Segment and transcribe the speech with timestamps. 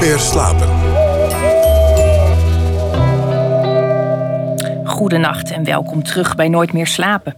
[0.00, 0.68] meer slapen.
[4.84, 7.36] Goedenacht en welkom terug bij Nooit meer slapen.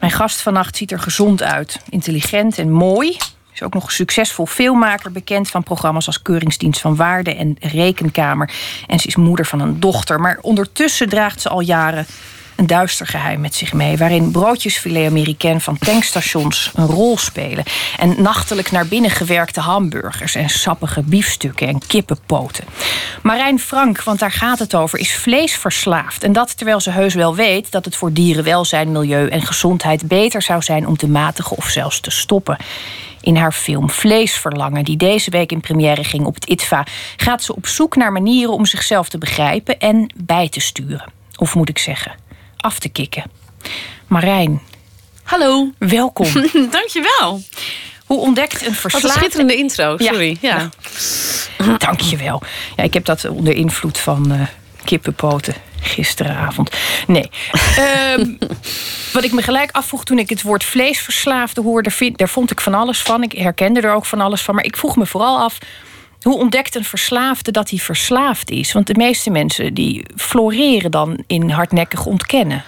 [0.00, 3.16] Mijn gast vannacht ziet er gezond uit, intelligent en mooi.
[3.54, 8.50] Is ook nog succesvol filmmaker, bekend van programma's als Keuringsdienst van Waarde en Rekenkamer.
[8.86, 10.20] En ze is moeder van een dochter.
[10.20, 12.06] Maar ondertussen draagt ze al jaren
[12.56, 13.96] een duister geheim met zich mee...
[13.96, 17.64] waarin broodjesfilet Amerikaan van tankstations een rol spelen...
[17.98, 20.34] en nachtelijk naar binnen gewerkte hamburgers...
[20.34, 22.64] en sappige biefstukken en kippenpoten.
[23.22, 26.22] Marijn Frank, want daar gaat het over, is vleesverslaafd.
[26.22, 30.08] En dat terwijl ze heus wel weet dat het voor dierenwelzijn, milieu en gezondheid...
[30.08, 32.56] beter zou zijn om te matigen of zelfs te stoppen.
[33.20, 36.86] In haar film Vleesverlangen, die deze week in première ging op het ITVA...
[37.16, 41.12] gaat ze op zoek naar manieren om zichzelf te begrijpen en bij te sturen.
[41.36, 42.14] Of moet ik zeggen,
[42.64, 43.24] af te kicken.
[44.06, 44.60] Marijn.
[45.22, 45.70] Hallo.
[45.78, 46.32] Welkom.
[46.70, 47.42] Dankjewel.
[48.06, 49.08] Hoe ontdekt een verslaafde...
[49.08, 50.36] Wat een schitterende intro, sorry.
[50.40, 50.70] Ja.
[51.58, 51.76] ja.
[51.78, 52.42] Dankjewel.
[52.76, 54.40] Ja, ik heb dat onder invloed van uh,
[54.84, 56.70] kippenpoten gisteravond.
[57.06, 57.30] Nee.
[58.18, 58.38] um,
[59.12, 61.90] wat ik me gelijk afvroeg toen ik het woord vleesverslaafde hoorde...
[61.90, 63.22] Vind, daar vond ik van alles van.
[63.22, 64.54] Ik herkende er ook van alles van.
[64.54, 65.58] Maar ik vroeg me vooral af...
[66.24, 68.72] Hoe ontdekt een verslaafde dat hij verslaafd is?
[68.72, 72.64] Want de meeste mensen die floreren dan in hardnekkig ontkennen.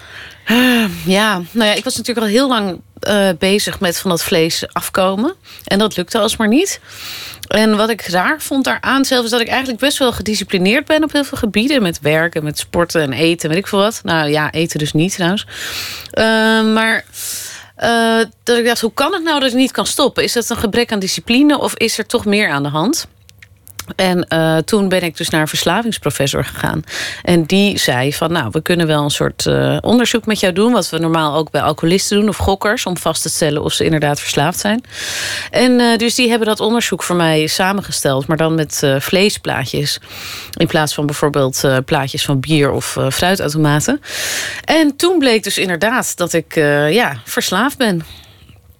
[1.05, 4.73] Ja, nou ja, ik was natuurlijk al heel lang uh, bezig met van dat vlees
[4.73, 5.35] afkomen.
[5.63, 6.79] En dat lukte alsmaar niet.
[7.47, 11.03] En wat ik raar vond daaraan zelf is dat ik eigenlijk best wel gedisciplineerd ben
[11.03, 11.81] op heel veel gebieden.
[11.81, 14.01] Met werken, met sporten en eten, weet ik veel wat.
[14.03, 15.45] Nou ja, eten dus niet trouwens.
[16.13, 17.05] Uh, maar
[18.43, 20.23] dat ik dacht, hoe kan het nou dat ik niet kan stoppen?
[20.23, 23.07] Is dat een gebrek aan discipline of is er toch meer aan de hand?
[23.95, 26.83] En uh, toen ben ik dus naar een verslavingsprofessor gegaan.
[27.23, 30.71] En die zei van, nou, we kunnen wel een soort uh, onderzoek met jou doen...
[30.71, 32.85] wat we normaal ook bij alcoholisten doen of gokkers...
[32.85, 34.83] om vast te stellen of ze inderdaad verslaafd zijn.
[35.51, 38.27] En uh, dus die hebben dat onderzoek voor mij samengesteld...
[38.27, 39.99] maar dan met vleesplaatjes...
[40.53, 44.01] in plaats van bijvoorbeeld plaatjes van bier of fruitautomaten.
[44.65, 46.55] En toen bleek dus inderdaad dat ik
[46.89, 48.05] ja, verslaafd ben.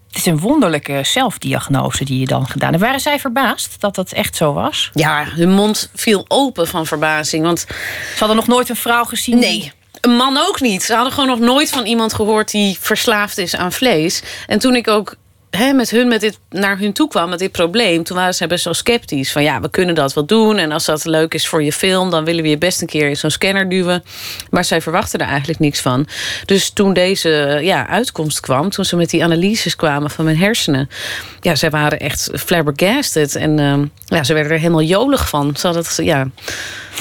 [0.07, 2.83] Het is een wonderlijke zelfdiagnose die je dan gedaan hebt.
[2.83, 4.89] Waren zij verbaasd dat dat echt zo was?
[4.93, 7.43] Ja, hun mond viel open van verbazing.
[7.43, 9.39] Want ze hadden nog nooit een vrouw gezien.
[9.39, 9.71] Nee.
[10.01, 10.83] Een man ook niet.
[10.83, 14.21] Ze hadden gewoon nog nooit van iemand gehoord die verslaafd is aan vlees.
[14.47, 15.15] En toen ik ook
[15.51, 18.03] met hun met dit, naar hun toe kwam met dit probleem...
[18.03, 19.31] toen waren ze best wel sceptisch.
[19.31, 20.57] Van ja, we kunnen dat wel doen.
[20.57, 22.09] En als dat leuk is voor je film...
[22.09, 24.03] dan willen we je best een keer in zo'n scanner duwen.
[24.49, 26.07] Maar zij verwachten er eigenlijk niks van.
[26.45, 28.69] Dus toen deze ja, uitkomst kwam...
[28.69, 30.89] toen ze met die analyses kwamen van mijn hersenen...
[31.41, 33.35] ja, zij waren echt flabbergasted.
[33.35, 35.55] En uh, ja, ze werden er helemaal jolig van.
[35.55, 36.27] Ze hadden ja...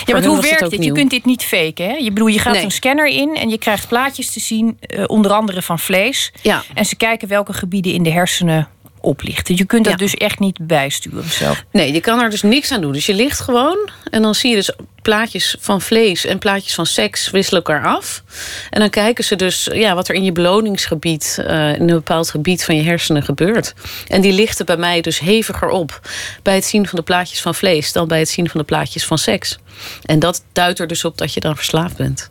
[0.05, 0.85] Ja, maar hoe werkt het?
[0.85, 1.89] Je kunt dit niet faken.
[1.89, 1.95] Hè?
[1.95, 2.65] Je bedoel, je gaat nee.
[2.65, 6.33] een scanner in en je krijgt plaatjes te zien, uh, onder andere van vlees.
[6.43, 6.63] Ja.
[6.75, 8.69] En ze kijken welke gebieden in de hersenen
[9.07, 9.57] oplichten.
[9.57, 9.99] Je kunt dat ja.
[9.99, 11.65] dus echt niet bijsturen zelf.
[11.73, 12.93] Nee, je kan er dus niks aan doen.
[12.93, 14.73] Dus je ligt gewoon en dan zie je dus
[15.03, 18.23] plaatjes van vlees en plaatjes van seks wisselen elkaar af.
[18.71, 22.31] En dan kijken ze dus ja, wat er in je beloningsgebied, uh, in een bepaald
[22.31, 23.75] gebied van je hersenen gebeurt.
[24.09, 26.01] En die lichten bij mij dus heviger op
[26.43, 29.05] bij het zien van de plaatjes van vlees dan bij het zien van de plaatjes
[29.05, 29.59] van seks.
[30.03, 32.31] En dat duidt er dus op dat je dan verslaafd bent.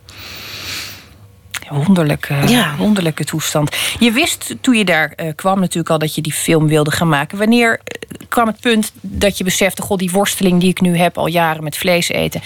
[1.70, 2.76] Wonderlijke, ja.
[2.76, 3.76] wonderlijke toestand.
[3.98, 7.08] Je wist toen je daar uh, kwam natuurlijk al dat je die film wilde gaan
[7.08, 7.38] maken.
[7.38, 9.82] Wanneer uh, kwam het punt dat je besefte...
[9.82, 12.40] god, die worsteling die ik nu heb al jaren met vlees eten...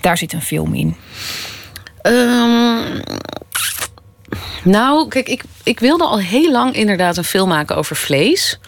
[0.00, 0.96] daar zit een film in?
[2.02, 3.02] Um,
[4.64, 8.58] nou, kijk, ik, ik wilde al heel lang inderdaad een film maken over vlees.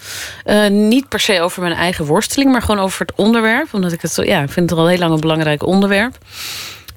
[0.45, 3.75] Uh, niet per se over mijn eigen worsteling, maar gewoon over het onderwerp.
[3.75, 6.19] Omdat ik het, ja, ik vind het al heel lang een belangrijk onderwerp.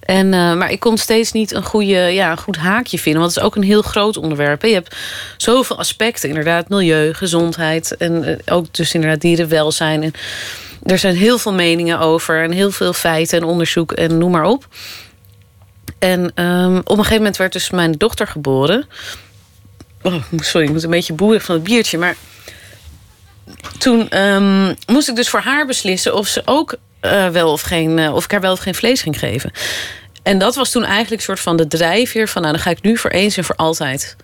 [0.05, 3.21] En, uh, maar ik kon steeds niet een, goede, ja, een goed haakje vinden.
[3.21, 4.61] Want het is ook een heel groot onderwerp.
[4.61, 4.95] Je hebt
[5.37, 6.29] zoveel aspecten.
[6.29, 7.97] Inderdaad, milieu, gezondheid.
[7.97, 10.03] En uh, ook dus inderdaad dierenwelzijn.
[10.03, 10.13] En
[10.83, 12.43] er zijn heel veel meningen over.
[12.43, 14.67] En heel veel feiten en onderzoek en noem maar op.
[15.99, 18.87] En um, op een gegeven moment werd dus mijn dochter geboren.
[20.01, 21.97] Oh, sorry, ik moet een beetje boerig van het biertje.
[21.97, 22.15] Maar
[23.77, 26.75] toen um, moest ik dus voor haar beslissen of ze ook
[27.05, 29.51] uh, wel of geen, uh, of ik haar wel of geen vlees ging geven.
[30.23, 32.81] En dat was toen eigenlijk een soort van de drijfveer van, nou dan ga ik
[32.81, 34.15] nu voor eens en voor altijd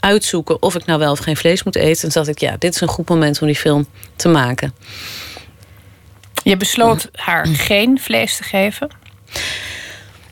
[0.00, 2.02] uitzoeken of ik nou wel of geen vlees moet eten.
[2.02, 4.74] En toen dacht ik, ja, dit is een goed moment om die film te maken.
[6.42, 8.90] Je besloot haar geen vlees te geven.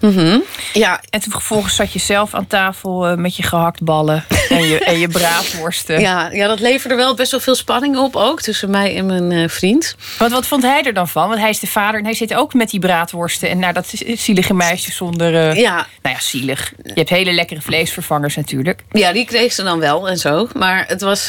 [0.00, 0.43] Mm -hmm.
[0.73, 1.00] Ja.
[1.11, 4.99] En toen vervolgens zat je zelf aan tafel uh, met je gehaktballen en je, en
[4.99, 6.00] je braadworsten.
[6.00, 9.31] Ja, ja, dat leverde wel best wel veel spanning op ook tussen mij en mijn
[9.31, 9.97] uh, vriend.
[10.19, 11.29] Want wat vond hij er dan van?
[11.29, 13.93] Want hij is de vader en hij zit ook met die braadworsten en naar dat
[14.15, 15.33] zielige meisje zonder.
[15.33, 15.87] Uh, ja.
[16.03, 16.73] Nou ja, zielig.
[16.83, 18.83] Je hebt hele lekkere vleesvervangers natuurlijk.
[18.93, 20.49] Ja, die kreeg ze dan wel en zo.
[20.55, 21.29] Maar het was.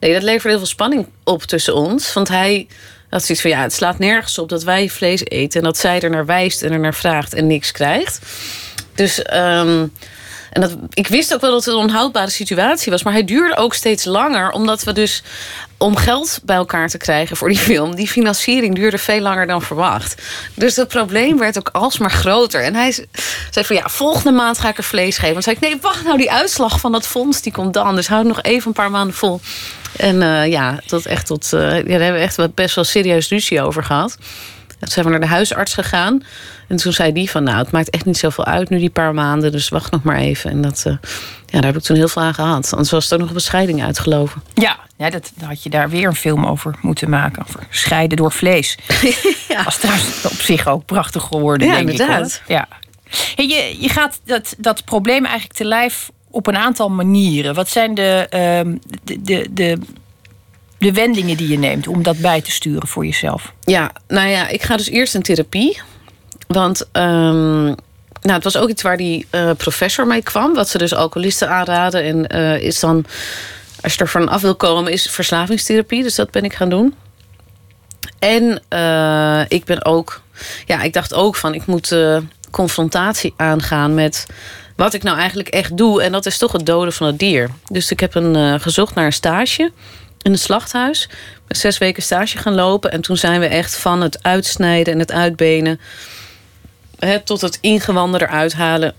[0.00, 2.12] nee, dat leverde heel veel spanning op tussen ons.
[2.12, 2.66] Want hij
[3.14, 6.00] Dat zoiets van ja, het slaat nergens op dat wij vlees eten en dat zij
[6.00, 8.18] er naar wijst en er naar vraagt en niks krijgt.
[8.94, 9.86] Dus ehm,
[10.50, 13.56] en dat, ik wist ook wel dat het een onhoudbare situatie was, maar hij duurde
[13.56, 15.22] ook steeds langer, omdat we dus
[15.78, 19.62] om geld bij elkaar te krijgen voor die film, die financiering duurde veel langer dan
[19.62, 20.22] verwacht.
[20.54, 22.62] Dus het probleem werd ook alsmaar groter.
[22.62, 23.06] En hij
[23.50, 25.32] zei van ja, volgende maand ga ik er vlees geven.
[25.32, 27.94] Want zei ik, nee, wacht nou, die uitslag van dat fonds die komt dan.
[27.94, 29.40] Dus houd nog even een paar maanden vol.
[29.96, 33.28] En uh, ja, tot echt tot, uh, ja, daar hebben we echt best wel serieus
[33.28, 34.16] ruzie over gehad.
[34.78, 36.22] Toen zijn we naar de huisarts gegaan.
[36.68, 39.14] En toen zei die van, nou, het maakt echt niet zoveel uit nu die paar
[39.14, 39.52] maanden.
[39.52, 40.50] Dus wacht nog maar even.
[40.50, 40.92] En dat, uh,
[41.46, 42.70] ja, daar heb ik toen heel veel aan gehad.
[42.72, 44.42] Anders was het ook nog een bescheiding uitgelopen.
[44.54, 47.42] Ja, ja dat dan had je daar weer een film over moeten maken.
[47.48, 48.78] Over scheiden door vlees.
[49.48, 49.64] ja.
[49.64, 52.26] Was trouwens op zich ook prachtig geworden, ja, denk inderdaad.
[52.26, 52.42] ik.
[52.46, 52.68] Ja,
[53.34, 57.54] hey, je, je gaat dat, dat probleem eigenlijk te lijf op een aantal manieren.
[57.54, 59.78] Wat zijn de, uh, de, de, de
[60.78, 63.52] de wendingen die je neemt om dat bij te sturen voor jezelf?
[63.60, 65.80] Ja, nou ja, ik ga dus eerst in therapie.
[66.46, 67.64] Want um,
[68.20, 70.54] nou, het was ook iets waar die uh, professor mee kwam.
[70.54, 72.02] Wat ze dus alcoholisten aanraden.
[72.02, 73.04] En uh, is dan,
[73.82, 76.02] als je er van af wil komen, is verslavingstherapie.
[76.02, 76.94] Dus dat ben ik gaan doen.
[78.18, 80.22] En uh, ik ben ook,
[80.66, 81.96] ja, ik dacht ook van, ik moet
[82.50, 84.26] confrontatie aangaan met
[84.76, 86.02] wat ik nou eigenlijk echt doe.
[86.02, 87.50] En dat is toch het doden van het dier.
[87.66, 89.72] Dus ik heb een, gezocht naar een stage
[90.22, 91.08] in het slachthuis.
[91.48, 92.92] Zes weken stage gaan lopen.
[92.92, 95.80] En toen zijn we echt van het uitsnijden en het uitbenen...
[96.98, 98.94] He, tot het ingewanden eruit halen...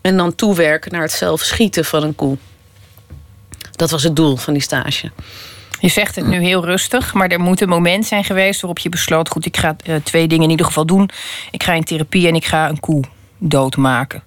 [0.00, 2.36] en dan toewerken naar het zelf schieten van een koe.
[3.72, 5.10] Dat was het doel van die stage.
[5.80, 8.60] Je zegt het nu heel rustig, maar er moet een moment zijn geweest...
[8.60, 11.10] waarop je besloot, goed, ik ga uh, twee dingen in ieder geval doen.
[11.50, 13.04] Ik ga in therapie en ik ga een koe
[13.40, 14.22] doodmaken.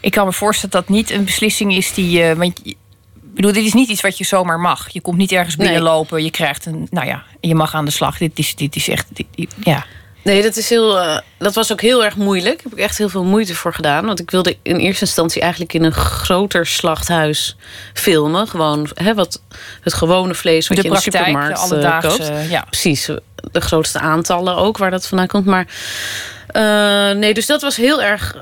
[0.00, 2.22] Ik kan me voorstellen dat dat niet een beslissing is die...
[2.22, 2.76] Uh, want ik
[3.42, 4.88] bedoel, dit is niet iets wat je zomaar mag.
[4.88, 6.16] Je komt niet ergens binnenlopen.
[6.16, 6.24] Nee.
[6.24, 6.86] Je krijgt een.
[6.90, 8.18] Nou ja, je mag aan de slag.
[8.18, 9.06] Dit is, dit is echt.
[9.08, 9.26] Dit,
[9.62, 9.84] ja.
[10.22, 12.54] Nee, dat, is heel, uh, dat was ook heel erg moeilijk.
[12.54, 14.06] Daar heb ik echt heel veel moeite voor gedaan.
[14.06, 17.56] Want ik wilde in eerste instantie eigenlijk in een groter slachthuis
[17.94, 18.48] filmen.
[18.48, 19.42] Gewoon hè, wat,
[19.80, 22.50] het gewone vlees wat de je praktijk, in de supermarkt de alledaagse, koopt.
[22.50, 22.60] Ja.
[22.60, 23.10] Precies,
[23.52, 25.44] de grootste aantallen ook waar dat vandaan komt.
[25.44, 25.66] Maar
[26.56, 28.36] uh, nee, dus dat was heel erg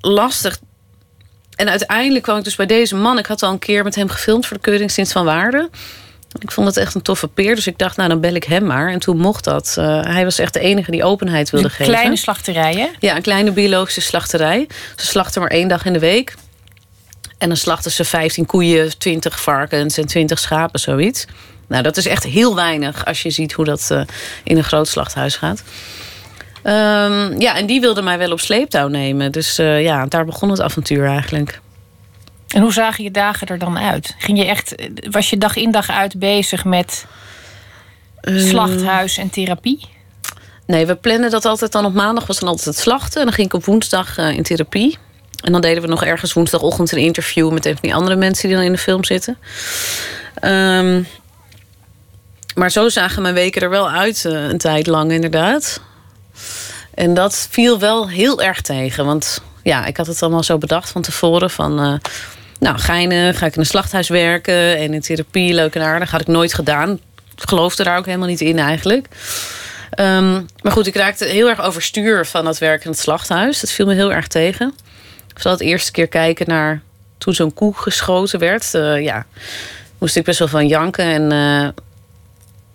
[0.00, 0.58] lastig
[1.56, 3.18] en uiteindelijk kwam ik dus bij deze man.
[3.18, 5.70] Ik had al een keer met hem gefilmd voor de Keuringsdienst van Waarde.
[6.38, 7.54] Ik vond het echt een toffe peer.
[7.54, 8.90] Dus ik dacht, nou dan bel ik hem maar.
[8.90, 9.76] En toen mocht dat.
[9.78, 11.92] Uh, hij was echt de enige die openheid wilde een geven.
[11.92, 12.88] kleine slachterij, hè?
[12.98, 14.66] Ja, een kleine biologische slachterij.
[14.96, 16.34] Ze slachten maar één dag in de week.
[17.38, 21.24] En dan slachten ze 15 koeien, 20 varkens en 20 schapen, zoiets.
[21.66, 24.00] Nou, dat is echt heel weinig als je ziet hoe dat uh,
[24.44, 25.62] in een groot slachthuis gaat.
[26.66, 29.32] Um, ja, en die wilde mij wel op sleeptouw nemen.
[29.32, 31.60] Dus uh, ja, daar begon het avontuur eigenlijk.
[32.48, 34.14] En hoe zagen je dagen er dan uit?
[34.18, 34.74] Ging je echt,
[35.10, 37.06] was je dag in dag uit bezig met
[38.22, 39.88] slachthuis en therapie?
[40.66, 43.18] Nee, we plannen dat altijd dan op maandag was dan altijd het slachten.
[43.20, 44.98] En dan ging ik op woensdag uh, in therapie.
[45.42, 48.48] En dan deden we nog ergens woensdagochtend een interview met een van die andere mensen
[48.48, 49.38] die dan in de film zitten.
[50.42, 51.06] Um,
[52.54, 55.80] maar zo zagen mijn weken er wel uit, uh, een tijd lang inderdaad.
[56.94, 59.04] En dat viel wel heel erg tegen.
[59.04, 61.50] Want ja, ik had het allemaal zo bedacht van tevoren.
[61.50, 61.94] Van, uh,
[62.58, 66.10] nou, geinig, ga ik in een slachthuis werken en in therapie, leuk en aardig.
[66.10, 66.90] Had ik nooit gedaan.
[67.36, 69.08] Ik geloofde daar ook helemaal niet in eigenlijk.
[69.98, 73.60] Um, maar goed, ik raakte heel erg overstuur van dat werk in het slachthuis.
[73.60, 74.74] Dat viel me heel erg tegen.
[75.34, 76.82] Ik zal het eerste keer kijken naar
[77.18, 78.74] toen zo'n koe geschoten werd.
[78.74, 79.26] Uh, ja,
[79.98, 81.04] moest ik best wel van janken.
[81.04, 81.68] En uh,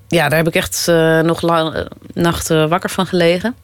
[0.08, 0.88] ja, daar heb ik echt
[1.24, 3.56] nog lang, nachten wakker van gelegen.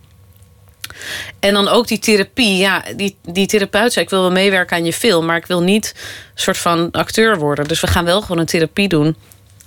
[1.39, 2.57] En dan ook die therapie.
[2.57, 5.61] Ja, die, die therapeut zei: Ik wil wel meewerken aan je film, maar ik wil
[5.61, 7.67] niet een soort van acteur worden.
[7.67, 9.15] Dus we gaan wel gewoon een therapie doen.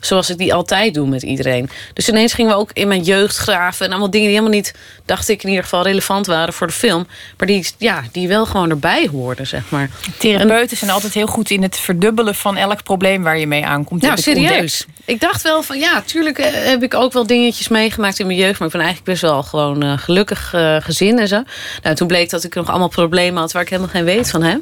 [0.01, 1.71] Zoals ik die altijd doe met iedereen.
[1.93, 3.87] Dus ineens gingen we ook in mijn jeugd graven.
[3.87, 4.75] En allemaal dingen die helemaal niet,
[5.05, 7.07] dacht ik in ieder geval, relevant waren voor de film.
[7.37, 9.91] Maar die, ja, die wel gewoon erbij hoorden, zeg maar.
[10.19, 14.03] Therapeuten zijn altijd heel goed in het verdubbelen van elk probleem waar je mee aankomt.
[14.03, 14.87] Nou, serieus.
[15.05, 18.59] Ik dacht wel van, ja, tuurlijk heb ik ook wel dingetjes meegemaakt in mijn jeugd.
[18.59, 21.43] Maar ik ben eigenlijk best wel gewoon uh, gelukkig uh, gezin en zo.
[21.83, 24.43] Nou, toen bleek dat ik nog allemaal problemen had waar ik helemaal geen weet van
[24.43, 24.61] heb.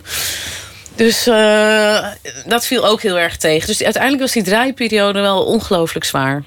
[0.96, 2.06] Dus uh,
[2.46, 3.66] dat viel ook heel erg tegen.
[3.66, 6.44] Dus uiteindelijk was die draaiperiode wel ongelooflijk zwaar.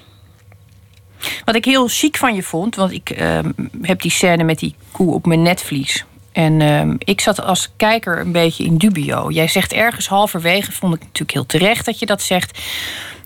[1.46, 3.39] Wat ik heel chic van je vond, want ik uh,
[3.82, 6.06] heb die scène met die koe op mijn netvlies.
[6.32, 9.32] En uh, ik zat als kijker een beetje in dubio.
[9.32, 12.60] Jij zegt ergens halverwege, vond ik natuurlijk heel terecht dat je dat zegt.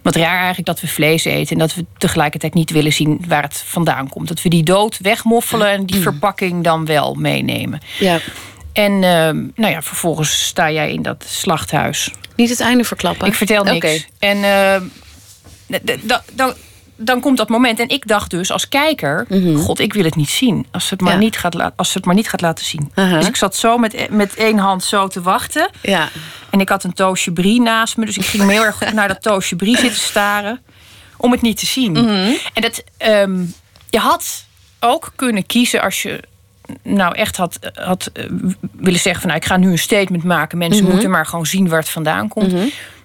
[0.01, 3.43] Wat raar eigenlijk dat we vlees eten en dat we tegelijkertijd niet willen zien waar
[3.43, 4.27] het vandaan komt.
[4.27, 7.79] Dat we die dood wegmoffelen en die verpakking dan wel meenemen.
[7.99, 8.19] Ja.
[8.73, 9.01] En uh,
[9.55, 12.11] nou ja, vervolgens sta jij in dat slachthuis.
[12.35, 13.27] Niet het einde verklappen.
[13.27, 13.75] Ik vertel niks.
[13.75, 14.05] Okay.
[14.19, 15.81] En uh,
[16.33, 16.53] dan,
[16.95, 17.79] dan komt dat moment.
[17.79, 19.27] En ik dacht dus als kijker:
[19.57, 20.65] God, ik wil het niet zien.
[20.71, 21.19] Als ze het maar, Ja.
[21.19, 22.91] niet, gaat als ze het maar niet gaat laten zien.
[22.95, 25.69] Dus ik zat zo met, met één hand zo te wachten.
[25.81, 26.09] Ja.
[26.49, 28.05] En ik had een toosje brie naast me.
[28.05, 30.61] Dus ik ging heel erg naar dat toosje brie zitten staren.
[31.17, 31.95] Om het niet te zien.
[32.53, 33.43] En dat, ehm,
[33.89, 34.45] je had
[34.79, 36.23] ook kunnen kiezen als je
[36.83, 38.25] nou echt had, had eh,
[38.71, 39.29] willen zeggen van...
[39.29, 40.57] Nou, ik ga nu een statement maken.
[40.57, 42.51] Mensen moeten maar gewoon zien waar het vandaan komt.
[42.53, 42.61] Maar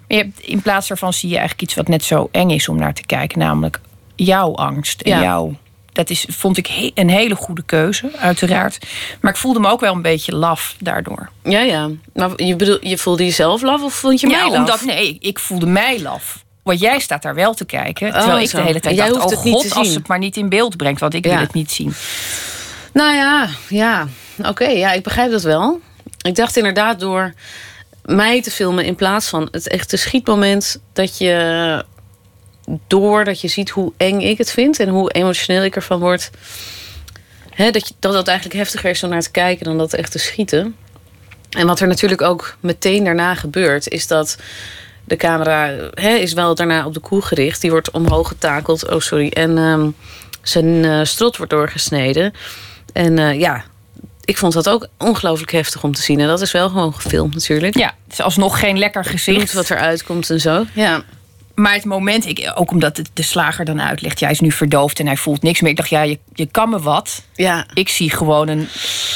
[0.08, 2.76] je hebt, in plaats daarvan zie je eigenlijk iets wat net zo eng is om
[2.78, 3.38] naar te kijken.
[3.38, 3.80] Namelijk
[4.16, 5.22] jouw angst en Ja.
[5.22, 5.56] jouw...
[5.92, 8.78] Dat is, vond ik he- een hele goede keuze, uiteraard.
[9.20, 11.28] Maar ik voelde me ook wel een beetje laf daardoor.
[11.42, 11.88] Ja, ja.
[12.14, 14.56] Maar je, bedoel, je voelde jezelf laf of vond je mij Ja, laf?
[14.58, 16.44] omdat nee, ik voelde mij laf.
[16.62, 18.12] Want jij staat daar wel te kijken.
[18.12, 18.56] Terwijl ik zo.
[18.58, 20.76] de hele tijd jij dacht, oh het niet god, als het maar niet in beeld
[20.76, 21.00] brengt.
[21.00, 21.30] Want ik Ja.
[21.30, 21.92] wil het niet zien.
[22.98, 24.08] Nou ja.
[24.44, 25.80] Oké, ja, ik begrijp dat wel.
[26.22, 27.32] Ik dacht inderdaad door
[28.04, 31.84] mij te filmen in plaats van het echte schietmoment dat je
[32.86, 36.30] doordat je ziet hoe eng ik het vind en hoe emotioneel ik ervan word.
[37.50, 40.12] Hè, dat, je, dat dat eigenlijk heftiger is om naar te kijken dan dat echt
[40.12, 40.76] te schieten.
[41.50, 44.38] En wat er natuurlijk ook meteen daarna gebeurt, is dat
[45.04, 47.60] de camera is wel daarna op de koe gericht.
[47.60, 48.88] Die wordt omhoog getakeld.
[48.88, 49.28] Oh, sorry.
[49.28, 49.90] En ehm,
[50.42, 52.32] zijn eh, strot wordt doorgesneden.
[52.98, 53.64] En eh, ja,
[54.24, 56.20] ik vond dat ook ongelooflijk heftig om te zien.
[56.20, 57.76] En dat is wel gewoon gefilmd natuurlijk.
[57.76, 59.52] Ja, het is alsnog geen lekker Bloed gezicht.
[59.52, 60.64] wat eruit komt en zo.
[60.72, 61.02] Ja.
[61.54, 64.18] Maar het moment, ik, ook omdat de slager dan uitlegt...
[64.18, 65.70] jij is nu verdoofd en hij voelt niks meer.
[65.70, 67.22] Ik dacht, ja, je, je kan me wat.
[67.34, 67.66] Ja.
[67.74, 68.68] Ik zie gewoon een...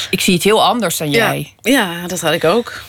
[0.09, 1.53] Ik zie het heel anders dan jij.
[1.61, 2.81] ja, dat had ik ook.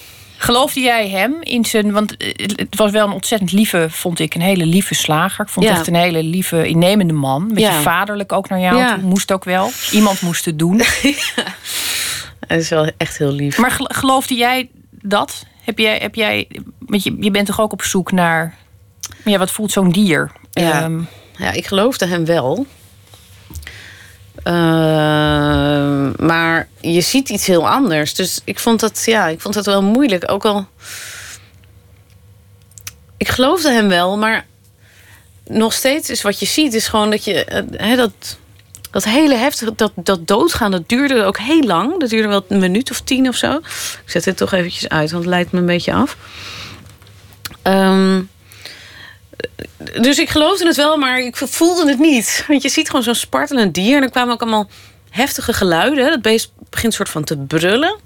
[0.45, 1.93] Geloofde jij hem in zijn...
[1.93, 5.45] Want eh, het was wel een ontzettend lieve, vond ik, een hele lieve slager.
[5.45, 5.81] Ik vond het Ja.
[5.81, 7.43] echt een hele lieve, innemende man.
[7.43, 7.81] Een beetje Ja.
[7.81, 8.97] vaderlijk ook naar jou Ja.
[8.97, 9.71] Moest ook wel.
[9.93, 10.81] Iemand moest het doen.
[12.49, 13.59] Het is wel echt heel lief.
[13.59, 15.47] Maar gel- geloofde jij dat?
[15.63, 16.49] Heb jij, heb jij,
[16.79, 18.55] want je, je bent toch ook op zoek naar.
[19.25, 20.31] Ja, wat voelt zo'n dier?
[20.51, 20.83] Ja.
[20.83, 21.01] Ehm,
[21.37, 22.67] Ja, ik geloofde hem wel.
[24.45, 28.15] Ehm, maar je ziet iets heel anders.
[28.15, 30.31] Dus ik vond dat, ja, ik vond dat wel moeilijk.
[30.31, 30.67] Ook al.
[33.17, 34.47] Ik geloofde hem wel, maar
[35.47, 37.45] nog steeds is wat je ziet, is gewoon dat je.
[37.45, 38.39] eh, hè, dat,
[38.91, 42.01] dat hele heftige, dat, dat doodgaan, dat duurde ook heel lang.
[42.01, 43.57] Dat duurde wel een minuut of tien of zo.
[43.57, 46.17] Ik zet dit toch eventjes uit, want het leidt me een beetje af.
[47.63, 48.23] Ehm,
[50.01, 52.45] dus ik geloofde het wel, maar ik voelde het niet.
[52.49, 53.97] Want je ziet gewoon zo'n spartelend dier.
[53.97, 54.69] En er kwamen ook allemaal
[55.11, 56.11] heftige geluiden.
[56.11, 57.97] Het beest begint soort van te brullen.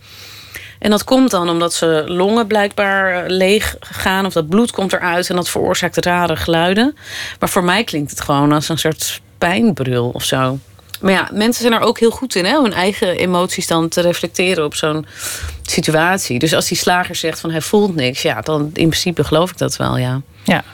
[0.79, 4.27] En dat komt dan omdat ze longen blijkbaar leeg gaan.
[4.27, 6.97] Of dat bloed komt eruit en dat veroorzaakt rare geluiden.
[7.39, 10.59] Maar voor mij klinkt het gewoon als een soort pijnbrul of zo.
[11.01, 12.61] Maar ja, mensen zijn er ook heel goed in, hè?
[12.61, 15.07] hun eigen emoties dan te reflecteren op zo'n
[15.63, 16.39] situatie.
[16.39, 19.59] Dus als die slager zegt van hij voelt niks, ja, dan in principe geloof ik
[19.59, 20.21] dat wel, ja.
[20.45, 20.65] ja.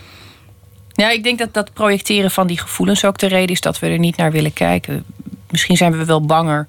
[0.95, 3.87] Ja, ik denk dat dat projecteren van die gevoelens ook de reden is dat we
[3.87, 5.05] er niet naar willen kijken.
[5.51, 6.67] Misschien zijn we wel banger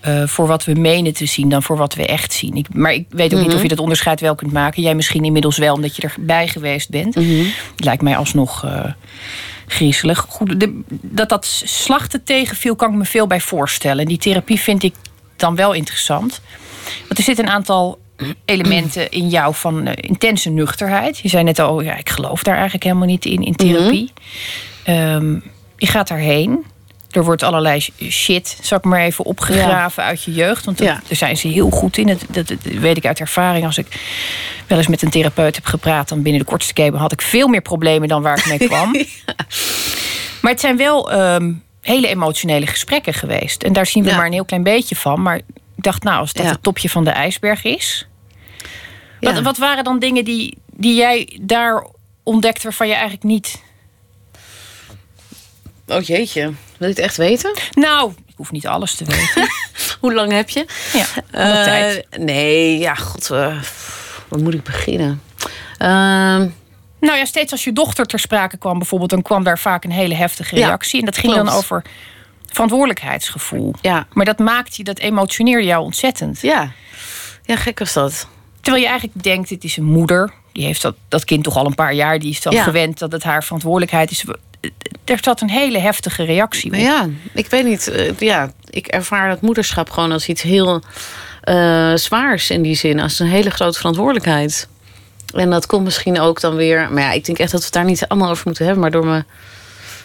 [0.00, 2.54] eh, voor wat we menen te zien dan voor wat we echt zien.
[2.56, 4.82] Ik, maar ik weet ook niet of je dat onderscheid wel kunt maken.
[4.82, 7.14] Jij misschien inmiddels wel, omdat je erbij geweest bent.
[7.76, 8.84] Het lijkt mij alsnog eh,
[9.66, 10.26] griezelig.
[10.28, 13.98] Goed, de- dat dat slachten tegenviel, kan ik me veel bij voorstellen.
[14.02, 14.94] En die therapie vind ik
[15.36, 16.40] dan wel interessant.
[17.06, 17.98] Want er zitten een aantal
[18.44, 21.18] elementen in jou van eh, intense nuchterheid.
[21.18, 24.12] Je zei net al, ja, ik geloof daar eigenlijk helemaal niet in, in therapie.
[24.84, 25.32] Ehm,
[25.76, 26.64] je gaat daarheen.
[27.10, 30.64] Er wordt allerlei sh- shit, zal ik maar even opgegraven uit je jeugd.
[30.64, 30.92] Want dat- Ja.
[30.94, 32.06] daar zijn ze heel goed in.
[32.06, 33.64] Dat, dat, dat weet ik uit ervaring.
[33.66, 33.86] Als ik
[34.66, 36.08] wel eens met een therapeut heb gepraat...
[36.08, 38.92] dan binnen de kortste keer had ik veel meer problemen dan waar ik mee kwam.
[40.40, 43.62] Maar het zijn wel ehm, hele emotionele gesprekken geweest.
[43.62, 45.22] En daar zien we maar een heel klein beetje van.
[45.22, 45.40] Maar
[45.76, 46.50] ik dacht, nou, als dat Ja.
[46.50, 48.06] het topje van de ijsberg is...
[49.20, 49.32] Ja.
[49.32, 51.86] Wat, wat waren dan dingen die, die jij daar
[52.22, 52.62] ontdekte...
[52.62, 53.62] waarvan je eigenlijk niet...
[55.86, 56.42] Oh jeetje,
[56.78, 57.52] wil je het echt weten?
[57.72, 59.48] Nou, ik hoef niet alles te weten.
[60.00, 60.66] Hoe lang heb je?
[60.92, 62.06] ja, Eh, tijd.
[62.18, 63.62] Nee, ja, god, eh,
[64.28, 65.22] waar moet ik beginnen?
[65.78, 66.48] Ehm,
[67.00, 69.10] Nou ja, steeds als je dochter ter sprake kwam bijvoorbeeld...
[69.10, 70.98] dan kwam daar vaak een hele heftige Ja, reactie.
[71.00, 71.82] en dat ging dan over
[72.54, 73.74] verantwoordelijkheidsgevoel.
[73.80, 76.40] ja, Maar dat maakt je, dat emotioneerde jou ontzettend.
[76.40, 76.70] ja.
[77.46, 78.26] Ja, gek was dat.
[78.60, 80.32] Terwijl je eigenlijk denkt, het is een moeder.
[80.52, 82.18] Die heeft dat, dat kind toch al een paar jaar.
[82.18, 82.62] Die is dan Ja.
[82.62, 84.24] gewend dat het haar verantwoordelijkheid is.
[85.04, 86.78] Er zat een hele heftige reactie op.
[86.78, 87.88] Ja, ik weet niet.
[87.88, 90.82] eh, ja, ik ervaar dat moederschap gewoon als iets heel
[91.40, 93.00] eh, zwaars in die zin.
[93.00, 94.68] Als een hele grote verantwoordelijkheid.
[95.34, 96.88] En dat komt misschien ook dan weer...
[96.92, 98.82] Maar ja, ik denk echt dat we het daar niet allemaal over moeten hebben.
[98.82, 99.26] Maar door mijn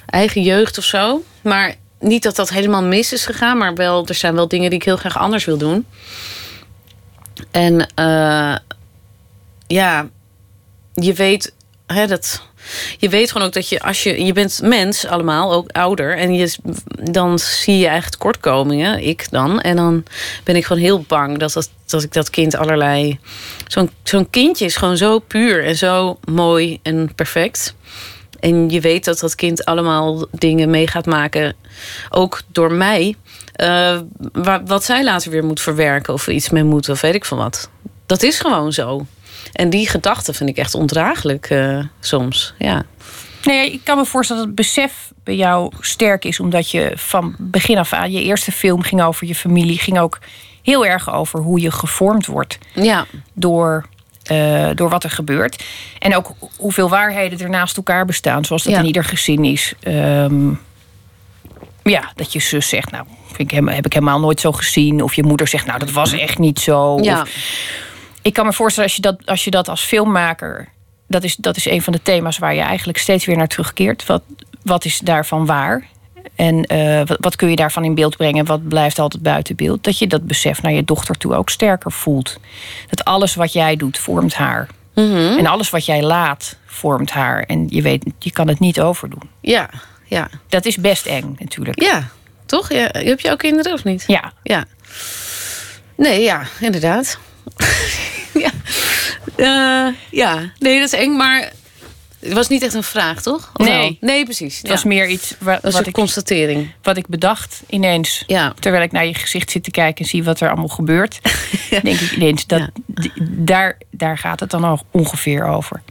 [0.06, 1.24] eigen jeugd of zo.
[1.42, 3.58] Maar niet dat dat helemaal mis is gegaan.
[3.58, 5.86] Maar wel, er zijn wel dingen die ik heel graag anders wil doen.
[7.52, 8.56] En eh,
[9.68, 10.10] ja,
[10.94, 11.54] je weet
[11.86, 12.48] hè, dat
[12.98, 16.18] je weet gewoon ook dat je, als je, je bent mens allemaal, ook ouder.
[16.18, 16.56] En je,
[17.12, 19.62] dan zie je eigen tekortkomingen, ik dan.
[19.62, 20.04] En dan
[20.44, 23.20] ben ik gewoon heel bang dat, dat, dat ik dat kind allerlei...
[23.68, 27.76] Zo'n zo'n kindje is gewoon zo puur en zo mooi en perfect.
[28.40, 31.56] En je weet dat dat kind allemaal dingen mee gaat maken,
[32.10, 33.16] ook door mij.
[33.56, 34.00] Uh,
[34.66, 37.70] wat zij later weer moet verwerken of iets mee moet, of weet ik van wat.
[38.06, 39.06] Dat is gewoon zo.
[39.54, 42.54] En die gedachte vind ik echt ondraaglijk uh, soms.
[42.58, 42.84] Ja.
[43.44, 47.36] Nee, ik kan me voorstellen dat het besef bij jou sterk is, omdat je van
[47.38, 50.20] begin af aan je eerste film ging over je familie, ging ook
[50.62, 53.06] heel erg over hoe je gevormd wordt ja.
[53.34, 53.86] door,
[54.32, 55.64] uh, door wat er gebeurt.
[56.00, 59.74] En ook hoeveel waarheden er naast elkaar bestaan, zoals dat in ieder gezin is.
[59.88, 60.60] Um,
[61.84, 65.02] ja, dat je zus zegt, nou, vind ik, heb ik helemaal nooit zo gezien.
[65.04, 67.00] Of je moeder zegt, nou, dat was echt niet zo.
[67.02, 67.22] Ja.
[67.22, 67.30] Of,
[68.22, 70.68] ik kan me voorstellen als je dat als, je dat als filmmaker.
[71.08, 74.06] Dat is, dat is een van de thema's waar je eigenlijk steeds weer naar terugkeert.
[74.06, 74.22] Wat,
[74.64, 75.88] wat is daarvan waar?
[76.36, 78.46] En uh, wat, wat, kun je daarvan in beeld brengen?
[78.46, 79.84] Wat blijft altijd buiten beeld?
[79.84, 82.38] Dat je dat besef naar je dochter toe ook sterker voelt.
[82.90, 84.68] Dat alles wat jij doet vormt haar.
[84.96, 85.38] Mm -hmm.
[85.38, 87.44] En alles wat jij laat vormt haar.
[87.44, 89.30] En je weet, je kan het niet overdoen.
[89.42, 89.70] Ja,
[90.06, 90.30] ja.
[90.48, 91.82] Dat is best eng natuurlijk.
[91.82, 92.10] Ja,
[92.46, 92.72] toch?
[92.74, 92.90] Ja.
[92.92, 94.04] Heb je ook kinderen of niet?
[94.08, 94.34] Ja.
[94.44, 94.66] ja.
[95.96, 97.20] Nee, ja, inderdaad.
[98.44, 98.52] ja.
[99.36, 101.52] Uh, ja, nee, dat is eng, maar
[102.20, 103.52] het was niet echt een vraag, toch?
[103.54, 103.98] Of nee.
[104.00, 104.10] Wel?
[104.10, 104.58] Nee, precies.
[104.58, 104.72] Het ja.
[104.72, 106.72] was meer iets wat, was wat een ik, constatering.
[106.82, 108.24] Wat ik bedacht ineens.
[108.28, 108.54] Ja.
[108.60, 111.20] Terwijl ik naar je gezicht zit te kijken en zie wat er allemaal gebeurt.
[111.70, 111.80] ja.
[111.80, 112.70] Denk ik ineens, dat,
[113.22, 115.82] daar, daar gaat het dan al ongeveer over.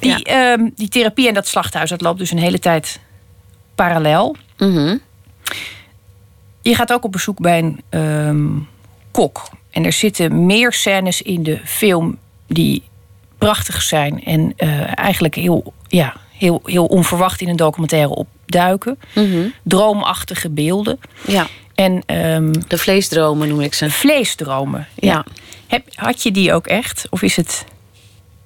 [0.00, 3.00] Die, um, die therapie en dat slachthuis, dat loopt dus een hele tijd
[3.74, 4.36] parallel.
[4.58, 5.00] Mm -hmm.
[6.62, 8.68] Je gaat ook op bezoek bij een um,
[9.10, 9.48] kok.
[9.70, 12.82] En er zitten meer scènes in de film die
[13.40, 14.24] prachtig zijn.
[14.24, 18.98] En uh, eigenlijk heel, ja, heel, heel onverwacht in een documentaire opduiken.
[19.14, 19.54] Mm -hmm.
[19.62, 21.00] Droomachtige beelden.
[21.26, 21.46] Ja.
[21.74, 23.90] En, um, de vleesdromen noem ik ze.
[23.90, 25.12] Vleesdromen, ja.
[25.12, 25.24] ja.
[25.66, 27.06] Heb, had je die ook echt?
[27.10, 27.64] Of is het,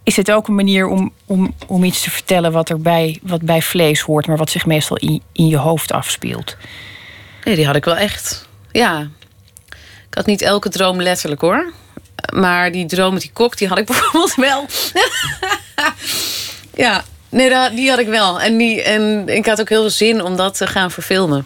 [0.03, 3.43] is het ook een manier om, om, om iets te vertellen wat, er bij, wat
[3.43, 6.57] bij vlees hoort, maar wat zich meestal in, in je hoofd afspeelt?
[7.45, 8.49] Nee, die had ik wel echt.
[8.73, 9.09] Ja.
[10.09, 11.73] Ik had niet elke droom letterlijk hoor.
[12.35, 14.67] Maar die droom met die kok, die had ik bijvoorbeeld wel.
[16.85, 18.41] ja, nee, die had ik wel.
[18.41, 21.45] En, die, en ik had ook heel veel zin om dat te gaan verfilmen.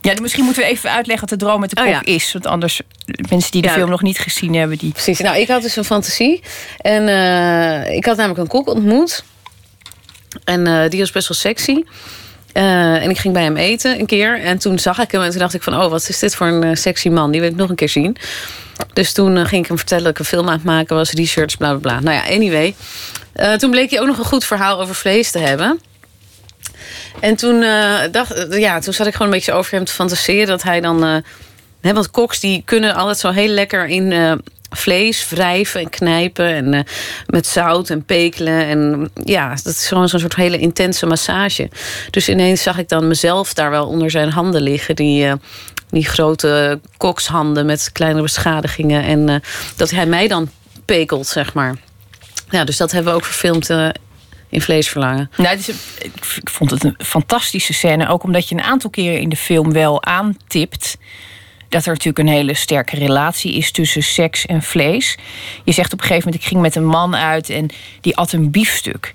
[0.00, 2.04] Ja, misschien moeten we even uitleggen wat de droom met de kok oh, ja.
[2.04, 2.32] is.
[2.32, 2.80] Want anders,
[3.28, 3.74] mensen die de Ja.
[3.74, 4.92] film nog niet gezien hebben, die.
[4.92, 5.18] Precies.
[5.18, 6.42] Nou, ik had dus een fantasie.
[6.78, 9.24] En uh, ik had namelijk een kok ontmoet.
[10.44, 11.84] En uh, die was best wel sexy.
[12.56, 14.40] Uh, en ik ging bij hem eten een keer.
[14.40, 15.74] En toen zag ik hem en toen dacht ik van...
[15.82, 17.30] oh, wat is dit voor een sexy man?
[17.30, 18.16] Die wil ik nog een keer zien.
[18.92, 21.10] Dus toen ging ik hem vertellen dat ik een film aan het maken was.
[21.10, 22.00] Research, bla, bla, bla.
[22.00, 22.74] Nou ja, anyway.
[23.58, 25.80] toen bleek hij ook nog een goed verhaal over vlees te hebben.
[27.20, 27.60] En toen,
[28.10, 30.46] dacht, ja, toen zat ik gewoon een beetje over hem te fantaseren.
[30.46, 31.22] Dat hij dan...
[31.80, 34.12] Want koks die kunnen altijd zo heel lekker in
[34.76, 36.46] vlees wrijven en knijpen.
[36.46, 36.86] En
[37.26, 38.66] met zout en pekelen.
[38.66, 41.70] En ja, dat is gewoon zo'n soort hele intense massage.
[42.10, 44.96] Dus ineens zag ik dan mezelf daar wel onder zijn handen liggen.
[44.96, 45.32] Die,
[45.90, 49.02] die grote kokshanden met kleinere beschadigingen.
[49.02, 49.42] En
[49.76, 50.50] dat hij mij dan
[50.84, 51.76] pekelt, zeg maar.
[52.50, 53.70] Ja, dus dat hebben we ook verfilmd
[54.48, 55.30] in vleesverlangen.
[55.36, 55.58] Nou,
[56.38, 58.08] ik vond het een fantastische scène.
[58.08, 60.96] Ook omdat je een aantal keren in de film wel aantipt.
[61.68, 65.18] Dat er natuurlijk een hele sterke relatie is tussen seks en vlees.
[65.64, 67.68] Je zegt op een gegeven moment: ik ging met een man uit en
[68.00, 69.10] die at een biefstuk.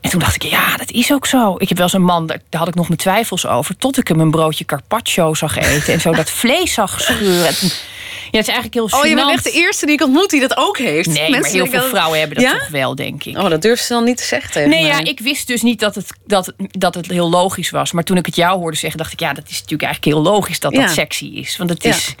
[0.00, 1.54] En toen dacht ik, ja, dat is ook zo.
[1.58, 3.76] Ik heb wel eens een man, daar had ik nog mijn twijfels over.
[3.76, 5.92] Tot ik hem een broodje carpaccio zag eten.
[5.92, 7.54] En zo dat vlees zag scheuren.
[8.30, 10.40] Ja, het is eigenlijk heel Oh, je bent echt de eerste die ik ontmoet die
[10.40, 11.08] dat ook heeft.
[11.08, 11.88] Nee, Mensen maar heel veel dat...
[11.88, 12.58] vrouwen hebben dat ja?
[12.58, 13.38] toch wel, denk ik.
[13.38, 14.90] Oh, dat durf ze dan niet te zeggen tegen Nee, mij.
[14.90, 17.92] ja, ik wist dus niet dat het, dat, dat het heel logisch was.
[17.92, 19.20] Maar toen ik het jou hoorde zeggen, dacht ik...
[19.20, 20.80] ja, dat is natuurlijk eigenlijk heel logisch dat ja.
[20.80, 21.56] dat sexy is.
[21.56, 22.14] Want het is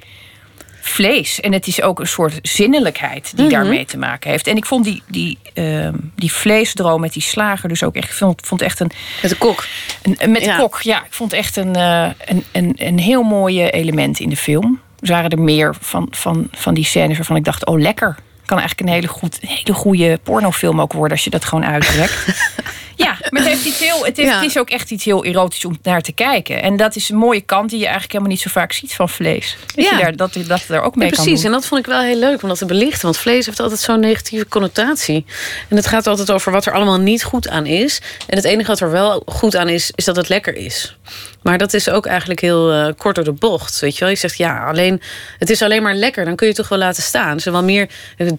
[0.80, 1.40] vlees.
[1.40, 3.60] En het is ook een soort zinnelijkheid die mm -hmm.
[3.60, 4.46] daarmee te maken heeft.
[4.46, 8.10] En ik vond die, die, uh, die vleesdroom met die slager dus ook echt...
[8.10, 8.90] Ik vond, vond echt een...
[9.22, 9.66] Met de kok.
[10.02, 11.04] Een, met de kok, ja.
[11.04, 15.30] Ik vond echt een, uh, een, een, een heel mooi element in de film waren
[15.30, 18.16] er meer van, van, van die scènes waarvan ik dacht: oh, lekker.
[18.50, 21.64] Kan eigenlijk een hele, goed, een hele goede pornofilm ook worden als je dat gewoon
[21.64, 22.14] uittrekt.
[23.04, 24.34] ja, maar het, heeft iets heel, het, heeft, ja.
[24.34, 26.62] het is ook echt iets heel erotisch om naar te kijken.
[26.62, 29.08] En dat is een mooie kant die je eigenlijk helemaal niet zo vaak ziet van
[29.08, 29.56] vlees.
[29.74, 29.96] Dat ja.
[29.96, 32.00] je daar, dat, dat er ook mee ja, kan Precies, en dat vond ik wel
[32.00, 33.02] heel leuk om dat te belichten.
[33.02, 35.24] Want vlees heeft altijd zo'n negatieve connotatie.
[35.68, 38.00] En het gaat altijd over wat er allemaal niet goed aan is.
[38.26, 40.96] En het enige wat er wel goed aan is, is dat het lekker is.
[41.42, 43.80] Maar dat is ook eigenlijk heel uh, kort door de bocht.
[43.80, 44.08] Weet je wel?
[44.08, 45.02] Je zegt ja, alleen,
[45.38, 46.24] het is alleen maar lekker.
[46.24, 47.34] Dan kun je het toch wel laten staan.
[47.34, 47.88] Dus wel meer,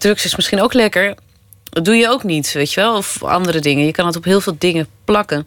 [0.02, 1.14] drugs is misschien ook lekker.
[1.70, 2.96] Dat doe je ook niet, weet je wel?
[2.96, 3.86] Of andere dingen.
[3.86, 5.46] Je kan het op heel veel dingen plakken.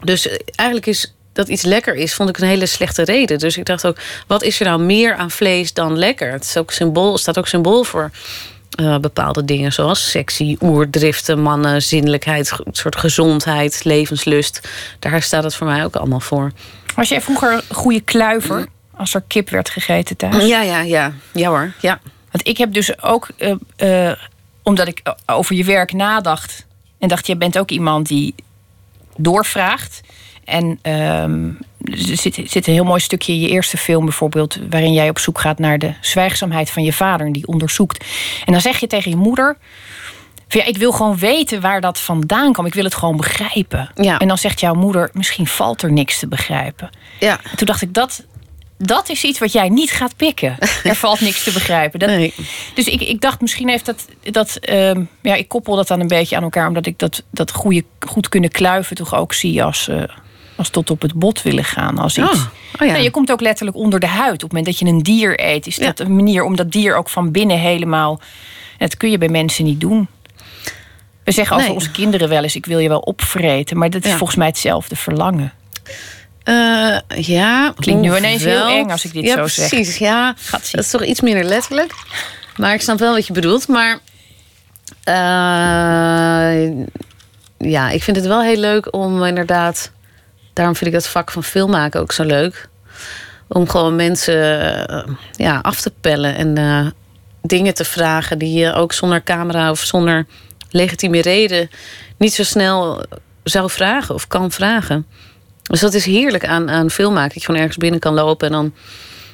[0.00, 3.38] Dus eh, eigenlijk is dat iets lekker is, vond ik een hele slechte reden.
[3.38, 6.32] Dus ik dacht ook, wat is er nou meer aan vlees dan lekker?
[6.32, 8.10] Het is ook symbool, staat ook symbool voor
[8.80, 14.68] uh, bepaalde dingen, zoals sexy, oerdriften, mannen, zinnelijkheid, soort gezondheid, levenslust.
[14.98, 16.52] Daar staat het voor mij ook allemaal voor.
[16.94, 20.46] Was jij vroeger een goede kluiver als er kip werd gegeten thuis?
[20.46, 21.12] Ja, ja, ja.
[21.32, 22.00] Ja hoor, ja.
[22.38, 24.12] Want ik heb dus ook, uh, uh,
[24.62, 26.66] omdat ik over je werk nadacht...
[26.98, 28.34] en dacht, jij bent ook iemand die
[29.16, 30.00] doorvraagt...
[30.44, 34.58] En um, er zit, zit, een heel mooi stukje in je eerste film bijvoorbeeld...
[34.70, 37.26] waarin jij op zoek gaat naar de zwijgzaamheid van je vader...
[37.26, 38.04] en die onderzoekt.
[38.44, 39.56] En dan zeg je tegen je moeder...
[40.48, 42.66] Van, ja, ik wil gewoon weten waar dat vandaan kwam.
[42.66, 43.90] Ik wil het gewoon begrijpen.
[43.94, 44.18] Ja.
[44.18, 45.10] En dan zegt jouw moeder...
[45.12, 46.90] misschien valt er niks te begrijpen.
[47.20, 47.40] Ja.
[47.50, 48.24] En toen dacht ik, dat,
[48.78, 50.56] dat is iets wat jij niet gaat pikken.
[50.84, 51.98] Er valt niks te begrijpen.
[51.98, 52.34] Dat, nee.
[52.74, 54.06] Dus ik, ik dacht, misschien heeft dat.
[54.22, 54.90] dat uh,
[55.22, 58.28] ja, ik koppel dat dan een beetje aan elkaar, omdat ik dat, dat goede, goed
[58.28, 59.88] kunnen kluiven toch ook zie als.
[59.88, 60.02] Uh,
[60.56, 61.98] als tot op het bot willen gaan.
[61.98, 62.30] Als iets.
[62.32, 62.46] Oh,
[62.80, 62.92] oh ja.
[62.92, 64.34] nee, je komt ook letterlijk onder de huid.
[64.34, 66.04] Op het moment dat je een dier eet, is dat Ja.
[66.04, 68.20] een manier om dat dier ook van binnen helemaal.
[68.78, 70.08] Dat kun je bij mensen niet doen.
[71.24, 71.76] We zeggen over Nee.
[71.76, 73.78] onze kinderen wel eens: ik wil je wel opvreten.
[73.78, 74.16] Maar dat is Ja.
[74.16, 75.52] volgens mij hetzelfde verlangen.
[76.48, 77.72] Eh, ja.
[77.76, 79.68] Klinkt nu ineens heel eng als ik dit ja, zo zeg.
[79.68, 80.34] Precies, ja.
[80.50, 81.94] Dat is toch iets minder letterlijk.
[82.56, 83.68] Maar ik snap wel wat je bedoelt.
[83.68, 83.98] Maar
[85.04, 86.70] eh,
[87.58, 89.90] ja, ik vind het wel heel leuk om inderdaad...
[90.52, 92.68] Daarom vind ik dat vak van filmmaken ook zo leuk.
[93.48, 96.94] Om gewoon mensen eh, ja, af te pellen en
[97.42, 98.38] dingen te vragen...
[98.38, 100.26] die je ook zonder camera of zonder
[100.70, 101.70] legitieme reden...
[102.16, 103.04] niet zo snel
[103.42, 105.06] zou vragen of kan vragen.
[105.68, 107.28] Dus dat is heerlijk aan, aan filmmaken.
[107.28, 108.72] Dat je gewoon ergens binnen kan lopen en dan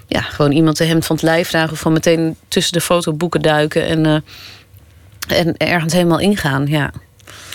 [0.07, 1.73] ja, gewoon iemand de hemd van het lijf vragen.
[1.73, 6.67] Of van meteen tussen de fotoboeken duiken en, eh, en ergens helemaal ingaan.
[6.67, 6.93] Ja.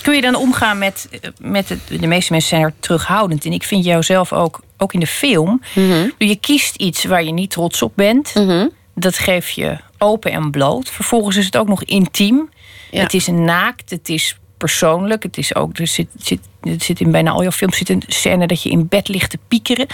[0.01, 1.09] Kun je dan omgaan met,
[1.41, 3.45] met het, de meeste mensen zijn er terughoudend.
[3.45, 5.61] En ik vind jou zelf ook, ook in de film.
[6.17, 8.35] Je kiest iets waar je niet trots op bent.
[8.35, 8.67] Mhm.
[8.95, 10.89] Dat geef je open en bloot.
[10.89, 12.49] Vervolgens is het ook nog intiem.
[12.91, 13.01] Ja.
[13.01, 15.23] Het is naakt, het is persoonlijk.
[15.23, 18.03] Het is ook, er zit, zit, het zit in bijna al jouw films zit een
[18.07, 19.87] scène dat je in bed ligt te piekeren.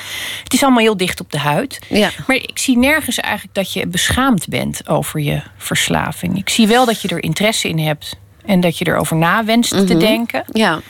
[0.44, 1.80] Het is allemaal heel dicht op de huid.
[1.90, 2.10] Ja.
[2.28, 6.38] Maar ik zie nergens eigenlijk dat je beschaamd bent over je verslaving.
[6.38, 9.70] Ik zie wel dat je er interesse in hebt en dat je erover na wenst
[9.70, 10.00] te Mhm.
[10.00, 10.44] denken.
[10.52, 10.82] ja.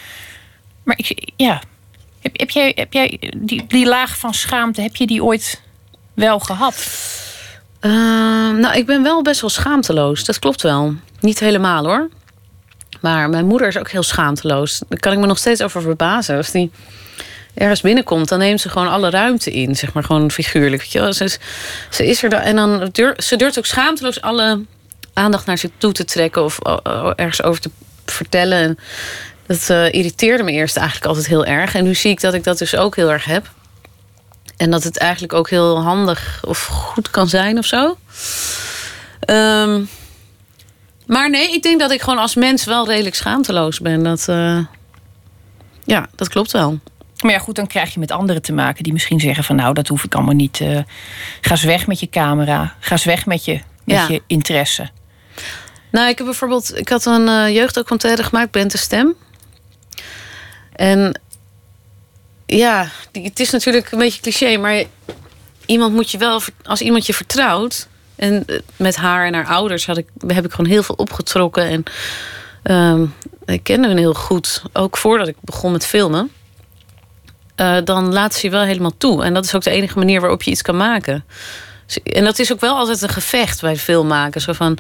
[0.84, 1.62] Maar ik, ja.
[2.22, 5.62] Heb, heb jij, heb jij die, die laag van schaamte, heb je die ooit
[6.14, 6.88] wel gehad?
[7.80, 10.24] Ehm, nou, ik ben wel best wel schaamteloos.
[10.26, 10.94] Dat klopt wel.
[11.20, 12.10] Niet helemaal hoor.
[13.06, 14.82] Maar mijn moeder is ook heel schaamteloos.
[14.88, 16.38] Daar kan ik me nog steeds over verbazen.
[16.38, 16.72] Als die
[17.54, 19.76] ergens binnenkomt, dan neemt ze gewoon alle ruimte in.
[19.76, 20.82] Zeg maar gewoon figuurlijk.
[20.82, 21.14] Weet je wel.
[21.14, 21.38] Ze,
[21.98, 22.40] is, er dan.
[22.40, 24.62] En dan ze durft ook schaamteloos alle
[25.14, 26.44] aandacht naar zich toe te trekken.
[26.44, 27.70] Of oh, oh, ergens over te
[28.06, 28.58] vertellen.
[28.58, 28.78] En
[29.46, 31.76] dat eh, irriteerde me eerst eigenlijk altijd heel erg.
[31.76, 33.50] En nu zie ik dat ik dat dus ook heel erg heb.
[34.58, 37.98] En dat het eigenlijk ook heel handig of goed kan zijn of zo.
[39.20, 39.82] Ehm,
[41.08, 44.04] maar nee, ik denk dat ik gewoon als mens wel redelijk schaamteloos ben.
[44.04, 44.60] Dat, eh,
[45.84, 46.80] ja, dat klopt wel.
[47.22, 49.74] Maar ja, goed, dan krijg je met anderen te maken die misschien zeggen van nou,
[49.74, 50.60] dat hoef ik allemaal niet.
[50.62, 50.80] eh,
[51.42, 52.76] ga eens weg met je camera.
[52.80, 54.08] Ga eens weg met je, met Ja.
[54.08, 54.90] je interesse.
[55.92, 59.16] Nou, ik heb bijvoorbeeld, ik had een eh jeugddocumentaire gemaakt, Bent de Stem.
[60.76, 61.20] En
[62.46, 64.84] ja, die- het is natuurlijk een beetje cliché, maar
[65.66, 67.88] iemand moet je wel, als iemand je vertrouwt.
[68.16, 71.68] En eh, met haar en haar ouders had ik, heb ik gewoon heel veel opgetrokken.
[71.68, 71.84] En
[72.64, 73.06] ehm,
[73.46, 76.32] ik kende hen heel goed, ook voordat ik begon met filmen.
[77.56, 79.24] Eh, dan laat ze je wel helemaal toe.
[79.24, 81.26] En dat is ook de enige manier waarop je iets kan maken.
[82.04, 84.42] En dat is ook wel altijd een gevecht bij filmmaken.
[84.42, 84.78] Zo van,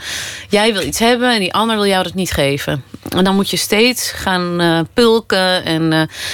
[0.50, 2.84] jij wil iets hebben en die ander wil jou dat niet geven.
[3.10, 5.64] En dan moet je steeds gaan eh, pulken.
[5.64, 5.94] En,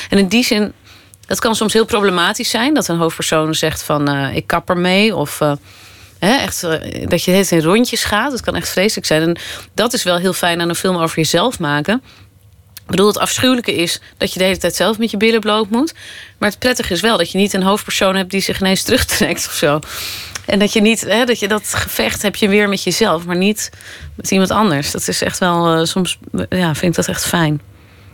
[0.10, 0.74] en in die zin,
[1.26, 2.74] dat kan soms heel problematisch zijn.
[2.74, 5.16] Dat een hoofdpersoon zegt van, ik kap ermee.
[5.16, 5.40] Of
[6.28, 8.32] hè, echt, eh, dat je het in rondjes gaat.
[8.32, 9.22] Dat kan echt vreselijk zijn.
[9.22, 9.38] En
[9.74, 12.02] dat is wel heel fijn aan een film over jezelf maken.
[12.74, 15.70] Ik bedoel, het afschuwelijke is dat je de hele tijd zelf met je billen bloot
[15.70, 15.94] moet.
[16.38, 19.48] Maar het prettige is wel dat je niet een hoofdpersoon hebt die zich ineens terugtrekt
[19.48, 19.80] of zo.
[20.46, 23.38] En dat je niet, hè, dat je dat gevecht heb je weer met jezelf, maar
[23.38, 23.70] niet
[24.16, 24.92] met iemand anders.
[24.92, 26.18] Dat is echt wel, eh, soms
[26.50, 27.62] ja, vind ik dat echt fijn.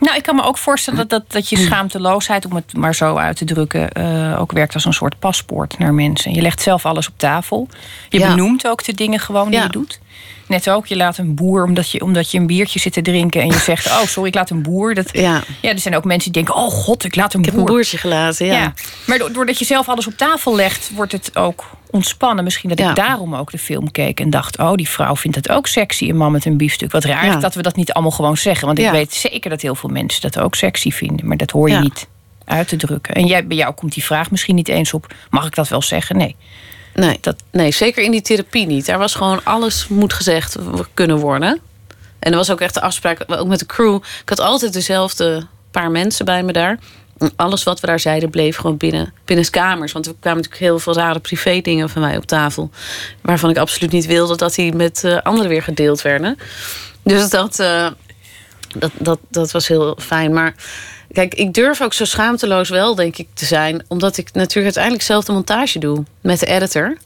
[0.00, 3.16] Nou, ik kan me ook voorstellen dat, dat, dat je schaamteloosheid, om het maar zo
[3.16, 6.34] uit te drukken, eh, ook werkt als een soort paspoort naar mensen.
[6.34, 7.68] Je legt zelf alles op tafel.
[8.08, 8.28] Je Ja.
[8.28, 9.64] benoemt ook de dingen gewoon die Ja.
[9.64, 10.00] je doet.
[10.46, 10.86] Net ook.
[10.86, 13.40] Je laat een boer, omdat je, omdat je een biertje zit te drinken...
[13.40, 14.94] en je zegt, oh, sorry, ik laat een boer.
[14.94, 15.42] Dat, Ja.
[15.62, 17.66] ja, er zijn ook mensen die denken, oh god, ik laat een Ik heb boer.
[17.68, 18.52] een boertje gelaten, ja.
[18.52, 18.72] Ja.
[19.06, 22.44] Maar do- doordat je zelf alles op tafel legt, wordt het ook ontspannen.
[22.44, 22.88] Misschien dat Ja.
[22.90, 24.58] ik daarom ook de film keek en dacht...
[24.58, 26.92] oh, die vrouw vindt het ook sexy, een man met een biefstuk.
[26.92, 27.36] Wat raar Ja.
[27.36, 28.66] dat we dat niet allemaal gewoon zeggen.
[28.66, 31.26] Want ik weet zeker dat heel veel mensen dat ook sexy vinden.
[31.26, 32.06] Maar dat hoor je niet
[32.44, 33.14] uit te drukken.
[33.14, 35.14] En jij, bij jou komt die vraag misschien niet eens op...
[35.30, 36.16] mag ik dat wel zeggen?
[36.16, 36.36] Nee.
[36.98, 38.86] Nee, Dat- nee, zeker in die therapie niet.
[38.86, 40.56] Daar was gewoon alles moet gezegd
[40.94, 41.60] kunnen worden.
[42.18, 43.94] En er was ook echt de afspraak, ook met de crew.
[43.94, 46.78] Ik had altijd dezelfde paar mensen bij me daar.
[47.36, 49.92] Alles wat we daar zeiden bleef gewoon binnen, binnen kamers.
[49.92, 52.70] Want er kwamen natuurlijk heel veel rare privé dingen van mij op tafel.
[53.22, 56.38] Waarvan ik absoluut niet wilde dat die met eh, anderen weer gedeeld werden.
[57.02, 57.88] Dus dat, eh,
[58.76, 60.32] dat, dat, dat was heel fijn.
[60.32, 60.54] Maar
[61.18, 63.84] kijk, ik durf ook zo schaamteloos wel, denk ik, te zijn.
[63.88, 66.96] Omdat ik natuurlijk uiteindelijk zelf de montage doe met de editor.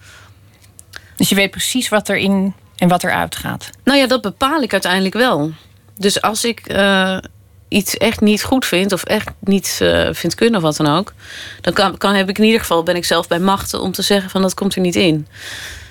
[1.17, 3.71] Dus je weet precies wat erin en wat eruit gaat.
[3.85, 5.53] Nou ja, dat bepaal ik uiteindelijk wel.
[5.97, 7.19] Dus als ik eh,
[7.69, 11.13] iets echt niet goed vind of echt niet eh, vind kunnen of wat dan ook,
[11.61, 14.03] dan kan, kan heb ik in ieder geval ben ik zelf bij machten om te
[14.03, 15.27] zeggen van dat komt er niet in.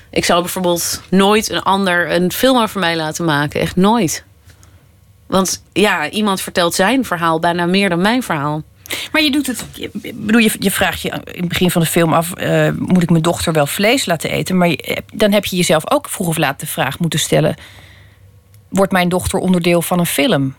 [0.10, 4.24] Ik zou bijvoorbeeld nooit een ander een film over mij laten maken, echt nooit.
[5.32, 8.64] Want ja, iemand vertelt zijn verhaal bijna meer dan mijn verhaal.
[9.12, 9.66] Maar je doet het.
[10.16, 13.10] Bedoel, je, je vraagt je in het begin van de film af: eh, moet ik
[13.10, 14.58] mijn dochter wel vlees laten eten?
[14.58, 17.56] Maar je- dan heb je jezelf ook vroeg of laat de vraag moeten stellen:
[18.70, 20.56] wordt mijn dochter onderdeel van een film?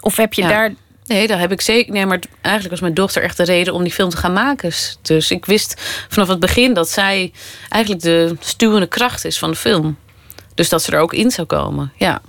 [0.00, 0.48] Of heb je Ja.
[0.48, 0.74] daar.
[1.06, 1.92] Nee, daar heb ik zeker.
[1.92, 4.72] Nee, maar eigenlijk was mijn dochter echt de reden om die film te gaan maken.
[5.02, 7.32] Dus ik wist vanaf het begin dat zij
[7.68, 9.96] eigenlijk de stuwende kracht is van de film.
[10.54, 11.92] Dus dat ze er ook in zou komen.
[11.96, 12.20] Ja,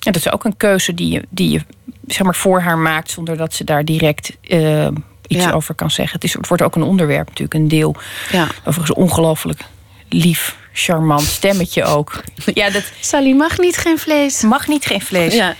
[0.00, 1.60] En dat is ook een keuze die je, die je
[2.06, 4.86] zeg maar, voor haar maakt, zonder dat ze daar direct eh,
[5.26, 5.50] iets Ja.
[5.52, 6.14] over kan zeggen.
[6.14, 7.96] Het, is, het wordt ook een onderwerp, natuurlijk, een deel.
[8.30, 8.46] ja.
[8.64, 9.60] Overigens, ongelooflijk
[10.08, 12.22] lief, charmant stemmetje ook.
[12.54, 14.40] Ja, dat Sally mag niet geen vlees.
[14.42, 15.34] mag niet geen vlees.
[15.34, 15.54] Ja.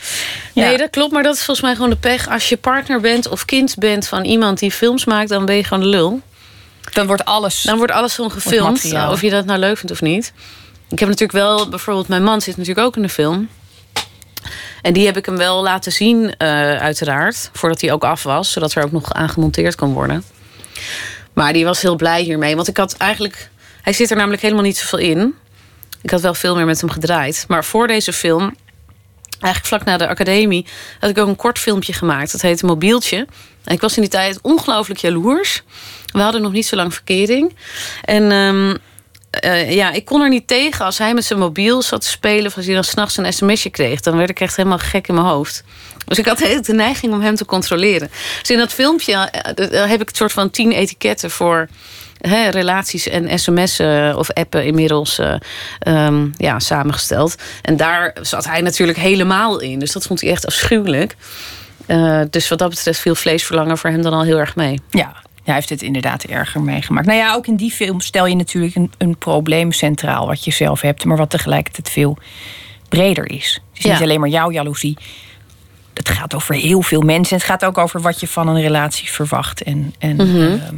[0.52, 0.64] Ja.
[0.66, 1.12] Nee, dat klopt.
[1.12, 2.28] Maar dat is volgens mij gewoon de pech.
[2.28, 5.64] Als je partner bent of kind bent van iemand die films maakt, dan ben je
[5.64, 6.20] gewoon de lul.
[6.92, 7.62] Dan wordt alles.
[7.62, 8.92] Dan wordt alles gewoon gefilmd.
[9.10, 10.32] Of je dat nou leuk vindt of niet.
[10.88, 13.48] Ik heb natuurlijk wel, bijvoorbeeld, mijn man zit natuurlijk ook in de film.
[14.82, 17.50] En die heb ik hem wel laten zien, eh, uiteraard.
[17.52, 20.24] Voordat hij ook af was, zodat er ook nog aan gemonteerd kon worden.
[21.32, 22.56] Maar die was heel blij hiermee.
[22.56, 23.50] Want ik had eigenlijk.
[23.82, 25.34] Hij zit er namelijk helemaal niet zoveel in.
[26.02, 27.44] Ik had wel veel meer met hem gedraaid.
[27.48, 28.54] Maar voor deze film,
[29.40, 30.66] eigenlijk vlak na de academie,
[31.00, 32.32] had ik ook een kort filmpje gemaakt.
[32.32, 33.26] Dat heette Mobieltje.
[33.64, 35.62] En ik was in die tijd ongelooflijk jaloers.
[36.12, 37.56] We hadden nog niet zo lang verkering.
[38.04, 38.76] En ehm,
[39.30, 42.46] eh, ja, ik kon er niet tegen als hij met zijn mobiel zat te spelen.
[42.46, 44.00] Of als hij dan s'nachts een sms'je kreeg.
[44.00, 45.64] Dan werd ik echt helemaal gek in mijn hoofd.
[46.06, 48.10] Dus ik had de neiging om hem te controleren.
[48.40, 51.68] Dus in dat filmpje eh, heb ik het soort van tien etiketten voor
[52.50, 55.34] relaties en sms'en of appen inmiddels eh,
[55.78, 57.34] ehm, ja, samengesteld.
[57.62, 59.78] En daar zat hij natuurlijk helemaal in.
[59.78, 61.16] Dus dat vond hij echt afschuwelijk.
[61.86, 64.80] Eh, dus wat dat betreft viel vleesverlangen voor hem dan al heel erg mee.
[64.90, 67.06] Ja, hij heeft het inderdaad erger meegemaakt.
[67.06, 70.50] Nou ja, ook in die film stel je natuurlijk een, een probleem centraal wat je
[70.50, 72.16] zelf hebt, maar wat tegelijkertijd veel
[72.88, 73.54] breder is.
[73.68, 73.92] Het is Ja.
[73.92, 74.96] niet alleen maar jouw jaloezie.
[75.94, 77.36] Het gaat over heel veel mensen.
[77.36, 80.74] Het gaat ook over wat je van een relatie verwacht en, en, ehm,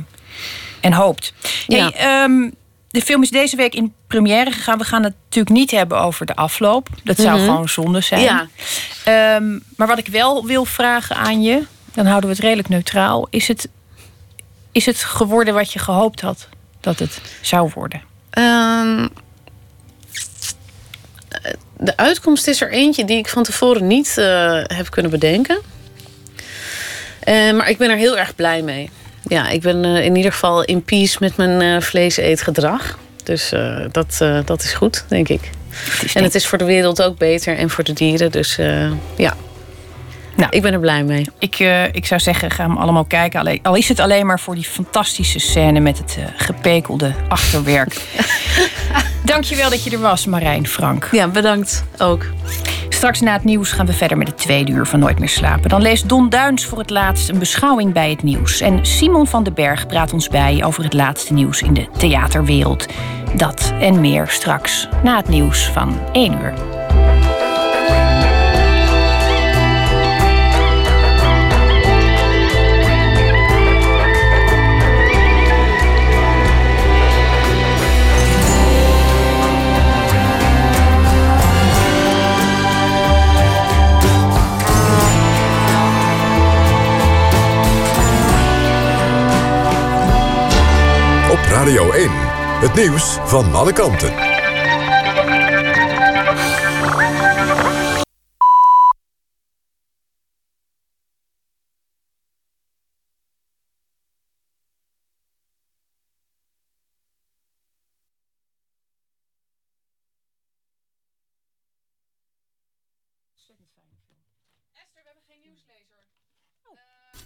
[0.81, 1.33] en hoopt.
[1.67, 1.91] Ja.
[1.91, 2.51] Hey, ehm,
[2.89, 4.79] de film is deze week in première gegaan.
[4.79, 6.89] We gaan het natuurlijk niet hebben over de afloop.
[7.05, 8.23] Dat zou gewoon zonde zijn.
[8.23, 8.49] Ja.
[9.05, 13.27] Ehm, maar wat ik wel wil vragen aan je, dan houden we het redelijk neutraal.
[13.31, 13.69] Is het,
[14.73, 16.49] is het geworden wat je gehoopt had
[16.81, 18.03] dat het zou worden?
[18.31, 19.07] Ehm,
[21.79, 25.61] de uitkomst is er eentje die ik van tevoren niet eh, heb kunnen bedenken.
[27.21, 28.91] Eh, maar ik ben er heel erg blij mee.
[29.23, 32.99] Ja, ik ben eh, in ieder geval in peace met mijn vlees-eetgedrag.
[33.25, 33.53] Dus
[33.93, 35.51] dat, dat is goed, denk ik.
[36.15, 38.31] En het is voor de wereld ook beter en voor de dieren.
[38.31, 38.59] Dus
[39.17, 39.37] ja,
[40.43, 40.57] Nou.
[40.57, 41.27] ik ben er blij mee.
[41.39, 43.41] Ik, eh, ik zou zeggen, ga hem allemaal kijken.
[43.41, 48.03] Alleen, al is het alleen maar voor die fantastische scène met het eh, gepekelde achterwerk.
[49.25, 51.09] Dankjewel dat je er was, Marijn Frank.
[51.13, 52.27] Ja, bedankt ook.
[52.89, 55.69] Straks na het nieuws gaan we verder met het tweede uur van Nooit meer slapen.
[55.69, 58.61] Dan leest Don Duins voor het laatst een beschouwing bij het nieuws.
[58.61, 62.87] En Simon van den Berg praat ons bij over het laatste nieuws in de theaterwereld.
[63.35, 66.82] Dat en meer straks na het nieuws van 1 uur.
[91.63, 92.11] Radio 1.
[92.61, 94.13] Het nieuws van alle kanten.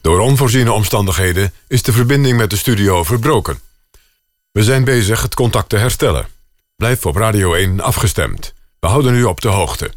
[0.01, 3.67] Door onvoorziene omstandigheden is de verbinding met de studio verbroken.
[4.57, 6.27] We zijn bezig het contact te herstellen.
[6.77, 8.55] Blijf op Radio 1 afgestemd.
[8.81, 9.91] We houden u op de hoogte.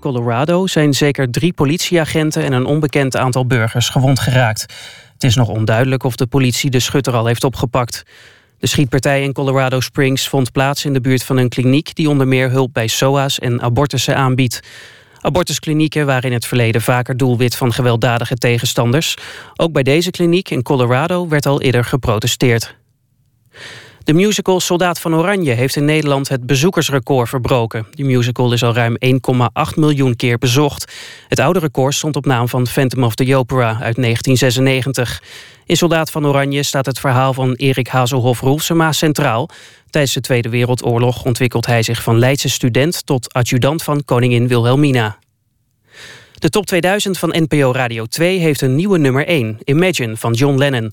[0.00, 4.60] Colorado zijn zeker drie politieagenten en een onbekend aantal burgers gewond geraakt.
[5.12, 8.02] Het is nog onduidelijk of de politie de schutter al heeft opgepakt.
[8.58, 12.28] De schietpartij in Colorado Springs vond plaats in de buurt van een kliniek die onder
[12.28, 14.60] meer hulp bij SOA's en abortussen aanbiedt.
[15.20, 19.16] Abortusklinieken waren in het verleden vaker doelwit van gewelddadige tegenstanders.
[19.56, 22.76] Ook bij deze kliniek in Colorado werd al eerder geprotesteerd.
[24.08, 27.86] De musical Soldaat van Oranje heeft in Nederland het bezoekersrecord verbroken.
[27.90, 30.92] Die musical is al ruim 1,8 miljoen keer bezocht.
[31.28, 35.22] Het oude record stond op naam van Phantom of the Opera uit 1996.
[35.64, 39.48] In Soldaat van Oranje staat het verhaal van Erik Hazelhoff-Roelsema centraal.
[39.90, 43.06] Tijdens de Tweede Wereldoorlog ontwikkelt hij zich van Leidse student...
[43.06, 45.18] tot adjudant van koningin Wilhelmina.
[46.34, 50.58] De top 2000 van NPO Radio 2 heeft een nieuwe nummer 1, Imagine, van John
[50.58, 50.92] Lennon.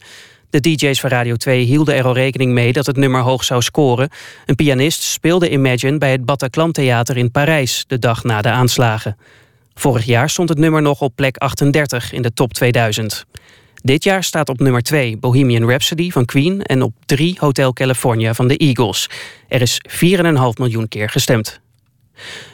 [0.56, 3.62] De DJ's van Radio 2 hielden er al rekening mee dat het nummer hoog zou
[3.62, 4.10] scoren.
[4.46, 7.84] Een pianist speelde Imagine bij het Bataclan Theater in Parijs...
[7.88, 9.18] de dag na de aanslagen.
[9.74, 13.26] Vorig jaar stond het nummer nog op plek 38 in de top 2000.
[13.76, 16.62] Dit jaar staat op nummer 2 Bohemian Rhapsody van Queen...
[16.62, 19.10] en op 3 Hotel California van de Eagles.
[19.48, 19.98] Er is 4,5
[20.58, 21.60] miljoen keer gestemd.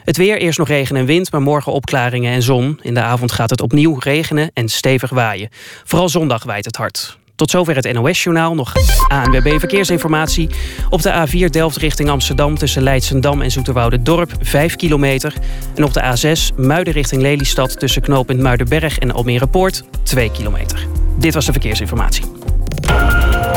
[0.04, 2.78] Het weer, eerst nog regen en wind, maar morgen opklaringen en zon.
[2.82, 5.48] In de avond gaat het opnieuw regenen en stevig waaien.
[5.84, 7.20] Vooral zondag waait het hard.
[7.42, 8.54] Tot zover het NOS-journaal.
[8.54, 8.72] Nog
[9.08, 10.48] ANWB Verkeersinformatie.
[10.90, 15.34] Op de A4 Delft richting Amsterdam tussen Leidsendam en Dorp 5 kilometer.
[15.74, 20.86] En op de A6 Muiden richting Lelystad tussen knooppunt Muidenberg en Almere Poort 2 kilometer.
[21.18, 22.24] Dit was de verkeersinformatie.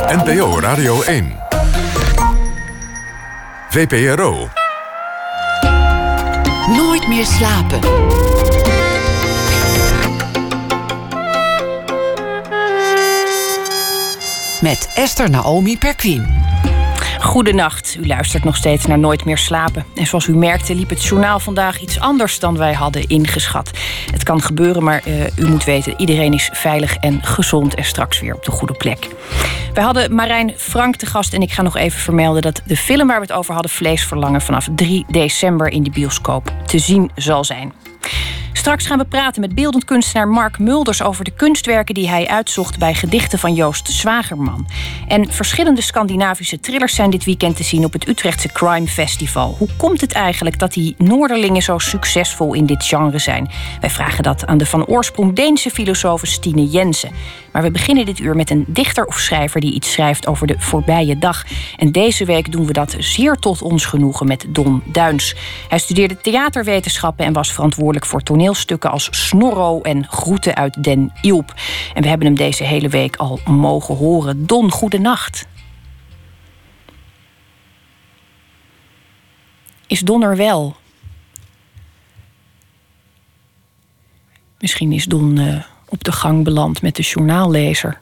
[0.08, 1.36] NPO Radio 1.
[3.70, 4.50] VPRO.
[6.68, 7.80] Nooit meer slapen.
[14.66, 16.28] Met Esther Naomi Perquin.
[17.20, 19.86] Goedenacht, u luistert nog steeds naar Nooit meer slapen.
[19.96, 23.72] En zoals u merkte liep het journaal vandaag iets anders dan wij hadden ingeschat.
[24.12, 25.94] Het kan gebeuren, maar uh, u moet weten...
[25.98, 29.08] iedereen is veilig en gezond en straks weer op de goede plek.
[29.74, 32.42] Wij hadden Marijn Frank te gast en ik ga nog even vermelden...
[32.42, 34.42] dat de film waar we het over hadden, Vleesverlangen...
[34.42, 37.85] vanaf 3 december in de bioscoop te zien zal zijn.
[38.66, 42.80] Straks gaan we praten met beeldend kunstenaar Mark Mulders over de kunstwerken die hij uitzocht
[42.80, 44.68] bij gedichten van Joost Zwagerman.
[45.08, 49.56] En verschillende Scandinavische thrillers zijn dit weekend te zien op het Utrechtse Crime Festival.
[49.58, 53.50] Hoe komt het eigenlijk dat die Noorderlingen zo succesvol in dit genre zijn?
[53.82, 57.12] Wij vragen dat aan de van oorsprong Deense filosoof Stine Jensen.
[57.56, 60.56] Maar we beginnen dit uur met een dichter of schrijver die iets schrijft over de
[60.58, 61.46] voorbije dag.
[61.78, 65.36] En deze week doen we dat zeer tot ons genoegen met Don Duins.
[65.70, 71.54] Hij studeerde theaterwetenschappen en was verantwoordelijk voor toneelstukken als Snorro en Groeten uit Den Ilp.
[71.94, 74.46] En we hebben hem deze hele week al mogen horen.
[74.46, 75.48] Don, goedenacht.
[79.88, 80.76] Is Don er wel?
[84.60, 88.00] Misschien is Don uh, op de gang beland met de journaallezer.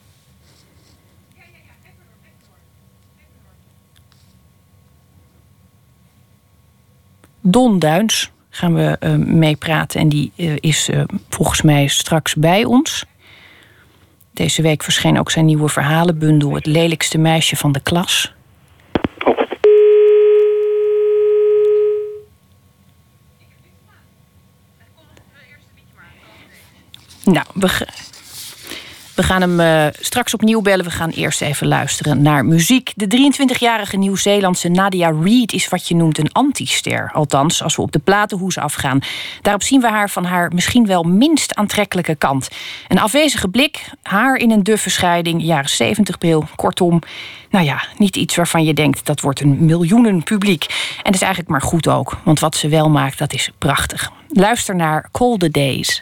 [7.41, 12.35] Don Duins gaan we uh, mee praten en die uh, is uh, volgens mij straks
[12.35, 13.05] bij ons.
[14.31, 18.33] Deze week verscheen ook zijn nieuwe verhalenbundel Het lelijkste meisje van de klas.
[27.23, 27.45] Nou,
[29.15, 30.85] we, gaan hem uh, straks opnieuw bellen.
[30.85, 32.91] We gaan eerst even luisteren naar muziek.
[32.95, 37.11] De 23-jarige Nieuw-Zeelandse Nadia Reid is wat je noemt een antister.
[37.13, 38.99] Althans, als we op de platenhoes afgaan.
[39.41, 42.47] Daarop zien we haar van haar misschien wel minst aantrekkelijke kant.
[42.87, 46.47] Een afwezige blik, haar in een duffe scheiding, jaren 70 bril.
[46.55, 46.99] Kortom,
[47.49, 50.63] nou ja, niet iets waarvan je denkt dat wordt een miljoenen publiek.
[50.97, 54.11] En dat is eigenlijk maar goed ook, want wat ze wel maakt, dat is prachtig.
[54.29, 56.01] Luister naar Call the Days.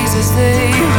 [0.00, 0.89] call the days as they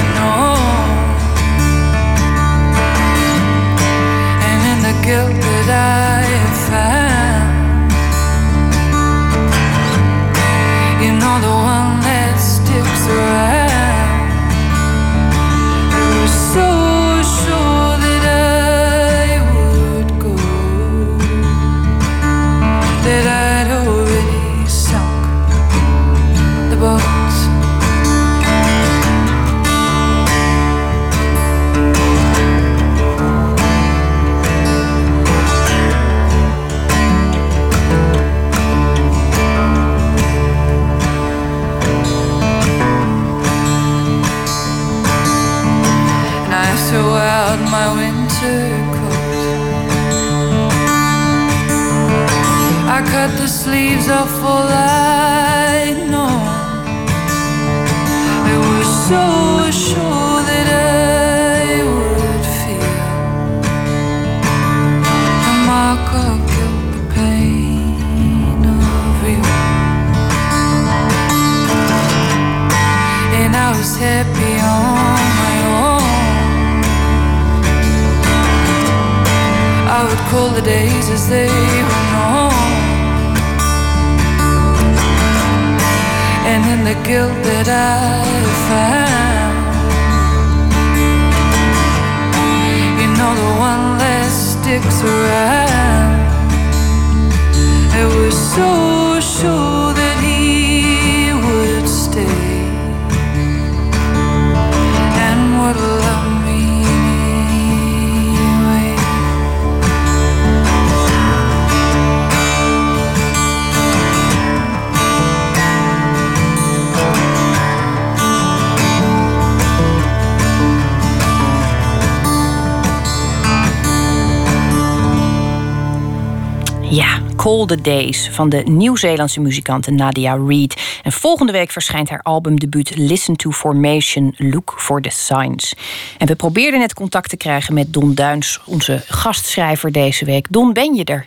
[127.71, 130.99] the Days van de Nieuw-Zeelandse muzikante Nadia Reid.
[131.03, 135.75] En volgende week verschijnt haar albumdebuut Listen to Formation, Look for the Signs.
[136.17, 140.47] En we probeerden net contact te krijgen met Don Duins, onze gastschrijver deze week.
[140.49, 141.25] Don, ben je er?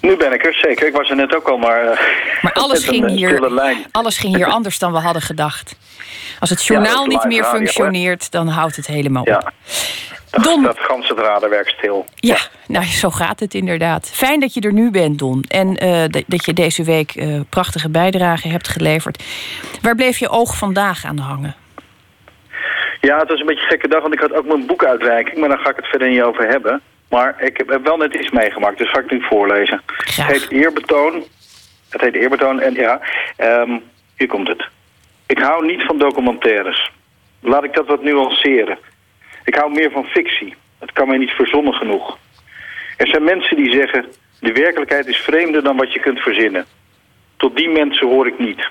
[0.00, 0.86] Nu ben ik er, zeker.
[0.86, 1.84] Ik was er net ook al, maar...
[1.84, 1.98] Uh,
[2.42, 3.50] maar alles, ging hier,
[3.90, 5.76] alles ging hier anders dan we hadden gedacht.
[6.40, 9.52] Als het journaal ja, niet meer functioneert, dan houdt het helemaal op.
[10.42, 10.62] Don.
[10.62, 12.06] Dat ganse radenwerk stil.
[12.14, 14.10] Ja, nou zo gaat het inderdaad.
[14.14, 15.44] Fijn dat je er nu bent, Don.
[15.48, 19.24] En uh, dat je deze week uh, prachtige bijdrage hebt geleverd.
[19.82, 21.54] Waar bleef je oog vandaag aan hangen?
[23.00, 25.38] Ja, het was een beetje een gekke dag, want ik had ook mijn boekuitreiking...
[25.38, 26.80] maar daar ga ik het verder niet over hebben.
[27.08, 29.82] Maar ik heb wel net iets meegemaakt, dus ga ik nu voorlezen.
[29.86, 30.26] Graag.
[30.26, 31.24] Het heet Eerbetoon.
[31.88, 33.00] Het heet Eerbetoon en ja,
[33.38, 33.82] um,
[34.16, 34.68] hier komt het.
[35.26, 36.90] Ik hou niet van documentaires.
[37.40, 38.78] Laat ik dat wat nuanceren.
[39.44, 40.54] Ik hou meer van fictie.
[40.78, 42.18] Het kan mij niet verzonnen genoeg.
[42.96, 44.06] Er zijn mensen die zeggen...
[44.40, 46.64] de werkelijkheid is vreemder dan wat je kunt verzinnen.
[47.36, 48.68] Tot die mensen hoor ik niet.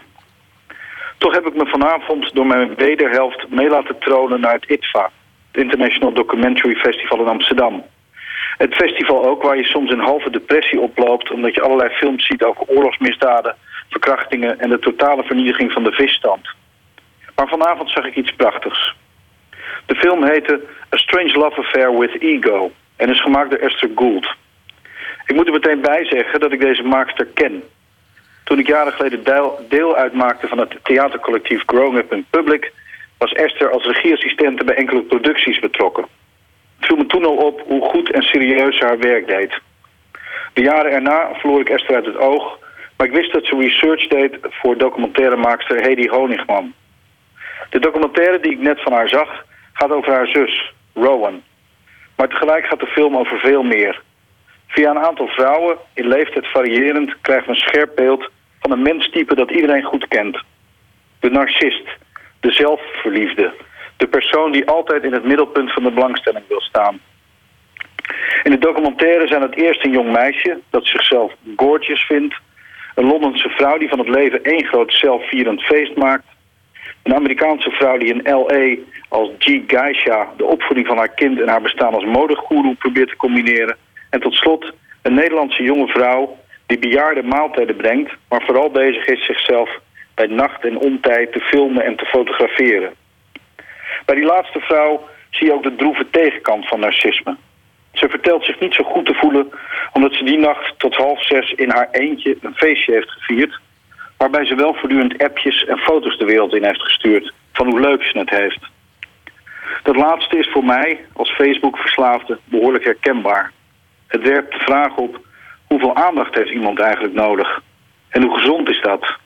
[1.18, 5.10] Toch heb ik me vanavond door mijn wederhelft mee laten tronen naar het ITVA,
[5.52, 7.84] het International Documentary Festival in Amsterdam.
[8.58, 12.44] Het festival ook waar je soms een halve depressie oploopt omdat je allerlei films ziet
[12.44, 13.56] over oorlogsmisdaden,
[13.90, 16.48] verkrachtingen en de totale vernietiging van de visstand.
[17.36, 18.96] Maar vanavond zag ik iets prachtigs.
[19.86, 20.62] De film heette
[20.94, 24.36] A Strange Love Affair with Ego en is gemaakt door Esther Gould.
[25.26, 27.64] Ik moet er meteen bij zeggen dat ik deze maakster ken.
[28.44, 29.24] Toen ik jaren geleden
[29.70, 32.72] deel, uitmaakte van het theatercollectief Growing Up in Public...
[33.18, 36.06] was Esther als regieassistente bij enkele producties betrokken.
[36.78, 39.60] Het viel me toen al op hoe goed en serieus ze haar werk deed.
[40.54, 42.60] De jaren erna verloor ik Esther uit het oog...
[42.98, 46.74] maar ik wist dat ze research deed voor documentairemaakster Hedy Honigman.
[47.70, 49.44] De documentaire die ik net van haar zag
[49.74, 51.42] gaat over haar zus, Rowan.
[52.16, 54.02] Maar tegelijk gaat de film over veel meer...
[54.68, 59.36] Via een aantal vrouwen, in leeftijd variërend, krijgen we een scherp beeld van een menstype
[59.36, 60.44] dat iedereen goed kent.
[61.20, 61.88] De narcist,
[62.40, 63.54] de zelfverliefde,
[63.98, 67.00] de persoon die altijd in het middelpunt van de belangstelling wil staan.
[68.44, 72.36] In de documentaire zijn het eerst een jong meisje dat zichzelf gorgeous vindt,
[72.96, 76.26] een Londense vrouw die van het leven één groot zelfvierend feest maakt,
[77.04, 78.76] een Amerikaanse vrouw die in L.A.
[79.10, 79.60] als G.
[79.68, 83.78] Geisha de opvoeding van haar kind en haar bestaan als modegoeroe probeert te combineren
[84.10, 89.26] en tot slot een Nederlandse jonge vrouw die bejaarde maaltijden brengt, maar vooral bezig is
[89.26, 89.70] zichzelf
[90.16, 92.94] bij nacht en ontijd te filmen en te fotograferen.
[94.06, 97.36] Bij die laatste vrouw zie je ook de droeve tegenkant van narcisme.
[97.94, 99.52] Ze vertelt zich niet zo goed te voelen
[99.94, 103.60] omdat ze die nacht tot half zes in haar eentje een feestje heeft gevierd,
[104.24, 108.04] waarbij ze wel voortdurend appjes en foto's de wereld in heeft gestuurd van hoe leuk
[108.04, 108.60] ze het heeft.
[109.84, 113.52] Dat laatste is voor mij als Facebook-verslaafde behoorlijk herkenbaar.
[114.08, 115.20] Het werpt de vraag op
[115.68, 117.62] hoeveel aandacht heeft iemand eigenlijk nodig?
[118.10, 119.18] En hoe gezond is dat?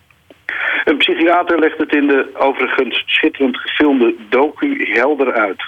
[0.86, 5.64] Een psychiater legt het in de overigens schitterend gefilmde docu helder uit.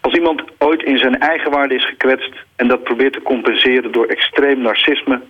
[0.00, 4.06] Als iemand ooit in zijn eigen waarde is gekwetst en dat probeert te compenseren door
[4.06, 5.20] extreem narcisme,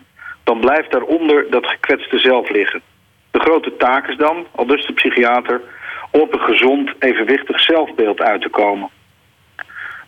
[0.45, 2.83] dan blijft daaronder dat gekwetste zelf liggen.
[3.31, 5.61] De grote taak is dan, al dus de psychiater,
[6.11, 8.89] om op een gezond, evenwichtig zelfbeeld uit te komen.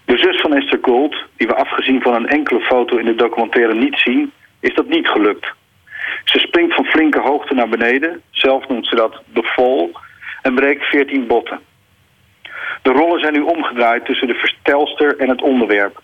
[0.04, 3.74] De zus van Esther Gold, die we afgezien van een enkele foto in de documentaire
[3.74, 5.52] niet zien, is dat niet gelukt.
[6.24, 9.90] Ze springt van flinke hoogte naar beneden, zelf noemt ze dat de fall,
[10.42, 11.60] en breekt 14 botten.
[12.82, 16.02] De rollen zijn nu omgedraaid tussen de vertelster en het onderwerp.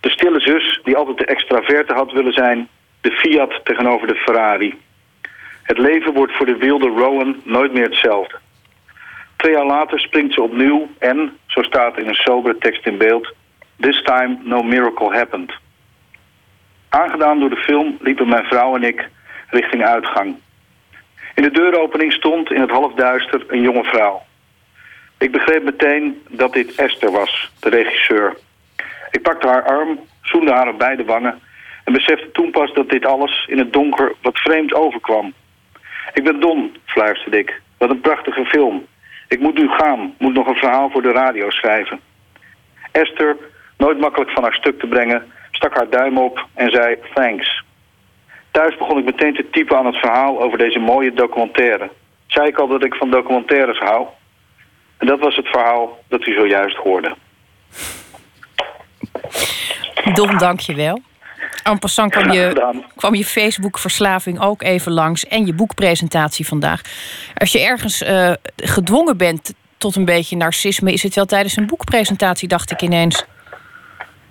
[0.00, 2.68] De stille zus, die altijd de extraverte had willen zijn,
[3.02, 4.78] de Fiat tegenover de Ferrari.
[5.62, 8.38] Het leven wordt voor de wilde Rowan nooit meer hetzelfde.
[9.36, 13.34] Twee jaar later springt ze opnieuw en, zo staat in een sobere tekst in beeld,
[13.80, 15.52] This time no miracle happened.
[16.88, 19.08] Aangedaan door de film liepen mijn vrouw en ik
[19.48, 20.36] richting uitgang.
[21.34, 24.22] In de deuropening stond in het halfduister een jonge vrouw.
[25.18, 28.36] Ik begreep meteen dat dit Esther was, de regisseur.
[29.10, 31.40] Ik pakte haar arm, zoende haar op beide wangen...
[31.84, 35.32] en besefte toen pas dat dit alles in het donker wat vreemd overkwam.
[36.12, 37.60] Ik ben Don, fluisterde ik.
[37.78, 38.86] Wat een prachtige film.
[39.28, 42.00] Ik moet nu gaan, moet nog een verhaal voor de radio schrijven.
[42.92, 43.36] Esther
[43.76, 47.64] nooit makkelijk van haar stuk te brengen, stak haar duim op en zei thanks.
[48.50, 51.90] Thuis begon ik meteen te typen aan het verhaal over deze mooie documentaire.
[52.26, 54.06] Zei ik al dat ik van documentaires hou?
[54.98, 57.14] En dat was het verhaal dat u zojuist hoorde.
[60.14, 61.00] Don, dank je wel.
[61.62, 65.26] En passant kwam je, kwam je Facebook-verslaving ook even langs...
[65.26, 66.80] en je boekpresentatie vandaag.
[67.34, 70.92] Als je ergens uh, gedwongen bent tot een beetje narcisme...
[70.92, 73.24] is het wel tijdens een boekpresentatie, dacht ik ineens.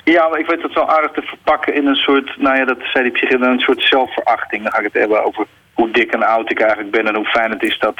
[0.03, 2.77] Ja, maar ik weet het wel aardig te verpakken in een soort, nou ja, dat
[2.93, 4.63] zei die een soort zelfverachting.
[4.63, 7.25] Dan ga ik het hebben over hoe dik en oud ik eigenlijk ben en hoe
[7.25, 7.95] fijn het is dat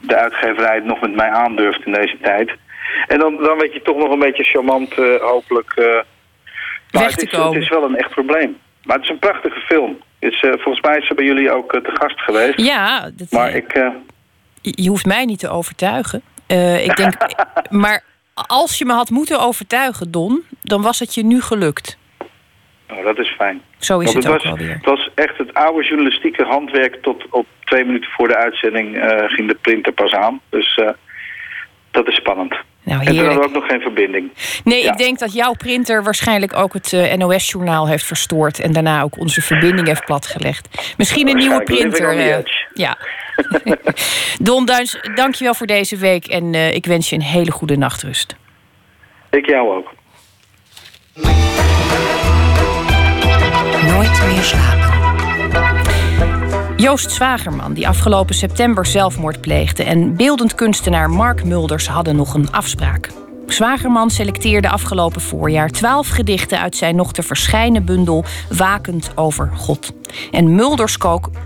[0.00, 2.52] de uitgeverij het nog met mij aandurft in deze tijd.
[3.06, 5.72] En dan, dan weet je toch nog een beetje charmant, uh, hopelijk.
[5.76, 6.00] Uh,
[6.90, 8.56] maar het is, het is wel een echt probleem.
[8.82, 9.98] Maar het is een prachtige film.
[10.18, 12.60] Is, uh, volgens mij is ze bij jullie ook te gast geweest.
[12.60, 13.92] Ja, dat, maar ik.
[14.60, 16.22] Je hoeft mij niet te overtuigen.
[16.82, 17.14] ik denk,
[17.70, 18.04] maar
[18.46, 21.98] als je me had moeten overtuigen, Don, dan was het je nu gelukt.
[22.90, 23.62] Oh, dat is fijn.
[23.78, 24.74] Zo is Want het, het ook was, alweer.
[24.74, 29.48] Het was echt het oude journalistieke handwerk tot op twee minuten voor de uitzending ging
[29.48, 30.40] de printer pas aan.
[30.48, 30.80] Dus
[31.90, 32.54] dat is spannend.
[32.88, 33.34] Nou, en toen heerlijk.
[33.34, 34.30] hadden we ook nog geen verbinding.
[34.64, 34.92] Nee, Ja.
[34.92, 38.60] ik denk dat jouw printer waarschijnlijk ook het eh, NOS-journaal heeft verstoord...
[38.60, 40.68] en daarna ook onze verbinding heeft platgelegd.
[40.96, 42.16] Misschien een nieuwe printer.
[42.18, 42.66] eh, edge.
[42.74, 42.96] ja.
[44.48, 46.26] Don Duins, dankjewel voor deze week...
[46.26, 48.36] en eh, ik wens je een hele goede nachtrust.
[49.30, 49.92] Ik jou ook.
[53.86, 55.07] Nooit meer slapen.
[56.78, 62.52] Joost Zwagerman, die afgelopen september zelfmoord pleegde, en beeldend kunstenaar Mark Mulders hadden nog een
[62.52, 63.10] afspraak.
[63.52, 69.92] Zwagerman selecteerde afgelopen voorjaar twaalf gedichten uit zijn nog te verschijnen bundel Wakend over God.
[70.30, 70.96] En Mulders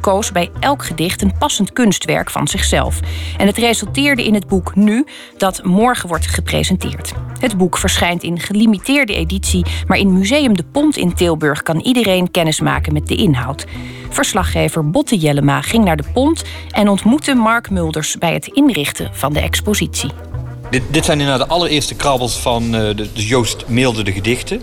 [0.01, 3.01] koos bij elk gedicht een passend kunstwerk van zichzelf.
[3.37, 7.13] En het resulteerde in het boek Nu, dat morgen wordt gepresenteerd.
[7.39, 12.31] Het boek verschijnt in gelimiteerde editie, maar in Museum de Pont in Tilburg kan iedereen
[12.31, 13.67] kennis maken met de inhoud.
[14.11, 19.33] Verslaggever Botte Jellema ging naar de Pont en ontmoette Mark Mulders bij het inrichten van
[19.33, 20.32] de expositie.
[20.73, 24.63] Dit, dit zijn inderdaad de allereerste krabbels van uh, de, de, Joost mailde de gedichten.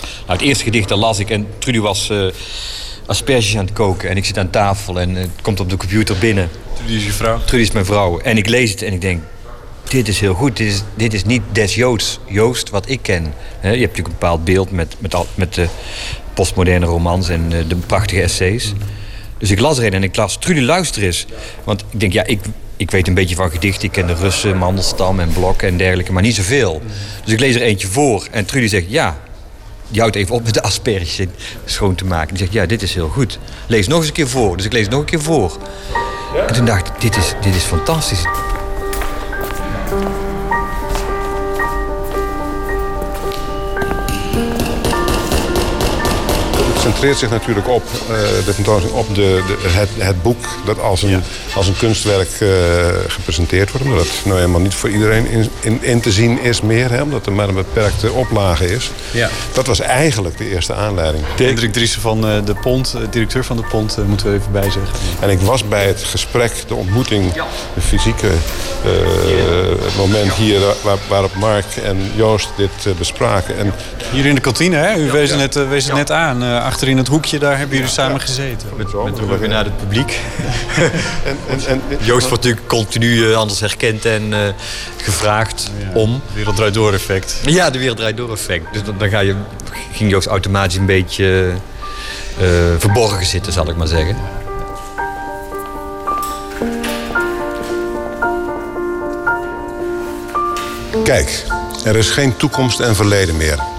[0.00, 2.26] Nou, het eerste gedicht dat las ik en Trudy was uh,
[3.06, 4.08] asperges aan het koken.
[4.08, 6.50] En ik zit aan tafel en het komt op de computer binnen.
[6.74, 7.38] Trudy is je vrouw?
[7.44, 8.18] Trudy is mijn vrouw.
[8.18, 9.22] En ik lees het en ik denk,
[9.88, 10.56] dit is heel goed.
[10.56, 13.34] Dit is, dit is niet des Joods, Joost wat ik ken.
[13.60, 15.68] He, je hebt natuurlijk een bepaald beeld met, met, al, met de
[16.34, 18.72] postmoderne romans en de prachtige essays.
[19.38, 21.26] Dus ik las erin en ik las, Trudy luister eens.
[21.64, 22.40] Want ik denk, ja, ik,
[22.76, 23.84] ik weet een beetje van gedichten.
[23.84, 26.82] Ik ken de Russen, Mandelstam en Blok en dergelijke, maar niet zoveel.
[27.24, 28.26] Dus ik lees er eentje voor.
[28.30, 29.16] En Trudy zegt, ja,
[29.88, 31.26] die houdt even op met de asperges
[31.64, 32.28] schoon te maken.
[32.28, 33.38] Die zegt, ja, dit is heel goed.
[33.66, 34.56] Lees nog eens een keer voor.
[34.56, 35.58] Dus ik lees nog een keer voor.
[36.46, 38.24] En toen dacht ik, dit is, dit is fantastisch.
[46.84, 51.02] Concentreert zich natuurlijk op uh, de tentoonstelling, op de, de, het, het, boek dat als
[51.02, 51.20] een, ja.
[51.54, 52.48] als een kunstwerk uh,
[53.08, 53.86] gepresenteerd wordt.
[53.86, 57.02] Omdat het nou helemaal niet voor iedereen in, in, in te zien is meer, hè,
[57.02, 58.90] omdat er maar een beperkte oplage is.
[59.10, 59.28] Ja.
[59.52, 61.24] Dat was eigenlijk de eerste aanleiding.
[61.36, 64.92] Hendrik Driessen van uh, de Pont, directeur van de Pont, moeten we even bijzeggen.
[65.20, 67.32] En ik was bij het gesprek, de ontmoeting,
[67.74, 68.30] de fysieke
[69.96, 73.58] moment hier waar, waarop Mark en Joost dit bespraken.
[73.58, 73.72] En,
[74.12, 74.96] hier in de kantine, hè?
[74.96, 76.42] U wees het net, wees het net aan
[76.74, 78.68] achter in het hoekje, daar hebben jullie samen gezeten.
[78.76, 80.10] Met, met de rug naar het publiek.
[81.24, 84.38] en, en, en, Joost wordt natuurlijk continu uh, anders herkend en uh,
[84.96, 86.22] gevraagd ja, om.
[86.32, 87.40] Wereld draait door effect.
[87.44, 88.72] Ja, de wereld draait door effect.
[88.72, 89.34] Dus dan, dan ga je,
[89.92, 91.52] ging Joost automatisch een beetje
[92.40, 92.46] uh,
[92.78, 94.16] verborgen zitten, zal ik maar zeggen.
[101.04, 101.44] Kijk,
[101.84, 103.73] er is geen toekomst en verleden meer.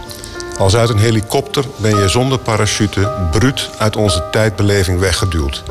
[0.58, 5.64] Als uit een helikopter ben je zonder parachute bruut uit onze tijdbeleving weggeduwd.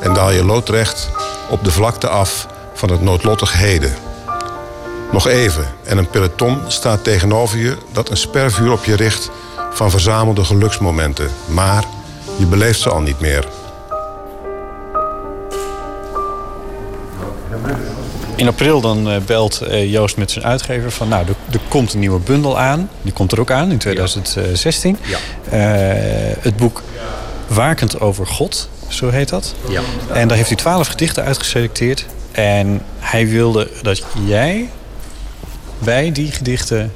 [0.00, 1.10] En daal je loodrecht
[1.50, 3.94] op de vlakte af van het noodlottig heden.
[5.12, 9.30] Nog even en een peloton staat tegenover je dat een spervuur op je richt
[9.72, 11.30] van verzamelde geluksmomenten.
[11.46, 11.84] Maar
[12.36, 13.48] je beleeft ze al niet meer.
[18.42, 21.08] In april dan uh, belt uh, Joost met zijn uitgever van...
[21.08, 22.90] nou, er, er, komt een nieuwe bundel aan.
[23.02, 24.98] Die komt er ook aan in 2016.
[25.02, 25.18] Ja.
[25.52, 26.82] Uh, het boek
[27.46, 29.54] Wakend over God, zo heet dat.
[29.68, 29.80] Ja.
[30.12, 32.06] En daar heeft hij twaalf gedichten uitgeselecteerd.
[32.32, 34.70] En hij wilde dat jij
[35.78, 36.92] bij die gedichten...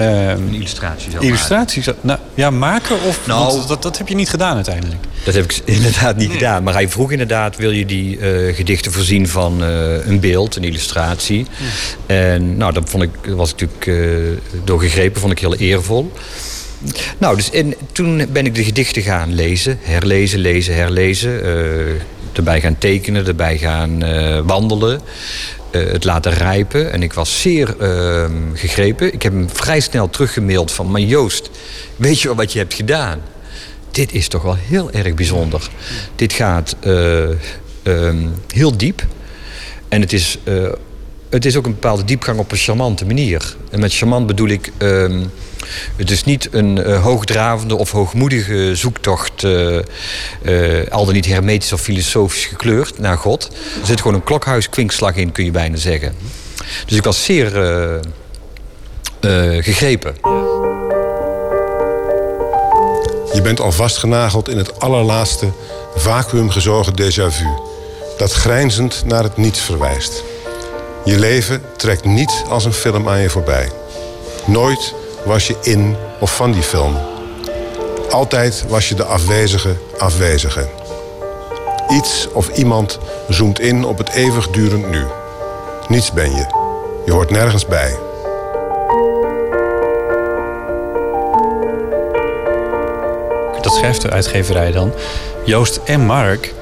[0.00, 2.00] Um, een illustratie zou illustratie maken.
[2.02, 3.26] Nou, ja, maken of...
[3.26, 5.04] Nou, dat, dat heb je niet gedaan uiteindelijk.
[5.24, 6.36] Dat heb ik inderdaad niet nee.
[6.36, 6.62] gedaan.
[6.62, 10.64] Maar hij vroeg inderdaad, wil je die uh, gedichten voorzien van uh, een beeld, een
[10.64, 11.46] illustratie.
[11.58, 12.14] Ja.
[12.14, 16.12] En nou, dat vond ik, was ik natuurlijk uh, doorgegrepen, vond ik heel eervol.
[17.18, 21.40] Nou, dus en toen ben ik de gedichten gaan lezen, herlezen, lezen, herlezen.
[22.32, 23.98] erbij gaan tekenen, erbij gaan
[24.46, 25.00] wandelen.
[25.74, 26.92] Uh, het laten rijpen.
[26.92, 29.12] En ik was zeer uh, gegrepen.
[29.12, 30.90] Ik heb hem vrij snel teruggemaild van...
[30.90, 31.50] maar Joost,
[31.96, 33.20] weet je wel wat je hebt gedaan?
[33.90, 35.68] Dit is toch wel heel erg bijzonder.
[36.16, 37.28] Dit gaat uh,
[38.52, 39.06] heel diep.
[39.88, 40.72] En het is, uh,
[41.30, 43.56] het is ook een bepaalde diepgang op een charmante manier.
[43.70, 44.72] En met charmant bedoel ik...
[44.78, 45.22] ehm,
[45.96, 49.80] het is niet een uh, hoogdravende of hoogmoedige zoektocht, uh,
[50.90, 53.50] al dan niet hermetisch of filosofisch gekleurd naar God.
[53.80, 56.14] Er zit gewoon een klokhuiskwinkslag in, kun je bijna zeggen.
[56.86, 57.50] Dus ik was zeer
[59.60, 60.14] gegrepen.
[63.32, 65.52] Je bent al vastgenageld in het allerlaatste
[65.94, 67.46] vacuümgezogen déjà vu.
[68.18, 70.24] Dat grijnzend naar het niets verwijst.
[71.04, 73.70] Je leven trekt niet als een film aan je voorbij.
[74.44, 74.94] Nooit
[75.24, 76.96] was je in of van die film.
[78.10, 80.68] Altijd was je de afwezige afwezige.
[81.88, 82.98] Iets of iemand
[83.28, 85.04] zoomt in op het eeuwigdurend nu.
[85.88, 86.46] Niets ben je.
[87.04, 87.96] Je hoort nergens bij.
[93.60, 94.92] Dat schrijft de uitgeverij dan.
[95.44, 96.54] Joost en Mark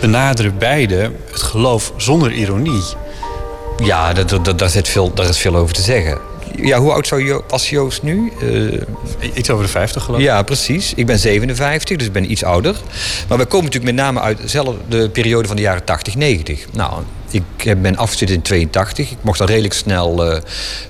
[0.00, 2.82] benaderen beide het geloof zonder ironie.
[3.76, 6.18] Ja, dat, dat, daar, zit veel, daar is veel over te zeggen
[6.62, 8.32] Ja, hoe oud zou jo was Joost nu?
[8.42, 8.80] Uh,
[9.34, 10.26] iets over de 50 geloof ik.
[10.26, 10.94] Ja, precies.
[10.94, 12.76] Ik ben 57, dus ik ben iets ouder.
[13.28, 16.66] Maar we komen natuurlijk met name uit dezelfde periode van de jaren 80, 90.
[16.72, 19.10] Nou, ik ben afgestudeerd in 82.
[19.10, 20.40] Ik mocht dan redelijk snel uh,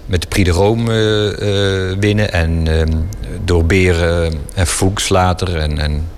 [0.07, 2.32] met de Prix de Rome uh, winnen.
[2.32, 2.97] En ehm,
[3.45, 5.57] door Beren en Fuchs later.
[5.57, 6.09] En, en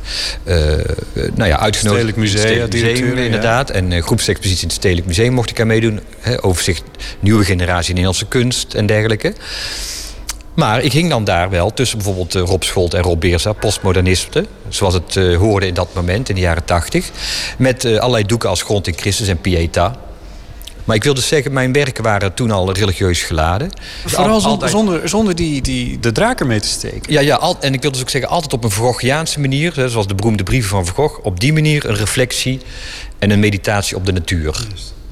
[1.34, 2.08] nou ja, uitgenodigd.
[2.08, 3.70] Stedelijk Museum, museum inderdaad.
[3.70, 6.00] En groepsexpositie in het Stedelijk Museum mocht ik aan meedoen.
[6.20, 6.82] He, overzicht
[7.20, 9.34] nieuwe generatie Nederlandse kunst en dergelijke.
[10.54, 14.94] Maar ik ging dan daar wel tussen bijvoorbeeld Rob Scholt en Rob Beersa, postmodernisten, zoals
[14.94, 17.10] het hoorde in dat moment, in de jaren tachtig.
[17.58, 19.96] Met allerlei doeken als Grond in Christus en Pieta.
[20.91, 23.70] Maar ik wil dus zeggen, mijn werken waren toen al religieus geladen.
[24.07, 24.70] Vooral altijd...
[24.70, 27.12] zonder, zonder die, die, de draker mee te steken.
[27.12, 29.72] Ja, ja al, en ik wil dus ook zeggen, altijd op een Vrogiaanse manier.
[29.86, 31.18] Zoals de beroemde brieven van Gogh.
[31.22, 32.61] Op die manier een reflectie
[33.18, 34.66] en een meditatie op de natuur.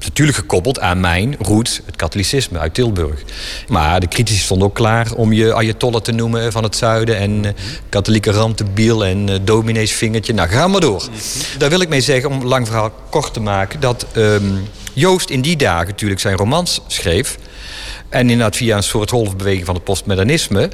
[0.09, 3.23] Natuurlijk gekoppeld aan mijn roots, het katholicisme uit Tilburg.
[3.67, 7.17] Maar de critici stonden ook klaar om je Ayatollah te noemen van het zuiden.
[7.17, 7.51] En uh,
[7.89, 10.33] katholieke rantebiel en uh, dominees vingertje.
[10.33, 11.07] Nou, ga maar door.
[11.57, 13.79] Daar wil ik mee zeggen, om lang verhaal kort te maken...
[13.79, 17.37] dat um, Joost in die dagen natuurlijk zijn romans schreef...
[18.09, 20.69] en inderdaad via een soort golfbeweging van het postmodernisme...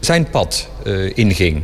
[0.00, 1.62] zijn pad uh, inging.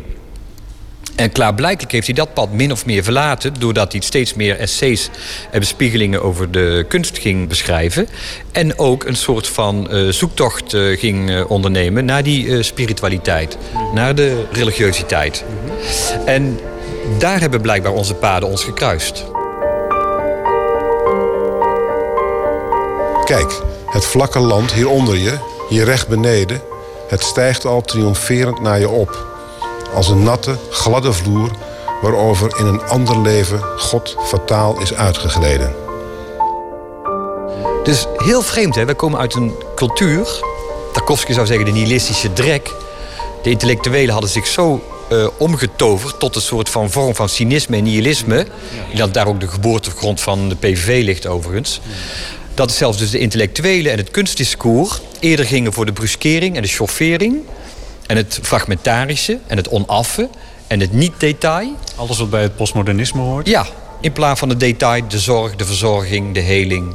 [1.14, 3.54] En klaarblijkelijk heeft hij dat pad min of meer verlaten...
[3.58, 5.10] doordat hij steeds meer essays
[5.50, 8.08] en bespiegelingen over de kunst ging beschrijven.
[8.52, 13.56] En ook een soort van uh, zoektocht uh, ging uh, ondernemen naar die spiritualiteit.
[13.94, 15.44] Naar de religiositeit.
[16.24, 16.58] En
[17.18, 19.24] daar hebben blijkbaar onze paden ons gekruist.
[23.24, 25.38] Kijk, het vlakke land hieronder je,
[25.68, 26.60] hier recht beneden...
[27.08, 29.33] het stijgt al triomferend naar je op
[29.94, 31.50] als een natte, gladde vloer
[32.02, 35.74] waarover in een ander leven God fataal is uitgegleden.
[37.84, 38.84] Dus heel vreemd, hè?
[38.84, 40.42] We komen uit een cultuur,
[40.94, 42.70] Tarkovsky zou zeggen de nihilistische drek.
[43.42, 44.82] De intellectuelen hadden zich zo
[45.12, 48.46] uh, omgetoverd tot een soort van vorm van cynisme en nihilisme.
[48.94, 51.80] Dat daar ook de geboortegrond van de PVV ligt overigens.
[52.54, 56.68] Dat zelfs dus de intellectuelen en het kunstdiscours eerder gingen voor de bruskering en de
[56.68, 57.42] chauffering
[58.06, 60.28] en het fragmentarische en het onaffe
[60.66, 61.76] en het niet-detail.
[61.96, 63.48] Alles wat bij het postmodernisme hoort?
[63.48, 63.66] Ja,
[64.00, 66.94] in plaats van het detail, de zorg, de verzorging, de heling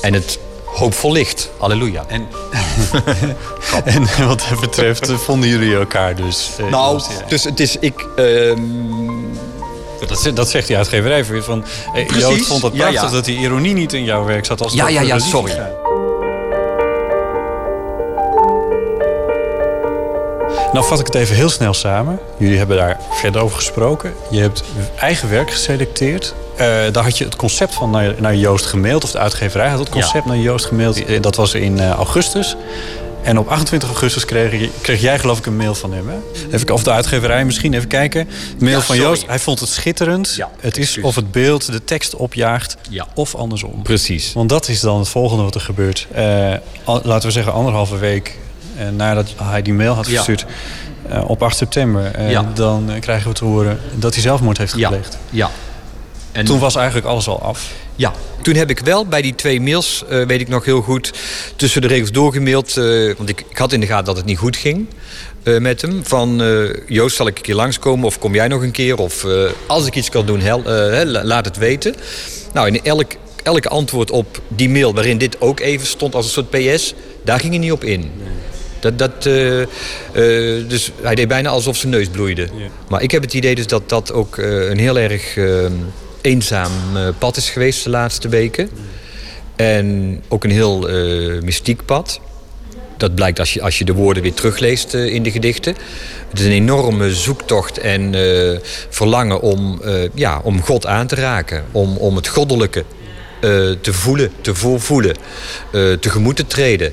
[0.00, 1.50] en het hoopvol licht.
[1.58, 2.04] Halleluja.
[2.08, 2.26] En,
[3.84, 6.50] en wat dat betreft vonden jullie elkaar dus?
[6.58, 7.76] Eh, nou, dus het is...
[7.76, 8.56] Ik, uh,
[10.06, 11.24] dat, dat, zegt die uitgeverij.
[11.24, 11.64] Van,
[11.94, 13.12] eh, Joost vond het prachtig ja, ja.
[13.12, 14.62] dat die ironie niet in jouw werk zat.
[14.62, 15.52] Als ja, ja, ja, sorry.
[20.72, 22.18] Nou vat ik het even heel snel samen.
[22.38, 24.14] Jullie hebben daar verder over gesproken.
[24.30, 24.64] Je hebt
[24.98, 26.34] eigen werk geselecteerd.
[26.52, 26.58] Uh,
[26.92, 29.04] daar had je het concept van naar, naar, Joost gemaild.
[29.04, 31.04] Of de uitgeverij had het concept naar Joost gemaild.
[31.04, 32.56] Eh, dat was in uh, augustus.
[33.22, 36.08] En op 28 augustus kreeg, kreeg, jij geloof ik een mail van hem.
[36.08, 36.16] Hè?
[36.52, 38.28] Even, of de uitgeverij misschien, even kijken.
[38.58, 39.26] Mail ja, van Joost.
[39.26, 40.34] Hij vond het schitterend.
[40.36, 41.02] Ja, het is precies.
[41.02, 42.76] of het beeld de tekst opjaagt.
[42.90, 43.06] Ja.
[43.14, 43.82] Of andersom.
[43.82, 44.32] Precies.
[44.32, 46.06] Want dat is dan het volgende wat er gebeurt.
[46.12, 46.54] Uh,
[46.84, 48.36] laten we zeggen anderhalve week
[48.96, 50.46] nadat hij die mail had gestuurd
[51.12, 55.18] uh, op 8 september, uh, dan krijgen we te horen dat hij zelfmoord heeft gepleegd.
[55.30, 55.50] Ja.
[56.32, 57.72] En toen was eigenlijk alles al af.
[57.96, 58.12] Ja,
[58.42, 61.12] toen heb ik wel bij die twee mails, weet ik nog heel goed,
[61.56, 62.74] tussen de regels doorgemaild.
[63.16, 64.86] want ik, ik, had in de gaten dat het niet goed ging
[65.42, 66.00] met hem.
[66.04, 66.42] Van
[66.86, 68.98] Joost, zal ik een keer langskomen of kom jij nog een keer?
[68.98, 69.26] Of
[69.66, 70.62] als ik iets kan doen, hel,
[71.04, 71.94] laat het weten.
[72.52, 73.12] Nou, in elk,
[73.42, 77.40] elk antwoord op die mail, waarin dit ook even stond als een soort PS, daar
[77.40, 78.00] ging hij niet op in.
[78.00, 78.37] Nee.
[78.80, 79.66] Dat, dat, uh, uh,
[80.68, 82.42] dus hij deed bijna alsof zijn neus bloeide.
[82.42, 82.68] Ja.
[82.88, 85.36] Maar ik heb het idee dus dat dat ook uh, een heel erg
[86.20, 86.72] eenzaam
[87.18, 88.68] pad is geweest de laatste weken.
[89.56, 90.88] En ook een heel
[91.42, 92.20] mystiek pad.
[92.96, 95.74] Dat blijkt als je, als je de woorden weer terugleest in de gedichten.
[96.28, 98.14] Het is een enorme zoektocht en
[98.88, 99.82] verlangen om,
[100.14, 101.64] ja, om God aan te raken.
[101.72, 102.84] Om, om het goddelijke
[103.80, 105.16] te voelen, te voorvoelen,
[106.00, 106.92] tegemoet te treden.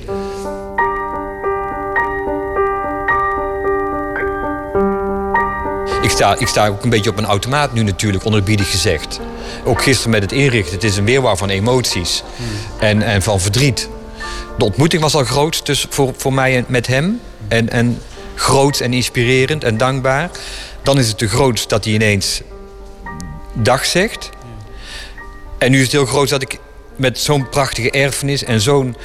[6.02, 9.20] Ik sta, ik sta ook een beetje op een automaat nu natuurlijk, onerbiedig gezegd.
[9.64, 10.74] Ook gisteren met het inrichten.
[10.74, 12.22] Het is een weerwaar van emoties
[12.78, 13.88] en, en van verdriet.
[14.58, 17.20] De ontmoeting was al groot dus voor, voor mij en met hem.
[17.48, 18.02] En, en
[18.34, 20.30] groot en inspirerend en dankbaar.
[20.82, 22.42] Dan is het te groot dat hij ineens
[23.52, 24.30] dag zegt.
[25.58, 26.58] En nu is het heel groot dat ik
[26.96, 28.96] met zo'n prachtige erfenis en zo'n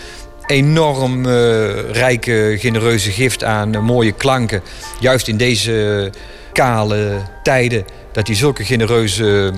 [0.45, 4.61] enorm uh, rijke, genereuze gift aan uh, mooie klanken,
[4.99, 6.11] juist in deze
[6.53, 9.53] kale tijden, dat hij zulke genereuze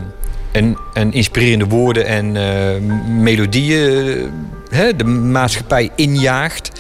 [0.52, 4.32] en, en inspirerende woorden en uh, melodieën
[4.72, 6.72] uh, de maatschappij injaagt.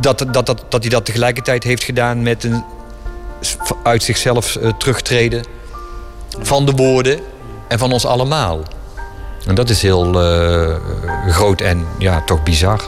[0.00, 2.64] dat, dat, dat, dat hij dat tegelijkertijd heeft gedaan met een
[3.82, 5.44] uit zichzelf terugtreden
[6.40, 7.20] van de woorden
[7.68, 8.62] en van ons allemaal.
[9.46, 10.12] En dat is heel
[11.28, 12.80] groot en ja, toch bizar.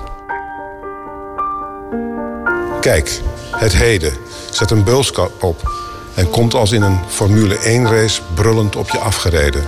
[2.80, 4.12] Kijk, het heden.
[4.50, 5.83] Zet een beulskap op
[6.14, 9.64] en komt als in een Formule 1-race brullend op je afgereden.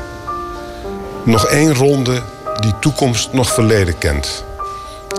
[1.23, 2.23] Nog één ronde
[2.61, 4.45] die toekomst nog verleden kent.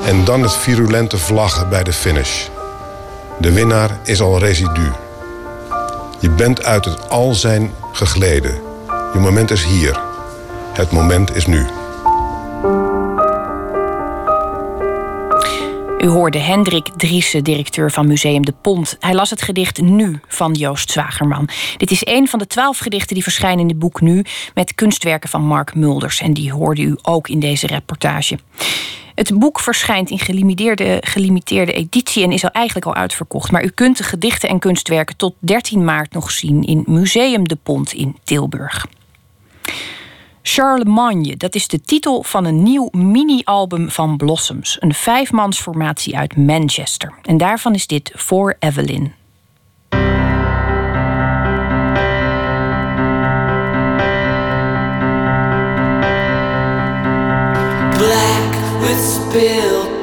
[0.04, 2.48] En dan het virulente vlaggen bij de finish.
[3.40, 4.92] De winnaar is al residu.
[6.20, 8.62] Je bent uit het al zijn gegleden.
[9.14, 10.00] Je moment is hier.
[10.74, 11.66] Het moment is nu.
[16.08, 18.96] U hoorde Hendrik Driessen, directeur van Museum de Pont.
[19.00, 21.50] Hij las het gedicht Nu van Joost Zwagerman.
[21.78, 24.26] Dit is een van de twaalf gedichten die verschijnen in het boek Nu...
[24.54, 26.22] met kunstwerken van Mark Mulders.
[26.22, 28.40] En die hoorde u ook in deze reportage.
[29.16, 33.52] Het boek verschijnt in gelimiteerde, gelimiteerde editie en is al eigenlijk al uitverkocht.
[33.52, 37.58] Maar u kunt de gedichten en kunstwerken tot 13 maart nog zien in Museum de
[37.64, 38.86] Pont in Tilburg.
[40.50, 44.78] Charlemagne, dat is de titel van een nieuw mini-album van Blossoms.
[44.80, 47.14] Een vijfmansformatie uit Manchester.
[47.22, 49.14] En daarvan is dit For Evelyn.
[57.90, 59.97] Black with spilled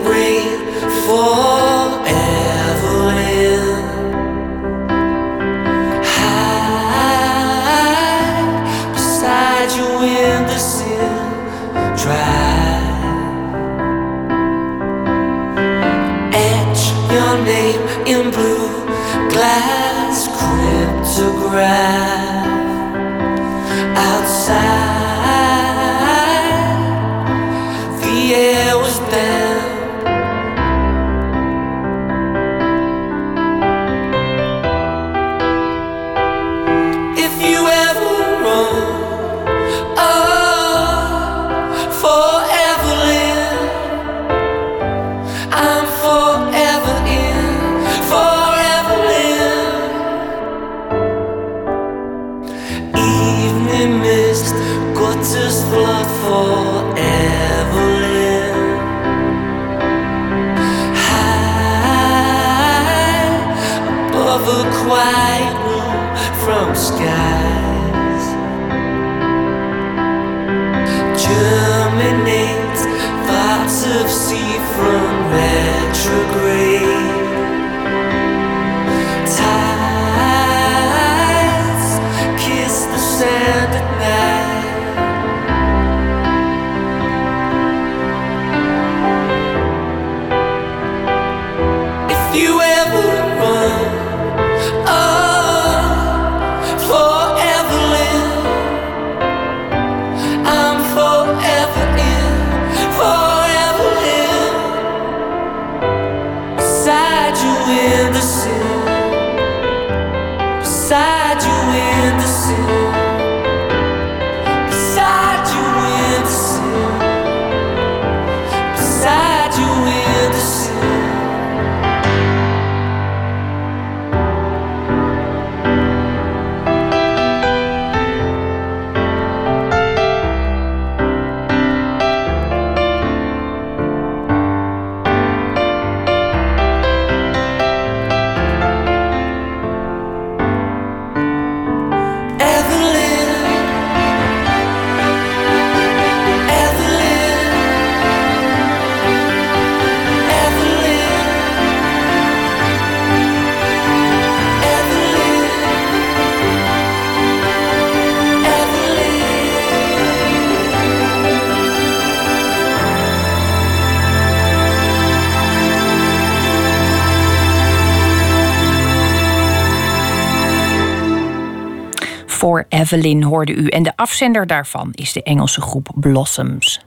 [172.44, 173.66] Voor Evelyn hoorde u.
[173.66, 176.84] En de afzender daarvan is de Engelse groep Blossoms.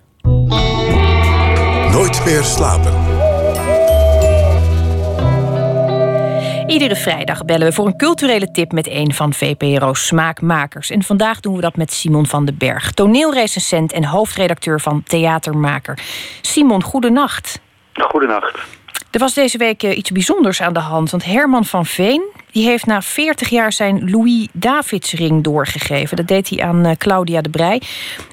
[1.91, 2.93] Nooit meer slapen.
[6.67, 10.89] Iedere vrijdag bellen we voor een culturele tip met een van VPRO's smaakmakers.
[10.89, 15.99] En vandaag doen we dat met Simon van den Berg, toneelrecensent en hoofdredacteur van Theatermaker.
[16.41, 17.59] Simon, goedenacht.
[17.93, 18.59] Goedenacht.
[19.11, 21.11] Er was deze week eh, iets bijzonders aan de hand.
[21.11, 22.21] Want Herman van Veen
[22.57, 26.17] die heeft na 40 jaar zijn Louis Davidsring doorgegeven.
[26.17, 27.81] Dat deed hij aan eh, Claudia de Brij.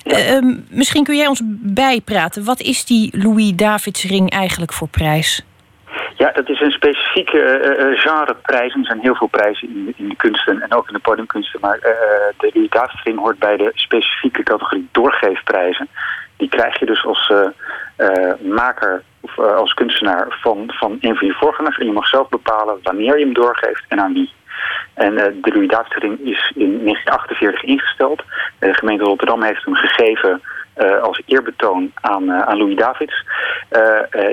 [0.04, 2.44] Eh, ehm, misschien kun jij ons bijpraten.
[2.44, 5.44] Wat is die Louis Davidsring eigenlijk voor prijs?
[6.16, 8.74] Ja, dat is een specifieke uh, genreprijs.
[8.74, 11.60] Er zijn heel veel prijzen in de, in de kunsten en ook in de podiumkunsten.
[11.60, 11.82] Maar uh,
[12.38, 15.88] de Louis Davidring hoort bij de specifieke categorie doorgeefprijzen.
[16.36, 17.32] Die krijg je dus als
[18.40, 21.78] maker of als kunstenaar van, van een van je voorgangers.
[21.78, 24.32] En je mag zelf bepalen wanneer je hem doorgeeft en aan wie.
[24.94, 28.22] En de Louis Davidring is in 1948 ingesteld.
[28.58, 30.42] De gemeente Rotterdam heeft hem gegeven
[31.02, 33.24] als eerbetoon aan, aan Louis Davids.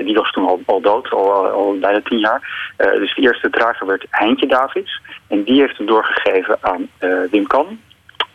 [0.04, 2.70] Die was toen al, al dood, al, al bijna tien jaar.
[2.76, 5.00] dus de eerste drager werd Heintje Davids.
[5.28, 6.88] En die heeft hem doorgegeven aan
[7.30, 7.78] Wim Kan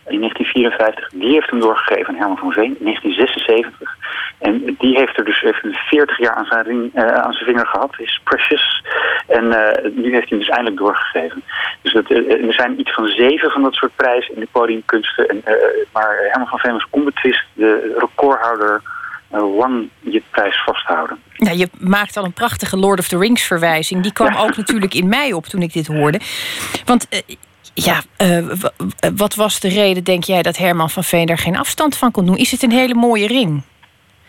[0.07, 1.09] in 1954.
[1.09, 3.95] Die heeft hem doorgegeven aan Herman van Veen in 1976.
[4.37, 7.67] En die heeft er dus even 40 jaar aan zijn, ring, uh, aan zijn vinger
[7.67, 7.93] gehad.
[7.97, 8.83] Is precious.
[9.27, 11.43] En uh, nu heeft hij hem dus eindelijk doorgegeven.
[11.81, 15.27] Dus dat, uh, er zijn iets van zeven van dat soort prijzen in de podiumkunsten.
[15.27, 15.43] En,
[15.93, 18.81] maar Herman van Veen was onbetwist de recordhouder
[19.29, 21.17] lang je prijs vasthouden.
[21.33, 24.03] Ja, je maakt al een prachtige Lord of the Rings verwijzing.
[24.03, 26.19] Die kwam ook natuurlijk in mij op toen ik dit hoorde.
[26.85, 27.07] Want
[27.83, 28.47] ja, uh,
[29.15, 32.25] wat was de reden, denk jij, dat Herman van Veen daar geen afstand van kon
[32.25, 32.37] doen?
[32.37, 33.61] Is het een hele mooie ring?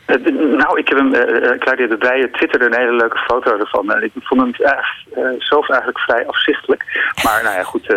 [0.08, 3.92] Uh, nou, ik heb hem, uh, Claudia de Bijen twitterde een hele leuke foto ervan.
[3.92, 7.12] En ik vond hem eigenlijk, zelf eigenlijk vrij afzichtelijk.
[7.24, 7.94] Maar nou ja, goed,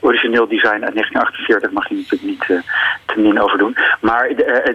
[0.00, 2.62] origineel design uit 1948 mag je natuurlijk niet
[3.06, 3.76] te min over doen.
[4.00, 4.28] Maar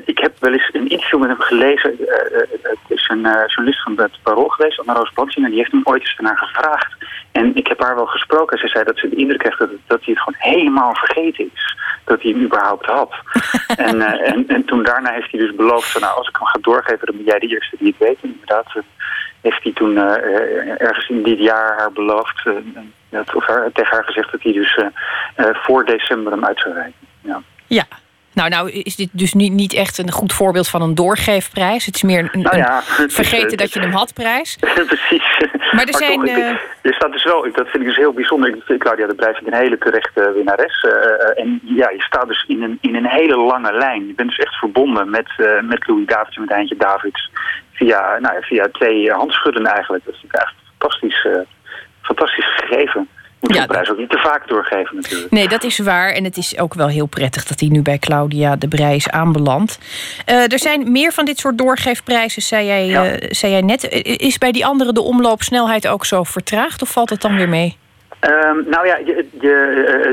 [0.05, 1.95] ik heb wel eens een interview met hem gelezen.
[2.61, 5.45] het is een journalist van het Parool geweest, Anna Roos Bansing.
[5.45, 6.97] En die heeft hem ooit eens ernaar gevraagd
[7.31, 8.57] en ik heb haar wel gesproken.
[8.57, 11.77] Ze zei dat ze de indruk heeft dat, dat hij het gewoon helemaal vergeten is.
[12.03, 13.13] Dat hij hem überhaupt had.
[13.87, 15.91] en, uh, en, en, toen daarna heeft hij dus beloofd...
[15.91, 18.17] Van, nou, als ik hem ga doorgeven, dan ben jij de eerste die het weet.
[18.21, 18.83] En inderdaad uh,
[19.41, 22.43] heeft hij toen uh, ergens in dit jaar haar beloofd...
[23.09, 24.79] Dat, of haar, tegen haar gezegd dat hij dus
[25.35, 26.93] voor december hem uit zou rijden.
[27.21, 27.41] Ja.
[27.67, 27.83] ja,
[28.39, 31.85] nou, nou is dit dus niet, niet echt een goed voorbeeld van een doorgeefprijs.
[31.85, 34.57] Het is meer een, nou ja, vergeten dat je hem had prijs.
[34.87, 35.27] Precies.
[35.71, 36.19] Maar er zijn...
[36.19, 36.37] Toch,
[36.81, 38.57] er staat dus wel, dat vind ik dus heel bijzonder.
[38.77, 40.83] Claudia de Prijs is een hele terechte winnares.
[40.83, 44.07] Uh, en ja, je staat dus in een, in een hele lange lijn.
[44.07, 47.31] Je bent dus echt verbonden met, uh, met Louis Davids en met Eindje Davids.
[47.71, 50.05] Via, nou, via twee handschudden eigenlijk.
[50.05, 51.27] Dat is echt fantastisch,
[52.01, 53.07] fantastisch gegeven
[53.39, 55.31] moet ja, de prijs ook niet te vaak doorgeven natuurlijk.
[55.31, 56.11] Nee, dat is waar.
[56.11, 59.09] En het is ook wel heel prettig dat hij nu bij Claudia de Brij is
[59.09, 59.79] aanbeland.
[60.29, 63.05] Uh, er zijn meer van dit soort doorgeefprijzen, zei jij, ja.
[63.05, 63.83] uh, zei jij net.
[64.03, 67.77] Is bij die andere de omloopsnelheid ook zo vertraagd of valt het dan weer mee?
[68.21, 69.15] Um, nou ja, eh,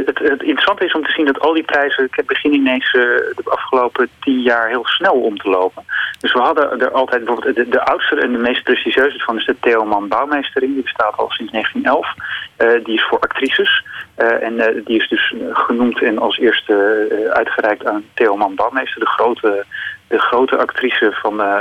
[0.07, 2.11] het, het, interessante is om te zien dat al die prijzen...
[2.27, 5.85] beginnen ineens uh, de afgelopen tien jaar heel snel om te lopen.
[6.21, 7.73] Dus we hadden er altijd bijvoorbeeld...
[7.73, 10.75] De, oudste en de meest prestigieuze van is de Theoman Bouwmeestering.
[10.75, 12.15] Die bestaat al sinds 1911.
[12.59, 13.85] Uh, die is voor actrices.
[14.17, 19.01] En die is dus genoemd en als eerste uitgereikt aan Theoman Bouwmeester.
[19.01, 19.65] De grote
[20.09, 21.61] de grote actrice van, uh,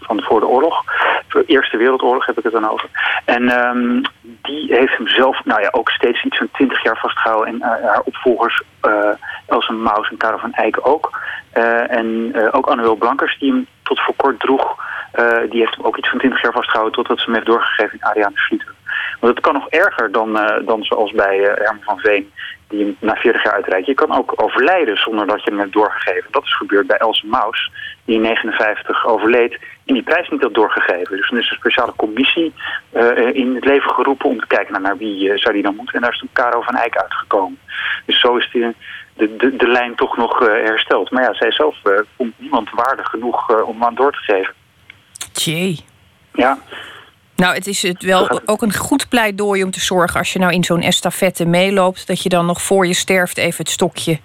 [0.00, 0.84] van voor de oorlog.
[1.28, 2.88] De Eerste Wereldoorlog heb ik het dan over.
[3.24, 7.48] En um, die heeft hem zelf nou ja, ook steeds iets van twintig jaar vastgehouden.
[7.48, 8.62] En uh, haar opvolgers,
[9.46, 11.20] Elsa Maus en Karel van Eyck ook.
[11.88, 14.76] en ook Annuel Blankers, die hem tot voor kort droeg.
[15.50, 16.94] die heeft hem ook iets van twintig jaar vastgehouden...
[16.94, 18.73] totdat ze hem heeft doorgegeven in Ariane Schlieter.
[19.20, 20.32] Want het kan nog erger dan,
[20.64, 22.32] dan zoals bij Herman van Veen
[22.68, 23.86] die hem na 40 jaar uitreikt.
[23.86, 26.30] Je kan ook overlijden zonder dat je hem hebt doorgegeven.
[26.30, 27.70] Dat is gebeurd bij Else Maus,
[28.04, 31.16] die in 59 overleed en die prijs niet had doorgegeven.
[31.16, 32.54] Dus dan is een speciale commissie
[32.92, 35.76] uh, in het leven geroepen om te kijken naar, naar wie uh, zou die dan
[35.76, 35.94] moeten.
[35.94, 37.58] En daar is toen Caro van Eyck uitgekomen.
[38.06, 38.74] Dus zo is die,
[39.14, 41.10] de, de, de lijn toch nog uh, hersteld.
[41.10, 41.76] Maar ja, zij zelf
[42.16, 44.54] vond niemand waardig genoeg om aan door te geven.
[45.32, 45.84] Tjee.
[46.32, 46.58] Ja.
[47.36, 50.18] Nou, het is het wel ook een goed pleidooi om te zorgen...
[50.18, 52.06] als je nou in zo'n estafette meeloopt...
[52.06, 54.18] dat je dan nog voor je sterft even het stokje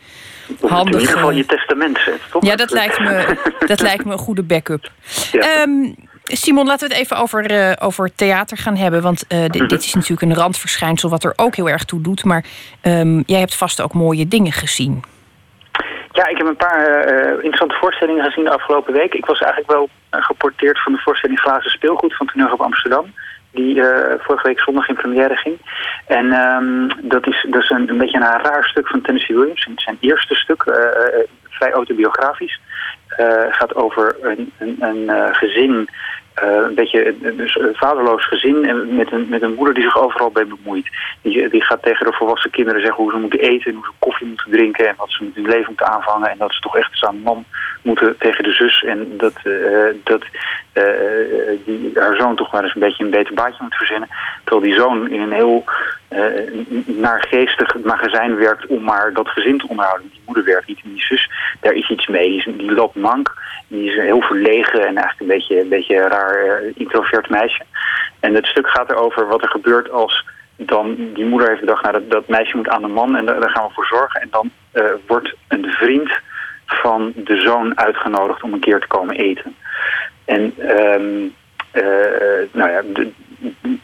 [0.62, 0.94] handig...
[0.94, 2.46] In ieder geval je testament zet, toch?
[2.46, 3.38] Ja, dat lijkt me,
[3.68, 4.92] dat lijkt me een goede backup.
[5.32, 5.62] Ja.
[5.62, 9.02] Um, Simon, laten we het even over, uh, over theater gaan hebben.
[9.02, 11.10] Want uh, dit, dit is natuurlijk een randverschijnsel...
[11.10, 12.24] wat er ook heel erg toe doet.
[12.24, 12.46] Maar
[12.82, 15.04] um, jij hebt vast ook mooie dingen gezien.
[16.12, 19.14] Ja, ik heb een paar uh, interessante voorstellingen gezien de afgelopen week.
[19.14, 23.14] Ik was eigenlijk wel geporteerd van de voorstelling Glazen Speelgoed van Toneel op Amsterdam.
[23.52, 23.86] Die uh,
[24.18, 25.58] vorige week zondag in première ging.
[26.08, 29.68] En um, dat is, dat is een, een beetje een raar stuk van Tennessee Williams.
[29.76, 30.64] Zijn eerste stuk,
[31.50, 32.60] vrij autobiografisch.
[33.50, 35.86] gaat over een, een, een gezin uh,
[36.42, 40.32] een beetje dus een vaderloos gezin en met een, met een moeder die zich overal
[40.32, 40.88] bij bemoeit.
[41.22, 43.92] Die, die gaat tegen de volwassen kinderen zeggen hoe ze moeten eten en hoe ze
[44.00, 46.30] koffie moeten drinken en wat ze met hun leven moeten aanvangen.
[46.30, 47.46] En dat ze toch echt eens aan een man
[47.82, 48.84] moeten tegen de zus.
[48.84, 49.34] En dat,
[50.04, 50.24] dat
[51.66, 54.10] die, haar zoon toch maar eens een beetje een beter baatje moet verzinnen.
[54.44, 55.64] Terwijl die zoon in een heel
[56.86, 60.10] naargeestig magazijn werkt om maar dat gezin te onderhouden.
[60.12, 62.30] Die moeder werkt niet en die zus, daar is iets mee.
[62.30, 63.34] Die, die loopt mank.
[63.68, 67.64] Die is heel verlegen en eigenlijk een beetje een beetje raar introvert meisje.
[68.20, 71.94] En het stuk gaat erover wat er gebeurt als dan die moeder heeft gedacht, nou,
[71.94, 74.22] dat, dat meisje moet aan de man en daar, gaan we voor zorgen.
[74.22, 74.52] En dan
[75.08, 76.12] wordt een vriend
[76.66, 79.56] van de zoon uitgenodigd om een keer te komen eten.
[80.30, 81.34] En um,
[81.74, 81.84] uh,
[82.52, 83.12] nou ja, de,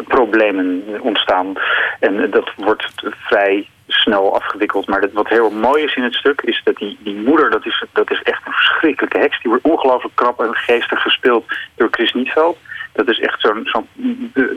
[0.07, 1.53] problemen ontstaan.
[1.99, 4.87] En dat wordt vrij snel afgewikkeld.
[4.87, 7.83] Maar wat heel mooi is in het stuk, is dat die, die moeder, dat is,
[7.91, 9.41] dat is echt een verschrikkelijke heks.
[9.41, 12.57] Die wordt ongelooflijk krap en geestig gespeeld door Chris Nietveld.
[12.95, 13.87] Dat is echt zo'n zo'n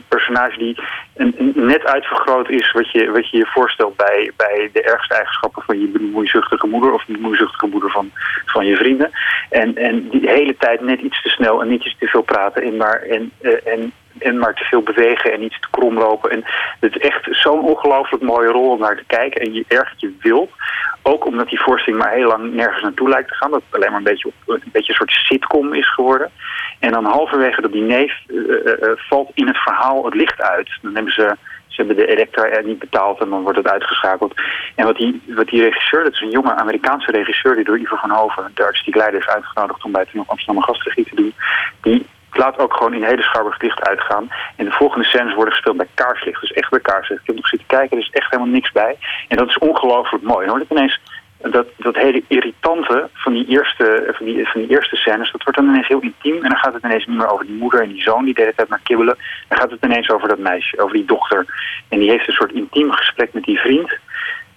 [0.09, 0.77] personage die
[1.55, 5.81] net uitvergroot is wat je, wat je je voorstelt bij, bij de ergste eigenschappen van
[5.81, 8.11] je bemoeizuchtige moeder of bemoeizuchtige moeder van,
[8.47, 9.11] van je vrienden.
[9.51, 12.63] En, en die hele tijd net iets te snel en niet iets te veel praten
[12.63, 16.31] en maar, en, eh, en, en maar te veel bewegen en iets te krom lopen.
[16.31, 16.45] En
[16.81, 20.17] het is echt zo'n ongelooflijk mooie rol om naar te kijken en je ergert je
[20.21, 20.51] wilt.
[21.03, 23.51] Ook omdat die voorstelling maar heel lang nergens naartoe lijkt te gaan.
[23.51, 26.31] Dat het alleen maar een beetje, een beetje een soort sitcom is geworden.
[26.79, 30.71] En dan halverwege dat diner uh, valt in het verhaal het licht uit.
[30.83, 34.35] Dan hebben ze, ze hebben de elektra niet betaald en dan wordt het uitgeschakeld.
[34.75, 37.55] En wat die, wat die regisseur, dat is een jonge Amerikaanse regisseur...
[37.55, 39.85] die door Ivo van Hoven, de artistiek leider, is uitgenodigd...
[39.85, 41.35] om bij het Amsterdam gastregie te doen.
[41.81, 42.07] Die
[42.39, 44.29] laat ook gewoon in hele scharbe licht uitgaan.
[44.57, 46.41] En de volgende scènes worden gespeeld bij kaarslicht.
[46.41, 47.21] Dus echt bij kaarslicht.
[47.21, 48.97] Ik heb nog zitten kijken, er is echt helemaal niks bij.
[49.29, 50.65] En dat is ongelooflijk mooi.
[50.69, 51.01] Ineens
[51.39, 55.59] dat, dat hele irritante van die, eerste, van, die, van die eerste scènes, dat wordt
[55.59, 56.43] dan ineens heel intiem.
[56.43, 58.41] En dan gaat het ineens niet meer over die moeder en die zoon die de
[58.41, 59.17] hele tijd maar kibbelen.
[59.49, 61.47] Dan gaat het ineens over dat meisje, over die dochter.
[61.89, 63.99] En die heeft een soort intiem gesprek met die vriend.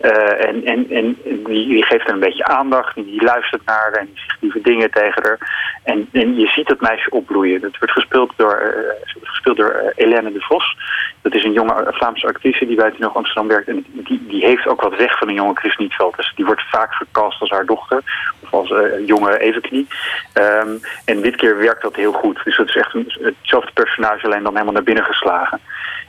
[0.01, 2.97] Uh, en en, en die, geeft er een beetje aandacht.
[2.97, 5.37] En die luistert naar en die zegt lieve dingen tegen haar.
[5.83, 7.61] En, en je ziet dat meisje opbloeien.
[7.61, 10.77] Dat wordt gespeeld door, uh, gespeeld door Helene de Vos.
[11.21, 13.67] Dat is een jonge Vlaamse actrice die bij nog Amsterdam werkt.
[13.67, 16.15] En die, die heeft ook wat weg van een jonge Chris Nietveld.
[16.15, 18.01] Dus die wordt vaak gecast als haar dochter.
[18.39, 18.73] Of als
[19.05, 19.87] jonge Evenknie.
[20.33, 22.41] Um, en dit keer werkt dat heel goed.
[22.43, 25.59] Dus dat is echt een, hetzelfde personage alleen dan helemaal naar binnen geslagen.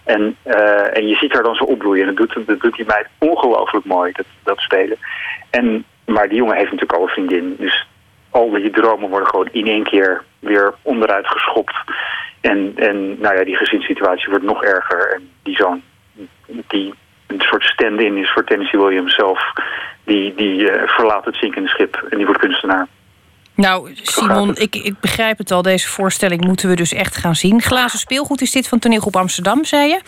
[0.05, 2.09] En, uh, en je ziet haar dan zo opbloeien.
[2.09, 4.97] En dat doet, die meid ongelooflijk mooi, dat, dat spelen.
[5.51, 7.57] En, maar die jongen heeft natuurlijk al een vriendin.
[7.59, 7.87] Dus
[8.31, 11.75] al die dromen worden gewoon in één keer weer onderuit geschopt.
[12.41, 15.13] En, en nou ja, die gezinssituatie wordt nog erger.
[15.15, 15.83] En die zoon,
[16.47, 16.95] die
[17.27, 19.53] een soort stand-in is voor Tennessee Williams zelf...
[20.05, 22.87] die, die uh, verlaat het zinkende schip en die wordt kunstenaar.
[23.55, 25.63] Nou, Simon, ik, ik begrijp het al.
[25.63, 27.63] Deze voorstelling moeten we dus echt gaan zien.
[27.63, 30.01] Glazen speelgoed is dit van Toneelgroep Amsterdam, zei je.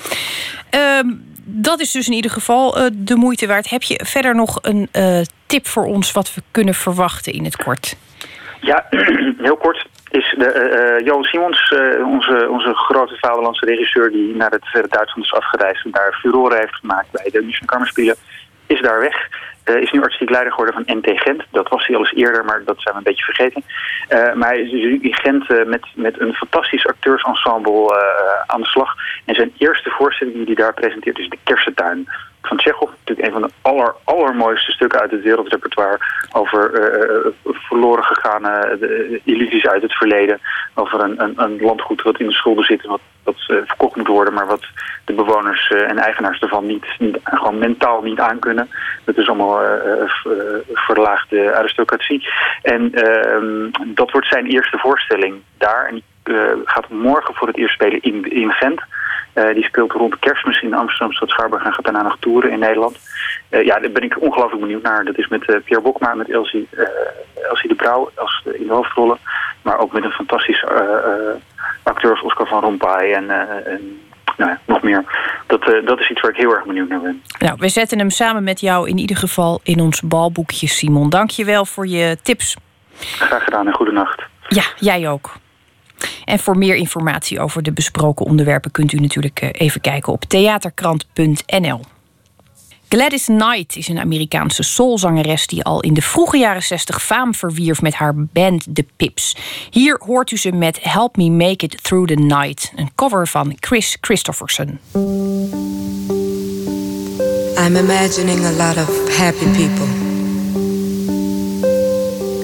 [0.74, 1.12] Uh,
[1.44, 3.70] dat is dus in ieder geval uh, de moeite waard.
[3.70, 7.56] Heb je verder nog een uh, tip voor ons wat we kunnen verwachten in het
[7.56, 7.96] kort?
[8.60, 8.86] Ja,
[9.38, 11.74] heel kort is de, uh, Johan Simons,
[12.04, 14.10] onze, onze grote vaderlandse regisseur...
[14.10, 18.16] die naar het Duitsland is afgereisd en daar furore heeft gemaakt bij de München Kammerspielen,
[18.66, 19.28] is daar weg.
[19.64, 21.42] Uh, is nu artistiek leider geworden van NT Gent.
[21.50, 23.62] Dat was hij al eens eerder, maar dat zijn we een beetje vergeten.
[24.08, 28.02] Uh, maar hij is nu in Gent uh, met, met een fantastisch acteursensemble
[28.46, 28.94] aan de slag.
[29.24, 32.08] En zijn eerste voorstelling die hij daar presenteert is De Kersentuin
[32.46, 32.90] van Tsjechov.
[32.90, 35.98] Natuurlijk een van de aller, allermooiste stukken uit het wereldrepertoire.
[36.32, 36.70] Over
[37.44, 38.78] verloren gegane
[39.24, 40.40] illusies uit het verleden.
[40.74, 44.34] Over een, een, een, landgoed wat in de schulden zit wat, wat verkocht moet worden.
[44.34, 44.66] Maar wat
[45.04, 48.68] de bewoners en eigenaars ervan niet, niet, gewoon mentaal niet aankunnen.
[49.04, 49.60] Dat is allemaal
[50.72, 52.28] verlaagde aristocratie.
[52.62, 55.86] En ehm, dat wordt zijn eerste voorstelling daar.
[55.86, 56.04] En die
[56.64, 58.80] gaat morgen voor het eerst spelen in, in Gent.
[59.34, 62.58] Uh, die speelt rond kerstmis in Amsterdam, Stad Scharburg en gaat daarna nog toeren in
[62.58, 62.98] Nederland.
[63.50, 65.04] Uh, ja, daar ben ik ongelooflijk benieuwd naar.
[65.04, 66.68] Dat is met uh, Pierre Bokma, met Elsie,
[67.48, 69.18] Elsie de Brouw als in de hoofdrollen.
[69.62, 70.66] Maar ook met een fantastische
[71.82, 73.30] acteur als Oscar van Rompuy en,
[73.66, 74.00] en
[74.36, 75.04] nou ja, nog meer.
[75.46, 77.22] Dat, dat is iets waar ik heel erg benieuwd naar ben.
[77.38, 81.10] Nou, we zetten hem samen met jou in ieder geval in ons balboekje, Simon.
[81.10, 82.56] Dank je wel voor je tips.
[82.98, 84.22] Graag gedaan en goede nacht.
[84.48, 85.32] Ja, jij ook.
[86.24, 90.24] En voor meer informatie over de besproken onderwerpen kunt u natuurlijk eh, even kijken op
[90.24, 91.80] theaterkrant.nl.
[92.88, 97.82] Gladys Knight is een Amerikaanse soulzangeres die al in de vroege jaren 60 faam verwierf
[97.82, 99.36] met haar band The Pips.
[99.70, 103.56] Hier hoort u ze met Help Me Make It Through the Night, een cover van
[103.60, 104.78] Chris Christopherson.
[107.56, 109.88] I'm imagining a lot of happy people.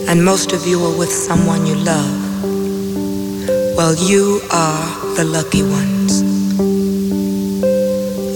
[0.09, 2.30] And most of you are with someone you love.
[3.77, 6.23] Well, you are the lucky ones.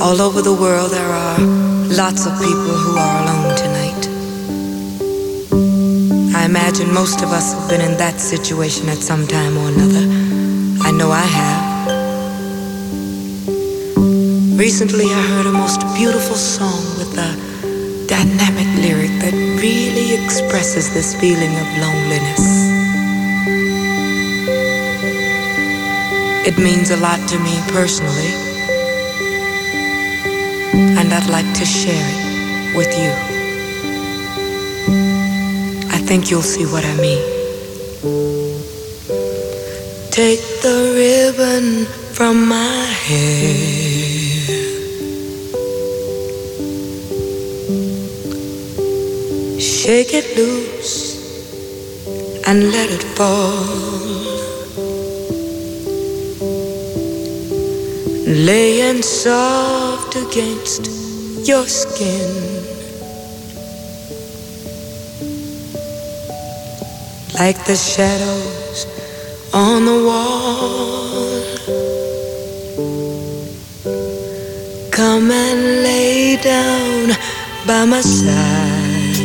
[0.01, 1.39] All over the world, there are
[1.89, 4.05] lots of people who are alone tonight.
[6.37, 10.05] I imagine most of us have been in that situation at some time or another.
[10.83, 11.75] I know I have.
[14.59, 17.31] Recently, I heard a most beautiful song with a
[18.07, 22.54] dynamic lyric that really expresses this feeling of loneliness.
[26.47, 28.33] It means a lot to me personally,
[30.99, 33.11] and I'd like to share it with you.
[35.91, 37.23] I think you'll see what I mean.
[40.11, 43.55] Take the ribbon from my hair.
[49.59, 50.99] Shake it loose
[52.47, 54.34] and let it fall.
[58.27, 60.87] Laying soft against
[61.47, 62.65] your skin.
[67.39, 68.87] Like the shadows
[69.53, 71.29] on the wall.
[74.91, 77.11] Come and lay down
[77.67, 79.17] by my side.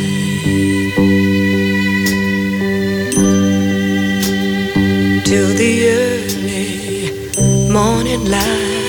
[5.24, 8.79] Till the early morning light.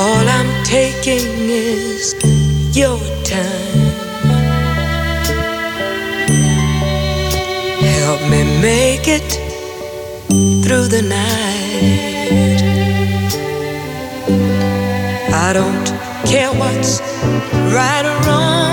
[0.00, 2.14] All I'm taking is
[2.72, 3.78] your time.
[7.96, 9.28] Help me make it
[10.62, 12.62] through the night.
[15.46, 15.86] I don't
[16.30, 17.00] care what's
[17.74, 18.67] right or wrong.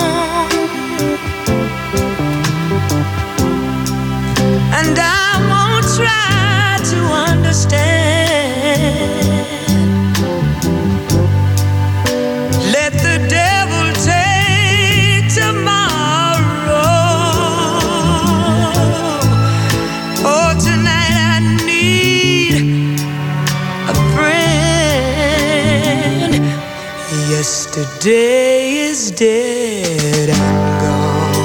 [27.76, 31.36] Yesterday is dead and gone.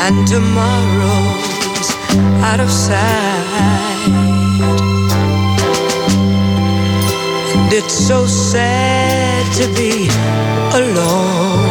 [0.00, 1.90] And tomorrow's
[2.42, 4.08] out of sight.
[7.54, 10.08] And it's so sad to be
[10.74, 11.68] alone.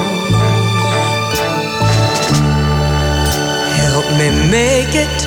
[3.83, 5.22] Help me make it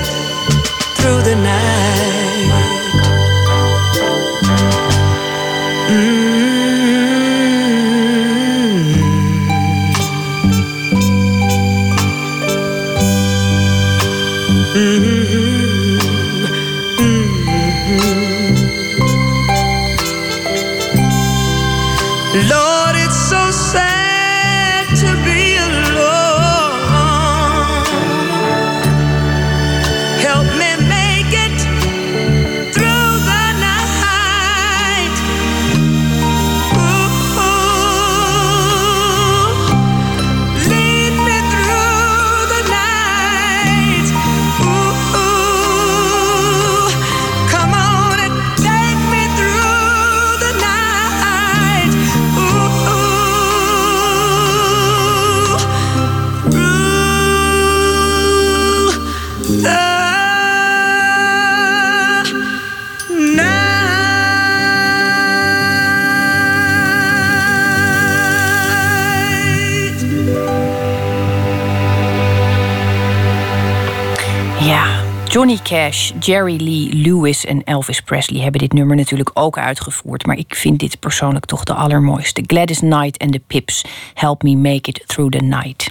[75.37, 80.27] Johnny Cash, Jerry Lee Lewis en Elvis Presley hebben dit nummer natuurlijk ook uitgevoerd.
[80.27, 82.43] Maar ik vind dit persoonlijk toch de allermooiste.
[82.47, 83.85] Gladys Knight en de Pips.
[84.15, 85.91] Help me make it through the night.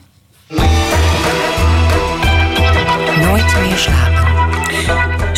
[3.22, 4.35] Nooit meer slapen.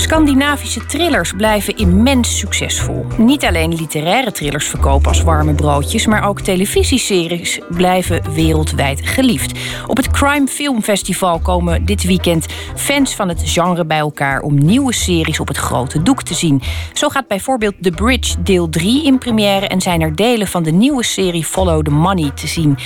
[0.07, 3.05] Scandinavische thrillers blijven immens succesvol.
[3.17, 9.59] Niet alleen literaire thrillers verkopen als warme broodjes, maar ook televisieseries blijven wereldwijd geliefd.
[9.87, 14.65] Op het Crime Film Festival komen dit weekend fans van het genre bij elkaar om
[14.65, 16.61] nieuwe series op het grote doek te zien.
[16.93, 20.71] Zo gaat bijvoorbeeld The Bridge deel 3 in première en zijn er delen van de
[20.71, 22.77] nieuwe serie Follow the Money te zien.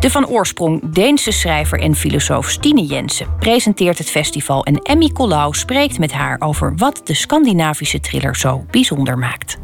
[0.00, 5.54] De van oorsprong Deense schrijver en filosoof Stine Jensen presenteert het festival en Emmy Collau
[5.54, 9.58] spreekt met haar over wat de Scandinavische thriller zo bijzonder maakt.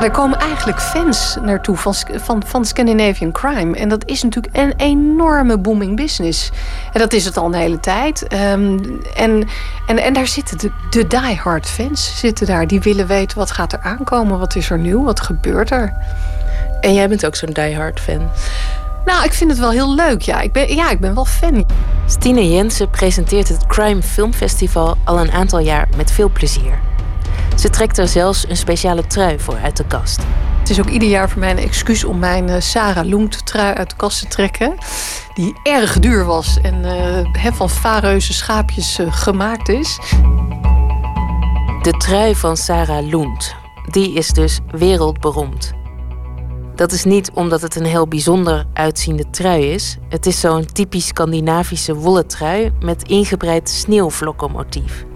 [0.00, 3.76] Er komen eigenlijk fans naartoe van, van, van Scandinavian Crime.
[3.76, 6.50] En dat is natuurlijk een enorme booming business.
[6.92, 8.26] En dat is het al een hele tijd.
[8.26, 8.78] Ehm,
[9.14, 9.48] en,
[9.86, 12.66] en, en daar zitten de, de diehard fans zitten daar.
[12.66, 15.94] Die willen weten wat gaat er aankomen, wat is er nieuw, wat gebeurt er.
[16.80, 18.30] En jij bent ook zo'n diehard fan?
[19.04, 20.20] Nou, ik vind het wel heel leuk.
[20.20, 21.66] Ja, ik ben, ja, ik ben wel fan.
[22.06, 26.87] Stine Jensen presenteert het Crime Film Festival al een aantal jaar met veel plezier.
[27.58, 30.20] Ze trekt er zelfs een speciale trui voor uit de kast.
[30.58, 33.74] Het is ook ieder jaar voor mij een excuus om mijn uh, Sarah Loent trui
[33.74, 34.74] uit de kast te trekken.
[35.34, 36.84] Die erg duur was en
[37.34, 39.98] uh, van fareuze schaapjes uh, gemaakt is.
[41.82, 43.54] De trui van Sarah Loent,
[43.90, 45.72] die is dus wereldberoemd.
[46.74, 49.96] Dat is niet omdat het een heel bijzonder uitziende trui is.
[50.08, 55.06] Het is zo'n typisch Scandinavische wollen trui met ingebreid sneeuwvlokkenmotief.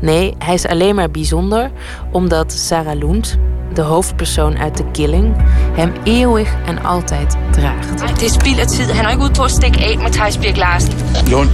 [0.00, 1.70] Nee, hij is alleen maar bijzonder
[2.12, 3.38] omdat Sarah Lund,
[3.74, 5.34] de hoofdpersoon uit de killing,
[5.72, 8.08] hem eeuwig en altijd draagt.
[8.10, 10.92] Het is af på at stikke af met Larsen.
[11.28, 11.50] Lund,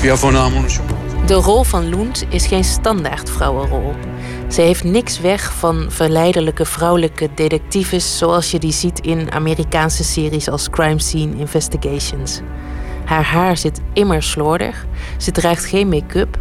[0.00, 0.86] vi har fundet ammunition.
[1.26, 3.94] De rol van Lund is geen standaard vrouwenrol.
[4.48, 10.48] Ze heeft niks weg van verleidelijke vrouwelijke detectives zoals je die ziet in Amerikaanse series
[10.48, 12.40] als Crime Scene Investigations.
[13.04, 14.86] Haar haar zit immer slordig,
[15.18, 16.38] ze draagt geen make-up.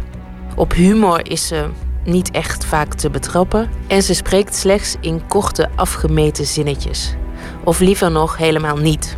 [0.59, 1.69] Op humor is ze
[2.03, 7.15] niet echt vaak te betrappen en ze spreekt slechts in korte afgemeten zinnetjes.
[7.63, 9.17] Of liever nog helemaal niet.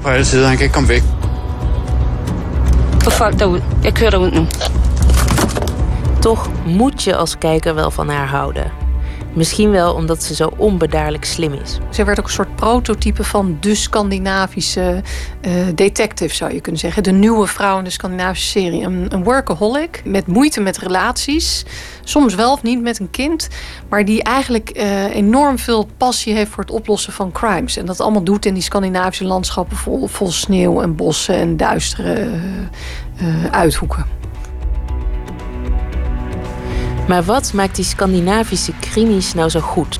[0.00, 1.02] Fra alle sider, han kan ikke komme væk.
[2.98, 3.62] Få folk derud.
[3.82, 4.46] Jeg kører derud nu.
[6.20, 8.72] Toch moet je als kijker wel van haar houden.
[9.32, 11.78] Misschien wel omdat ze zo onbedaarlijk slim is.
[11.90, 15.02] Ze werd ook een soort prototype van de Scandinavische
[15.46, 17.02] uh, detective, zou je kunnen zeggen.
[17.02, 18.82] De nieuwe vrouw in de Scandinavische serie.
[18.82, 21.64] Een, een, workaholic met moeite met relaties.
[22.04, 23.48] Soms wel of niet met een kind.
[23.88, 27.76] Maar die eigenlijk uh, enorm veel passie heeft voor het oplossen van crimes.
[27.76, 32.30] En dat allemaal doet in die Scandinavische landschappen vol, vol sneeuw en bossen en duistere
[33.22, 34.19] uh, uithoeken.
[37.08, 39.98] Maar wat maakt die Scandinavische krimis nou zo goed?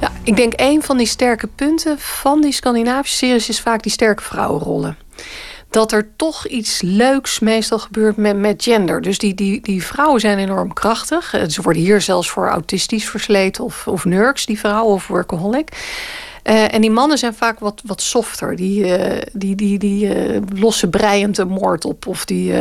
[0.00, 3.92] Ja, ik denk een van die sterke punten van die Scandinavische series is vaak die
[3.92, 4.96] sterke vrouwenrollen.
[5.70, 9.02] Dat er toch iets leuks meestal gebeurt met, met gender.
[9.02, 11.34] Dus die, die, die vrouwen zijn enorm krachtig.
[11.48, 15.68] Ze worden hier zelfs voor autistisch versleten of, of nurks, die vrouwen, of workaholic.
[16.48, 18.56] Uh, en die mannen zijn vaak wat, wat softer.
[18.56, 22.06] Die, uh, die, die, die uh, lossen breiend een moord op.
[22.06, 22.54] Of die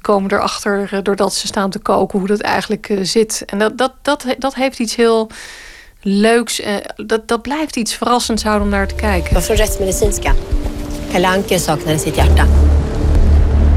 [0.00, 3.42] komen erachter doordat ze staan te koken hoe dat eigenlijk zit.
[3.46, 5.30] En dat, dat, dat, dat heeft iets heel
[6.00, 6.62] leuks.
[6.96, 9.42] dat, dat blijft iets verrassends houden om naar te kijken.
[9.42, 10.34] Voor rechtsmedicinska.
[11.12, 12.46] Kalle Anke saknade sitt hjärta.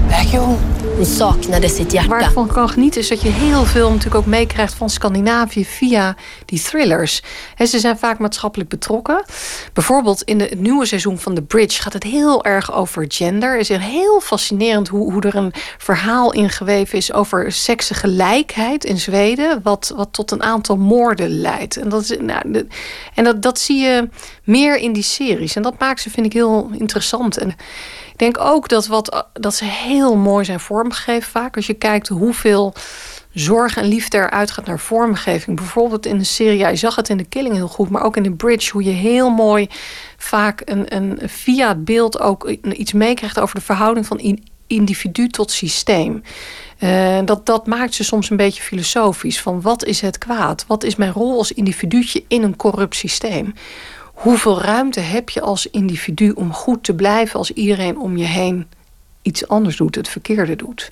[0.09, 0.57] Waarom?
[0.95, 2.09] Hon saknade sitt hjärta.
[2.09, 5.65] Waar ik van kan genieten is dat je heel veel natuurlijk ook meekrijgt van Scandinavië
[5.65, 6.15] via
[6.45, 7.21] die thrillers.
[7.55, 9.25] En ze zijn vaak maatschappelijk betrokken.
[9.73, 13.51] Bijvoorbeeld in de, het nieuwe seizoen van The Bridge gaat het heel erg over gender.
[13.51, 19.59] Het is heel fascinerend hoe, hoe er een verhaal ingeweven is over seksengelijkheid in Zweden.
[19.63, 21.77] Wat, wat tot een aantal moorden leidt.
[21.77, 22.67] En, dat, is, nou,
[23.13, 24.09] en dat, dat zie je
[24.43, 25.55] meer in die series.
[25.55, 27.37] En dat maakt ze, vind ik, heel interessant.
[27.37, 27.55] En
[28.19, 31.55] denk ook dat, wat, dat ze heel mooi zijn vormgegeven vaak.
[31.55, 32.73] Als je kijkt hoeveel
[33.33, 35.57] zorg en liefde eruit gaat naar vormgeving.
[35.57, 38.17] Bijvoorbeeld in de serie, ja, je zag het in de Killing heel goed, maar ook
[38.17, 39.67] in de Bridge, hoe je heel mooi
[40.17, 45.51] vaak een, een via het beeld ook iets meekrijgt over de verhouding van individu tot
[45.51, 46.23] systeem.
[46.79, 49.41] Uh, dat, dat maakt ze soms een beetje filosofisch.
[49.41, 50.65] Van wat is het kwaad?
[50.67, 53.53] Wat is mijn rol als individuutje in een corrupt systeem?
[54.19, 58.67] Hoeveel ruimte heb je als individu om goed te blijven als iedereen om je heen
[59.21, 60.91] iets anders doet, het verkeerde doet.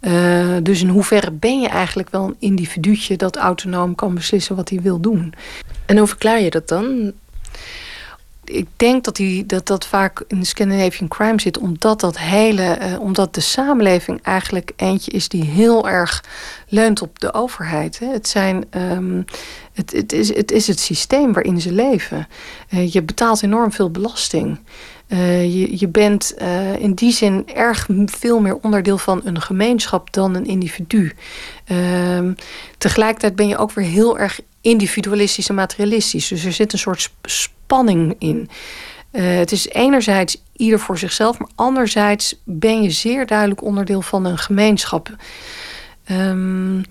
[0.00, 4.68] Uh, dus in hoeverre ben je eigenlijk wel een individuutje dat autonoom kan beslissen wat
[4.68, 5.34] hij wil doen.
[5.86, 7.12] En hoe verklaar je dat dan?
[8.50, 12.78] Ik denk dat, die, dat dat vaak in de Scandinavian crime zit, omdat dat hele,
[12.80, 16.24] uh, omdat de samenleving eigenlijk eentje is die heel erg
[16.68, 17.98] leunt op de overheid.
[17.98, 18.06] Hè.
[18.06, 19.24] Het, zijn, um,
[19.72, 22.28] het, het, is, het is het systeem waarin ze leven.
[22.70, 24.58] Uh, je betaalt enorm veel belasting.
[25.08, 26.34] Uh, je, je bent
[26.78, 31.12] in die zin erg veel meer onderdeel van een gemeenschap dan een individu.
[31.64, 32.32] Ehm,
[32.78, 36.28] tegelijkertijd ben je ook weer heel erg individualistisch en materialistisch.
[36.28, 38.48] Dus er zit een soort spanning in.
[39.12, 44.24] Uh, het is enerzijds ieder voor zichzelf, maar anderzijds ben je zeer duidelijk onderdeel van
[44.24, 45.16] een gemeenschap.
[46.10, 46.84] Um,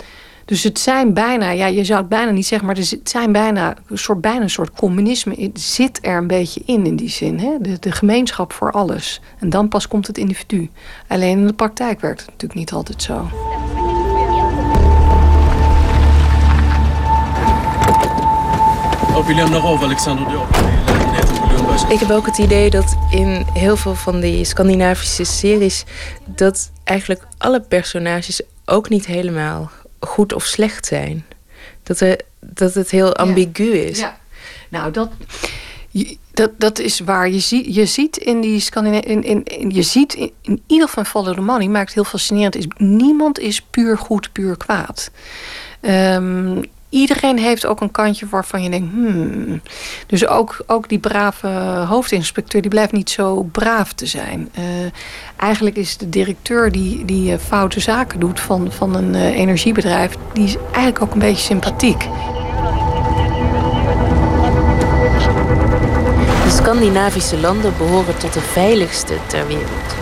[0.46, 3.76] dus het zijn bijna, ja, je zou het bijna niet zeggen, maar het zijn bijna
[3.88, 5.36] een soort, bijna een soort communisme.
[5.40, 7.40] Het zit er een beetje in, in die zin.
[7.40, 7.58] Hè?
[7.60, 9.22] De, de gemeenschap voor alles.
[9.40, 10.70] En dan pas komt het individu.
[11.08, 13.30] Alleen in de praktijk werkt het natuurlijk niet altijd zo.
[21.90, 25.84] Ik heb ook het idee dat in heel veel van die Scandinavische series...
[26.26, 31.26] dat eigenlijk alle personages ook niet helemaal goed of slecht zijn.
[31.84, 34.00] Dat, er, dat het heel ambigu is.
[34.00, 34.18] Ja.
[34.70, 35.10] Nou, dat,
[36.34, 37.30] dat, dat is waar.
[37.30, 40.88] Je, zie, je ziet in die Scandina in, in, in- je ziet in, in ieder
[40.88, 42.56] geval Follow the Money maakt het heel fascinerend.
[42.56, 45.12] Is, niemand is puur goed, puur kwaad.
[45.82, 46.62] Ehm,
[46.96, 49.62] iedereen heeft ook een kantje waarvan je denkt, hmm.
[50.08, 51.48] Dus ook, ook die brave
[51.88, 54.50] hoofdinspecteur, die blijft niet zo braaf te zijn.
[54.54, 54.64] Eh,
[55.38, 60.16] eigenlijk is de directeur die, die eh, foute zaken doet van, van een eh, energiebedrijf,
[60.34, 62.00] die is eigenlijk ook een beetje sympathiek.
[66.44, 69.96] De Scandinavische landen behoren tot de veiligste ter wereld.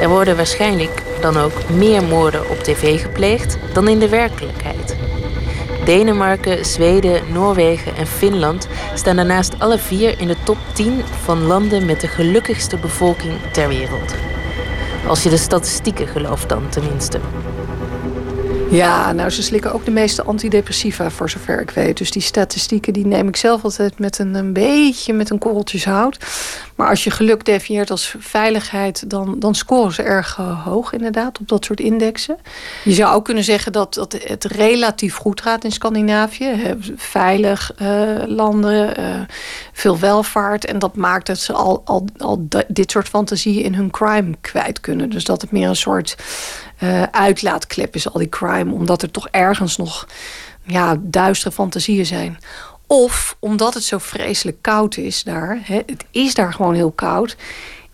[0.00, 4.96] Er worden waarschijnlijk dan ook meer moorden op tv gepleegd dan in de werkelijkheid.
[5.84, 11.86] Denemarken, Zweden, Noorwegen en Finland staan daarnaast alle vier in de top 10 van landen
[11.86, 14.14] met de gelukkigste bevolking ter wereld.
[15.06, 17.20] Als je de statistieken gelooft dan tenminste.
[18.72, 21.98] Ja, nou, ze slikken ook de meeste antidepressiva, voor zover ik weet.
[21.98, 25.78] Dus die statistieken die neem ik zelf altijd met een, een beetje met een korreltje
[25.78, 26.18] zout.
[26.76, 31.40] Maar als je geluk definieert als veiligheid, dan, dan scoren ze erg eh, hoog inderdaad
[31.40, 32.36] op dat soort indexen.
[32.84, 36.44] Je zou ook kunnen zeggen dat, dat het relatief goed gaat in Scandinavië.
[36.44, 37.88] Hè, Veilig eh,
[38.26, 39.20] landen, eh,
[39.72, 40.64] veel welvaart.
[40.64, 44.80] En dat maakt dat ze al, al, al dit soort fantasieën in hun crime kwijt
[44.80, 45.10] kunnen.
[45.10, 46.16] Dus dat het meer een soort
[46.82, 48.72] eh, uitlaatklep is, al die crime.
[48.72, 50.06] Omdat er toch ergens nog
[50.62, 52.38] ja, duistere fantasieën zijn.
[52.86, 55.58] Of omdat het zo vreselijk koud is daar.
[55.62, 57.36] Hè, het is daar gewoon heel koud.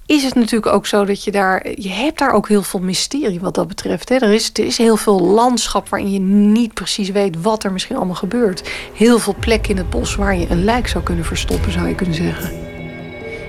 [0.06, 1.66] Is het natuurlijk ook zo dat je daar.
[1.74, 4.08] Je hebt daar ook heel veel mysterie wat dat betreft.
[4.08, 4.16] Hè.
[4.16, 7.96] Er, is, er is heel veel landschap waarin je niet precies weet wat er misschien
[7.96, 8.70] allemaal gebeurt.
[8.94, 11.94] Heel veel plekken in het bos waar je een lijk zou kunnen verstoppen, zou je
[11.94, 12.50] kunnen zeggen.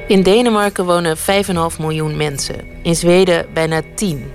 [0.08, 1.24] In Denemarken wonen 5,5
[1.80, 2.56] miljoen mensen.
[2.84, 4.32] In Zweden bijna 10.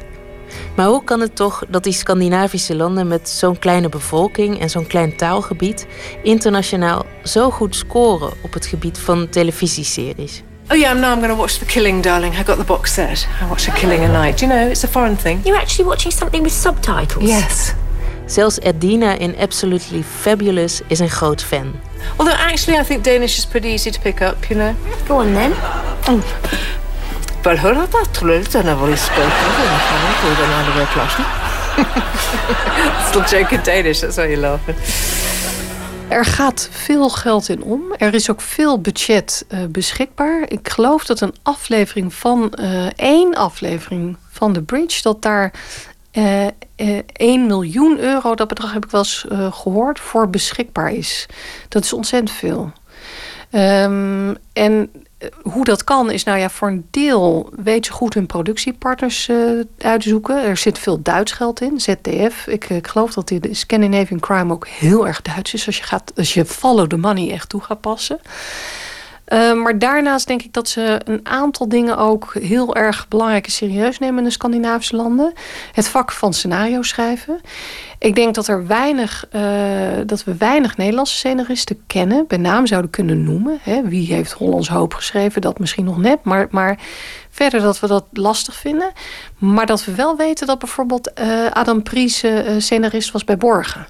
[0.76, 4.86] Maar hoe kan het toch dat die Scandinavische landen met zo'n kleine bevolking en zo'n
[4.86, 5.86] klein taalgebied
[6.22, 10.42] internationaal zo goed scoren op het gebied van televisieseries?
[10.70, 12.34] Oh yeah, now I'm going to watch The Killing, darling.
[12.34, 13.26] I got the box set.
[13.42, 14.40] I watch The Killing a night.
[14.40, 15.40] You know, it's a foreign thing.
[15.44, 17.28] You're actually watching something with subtitles?
[17.28, 17.74] Yes.
[18.26, 21.74] Zelfs Edina in Absolutely Fabulous is een groot fan.
[22.16, 24.44] Although actually, I think Danish is pretty easy to pick up.
[24.48, 24.74] You know.
[25.06, 25.52] Go on then.
[26.08, 26.20] Oh.
[27.44, 31.24] Wel hör dat trullt när vi spelar den här på den andra klassen.
[33.38, 34.76] Joke in Danish, that's why you laughing.
[36.08, 37.82] Er gaat veel geld in om.
[37.98, 40.44] Er is ook veel budget eh, beschikbaar.
[40.48, 45.52] Ik geloof dat een aflevering van eh, één aflevering van The Bridge, dat daar
[46.10, 50.92] eh, eh, 1 miljoen euro, dat bedrag heb ik wel eens eh, gehoord, voor beschikbaar
[50.92, 51.26] is.
[51.68, 52.72] Dat is ontzettend veel.
[53.50, 54.90] Ehm, en
[55.42, 59.36] hoe dat kan is, nou ja, voor een deel weet ze goed hun productiepartners eh,
[59.78, 60.42] uit te zoeken.
[60.44, 62.46] Er zit veel Duits geld in, ZDF.
[62.46, 65.76] Ik, eh, ik geloof dat die- de Scandinavian Crime ook heel erg Duits is als
[65.76, 68.18] je, gaat, als je follow the money echt toe gaat passen.
[69.24, 73.52] Eh, maar daarnaast denk ik dat ze een aantal dingen ook heel erg belangrijk en
[73.52, 75.32] serieus nemen in de Scandinavische landen.
[75.72, 77.40] Het vak van scenario schrijven.
[78.04, 79.42] Ik denk dat, er weinig, eh,
[80.06, 83.58] dat we weinig Nederlandse scenaristen kennen, bij naam zouden kunnen noemen.
[83.62, 83.82] Hè.
[83.88, 85.40] Wie heeft Hollands Hoop geschreven?
[85.40, 86.24] Dat misschien nog net.
[86.24, 86.78] Maar, maar
[87.30, 88.92] verder dat we dat lastig vinden.
[89.38, 93.86] Maar dat we wel weten dat bijvoorbeeld eh, Adam Pries eh, scenarist was bij Borgen.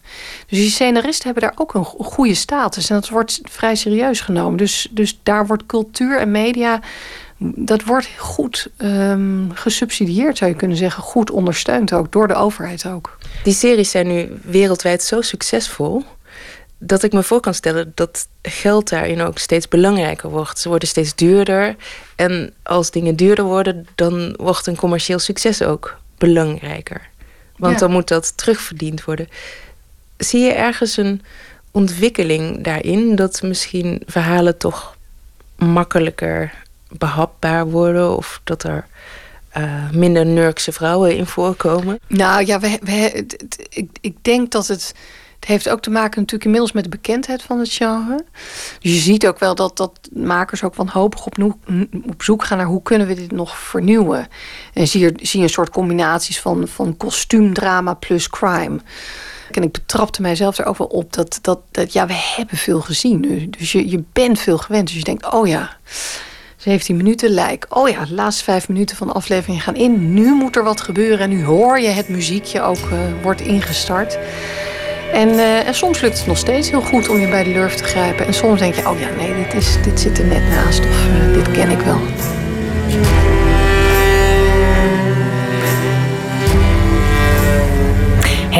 [0.46, 2.90] Dus die scenaristen hebben daar ook een go- goede status.
[2.90, 4.56] En dat wordt vrij serieus genomen.
[4.58, 6.80] Dus, dus daar wordt cultuur en media.
[7.38, 11.02] Dat wordt goed ehm, gesubsidieerd, zou je kunnen zeggen.
[11.02, 13.18] Goed ondersteund ook, door de overheid ook.
[13.44, 16.04] Die series zijn nu wereldwijd zo succesvol
[16.78, 20.58] dat ik me voor kan stellen dat geld daarin ook steeds belangrijker wordt.
[20.58, 21.76] Ze worden steeds duurder.
[22.16, 27.00] En als dingen duurder worden, dan wordt een commercieel succes ook belangrijker.
[27.56, 27.78] Want Ja.
[27.78, 29.28] dan moet dat terugverdiend worden.
[30.16, 31.22] Zie je ergens een
[31.70, 34.96] ontwikkeling daarin dat misschien verhalen toch
[35.56, 36.52] makkelijker
[36.98, 38.86] behapbaar worden of dat er
[39.48, 41.98] eh, minder nurkse vrouwen in voorkomen?
[42.06, 42.78] Nou ja, we,
[43.68, 44.94] ik, ik denk dat het.
[45.34, 48.24] Het heeft ook te maken natuurlijk inmiddels met de bekendheid van het genre.
[48.80, 51.36] Dus je ziet ook wel dat, dat makers ook wanhopig op,
[52.06, 54.28] op zoek gaan naar hoe kunnen we dit nog vernieuwen.
[54.72, 58.80] En zie je, zie je een soort combinaties van, van kostuumdrama plus crime.
[59.50, 62.80] En ik betrapte mijzelf er ook wel op dat, dat, dat ja, we hebben veel
[62.80, 63.50] gezien nu.
[63.50, 64.86] Dus je, je bent veel gewend.
[64.86, 65.76] Dus je denkt, oh ja,
[66.64, 67.66] 17 minuten lijk.
[67.68, 70.14] Oh ja, de laatste vijf minuten van de aflevering gaan in.
[70.14, 71.18] Nu moet er wat gebeuren.
[71.18, 74.18] En nu hoor je het muziekje ook eh, wordt ingestart.
[75.12, 77.74] En, eh, en soms lukt het nog steeds heel goed om je bij de lurf
[77.74, 78.26] te grijpen.
[78.26, 81.06] En soms denk je, oh ja, nee, dit, is, dit zit er net naast of
[81.06, 82.00] eh, dit ken ik wel.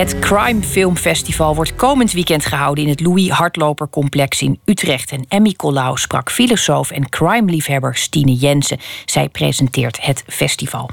[0.05, 5.11] Het Crime Film Festival wordt komend weekend gehouden in het Louis Hardloper Complex in Utrecht.
[5.11, 8.79] En Emmy Collau sprak filosoof en crime-liefhebber Stine Jensen.
[9.05, 10.91] Zij presenteert het festival.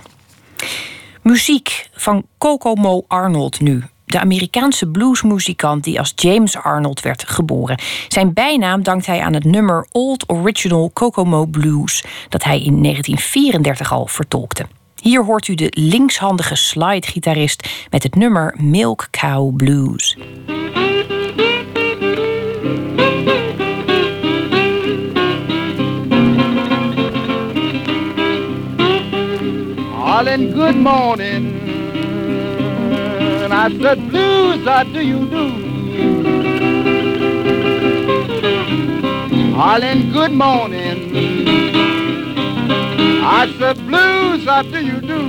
[1.21, 3.83] Muziek van Kokomo Arnold nu.
[4.05, 7.79] De Amerikaanse bluesmuzikant die als James Arnold werd geboren.
[8.07, 13.91] Zijn bijnaam dankt hij aan het nummer Old Original Kokomo Blues, dat hij in 1934
[13.91, 14.65] al vertolkte.
[15.01, 20.17] Hier hoort u de linkshandige slide-gitarist met het nummer Milk Cow Blues.
[29.97, 31.61] Darling, good morning.
[33.43, 35.51] And I said, Blues, how do you do?
[39.51, 42.00] Darling, good morning.
[43.23, 45.21] I said, Blues, do you do?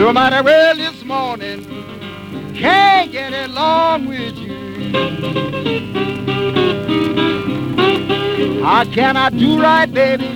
[0.00, 1.64] No matter where this morning,
[2.54, 4.56] can't get along with you.
[8.64, 10.26] How can I do right, baby?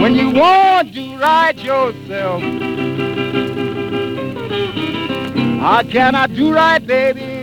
[0.00, 2.42] When you want to right yourself.
[5.60, 7.37] How can I do right, baby?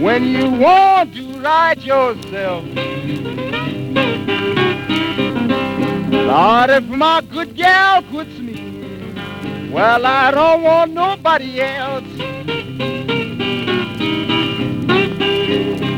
[0.00, 2.64] When you want to right yourself.
[6.10, 12.04] Lord, if my good gal quits me, well, I don't want nobody else.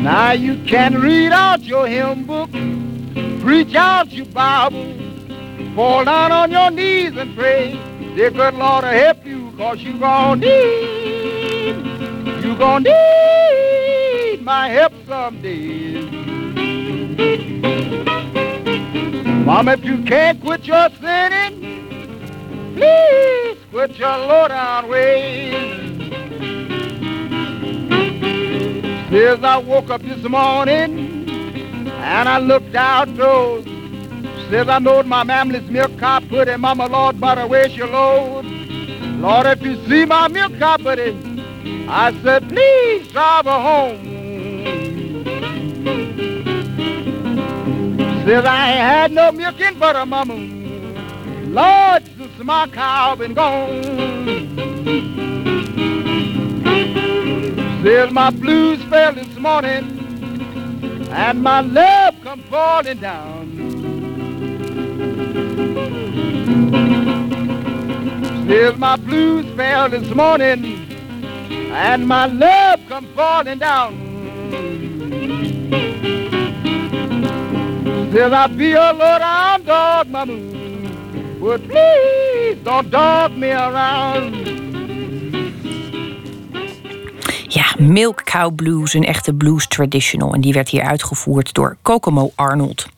[0.02, 2.50] Now you can read out your hymn book,
[3.42, 4.94] preach out your Bible,
[5.74, 7.72] fall down on your knees and pray.
[8.14, 12.07] Dear good Lord, to help you, cause you gon' need,
[12.48, 16.00] you gon' need my help someday.
[19.44, 25.52] Mom, if you can't quit your sinning, please quit your low down ways.
[29.10, 33.66] Says I woke up this morning and I looked outdoors.
[34.48, 35.98] Says I knowed my mammy's milk
[36.30, 38.46] put in Mama Lord, but where's your load?
[38.46, 41.27] Lord, if you see my milk in,
[41.90, 44.04] I said, please drive her home.
[48.26, 50.34] Says I ain't had no milk and butter, Mama.
[51.46, 53.82] Lord, since my cow been gone.
[57.82, 59.98] Says my blues fell this morning
[61.10, 63.48] and my love come falling down.
[68.46, 70.87] Says my blues fell this morning
[71.72, 73.94] and my love come falling down.
[78.12, 80.36] Says I be a low down dog, mama,
[81.40, 84.34] but please don't dog me around.
[87.48, 90.34] Ja, Milk Cow Blues, een echte blues traditional.
[90.34, 92.88] En die werd hier uitgevoerd door Kokomo Arnold.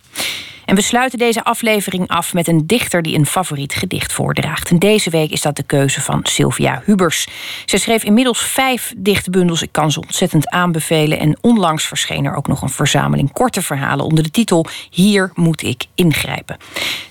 [0.71, 4.71] En we sluiten deze aflevering af met een dichter die een favoriet gedicht voordraagt.
[4.71, 7.27] En deze week is dat de keuze van Sylvia Hubers.
[7.65, 9.63] Ze schreef inmiddels vijf dichtbundels.
[9.63, 11.19] Ik kan ze ontzettend aanbevelen.
[11.19, 15.63] En onlangs verscheen er ook nog een verzameling korte verhalen onder de titel Hier moet
[15.63, 16.57] ik ingrijpen.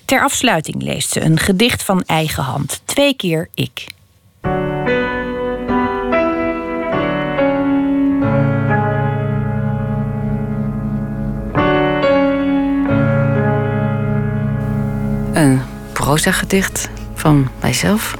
[0.05, 2.81] Ter afsluiting leest ze een gedicht van eigen hand.
[2.85, 3.87] Twee keer ik.
[15.39, 15.61] Een
[15.93, 18.15] proza-gedicht van mijzelf.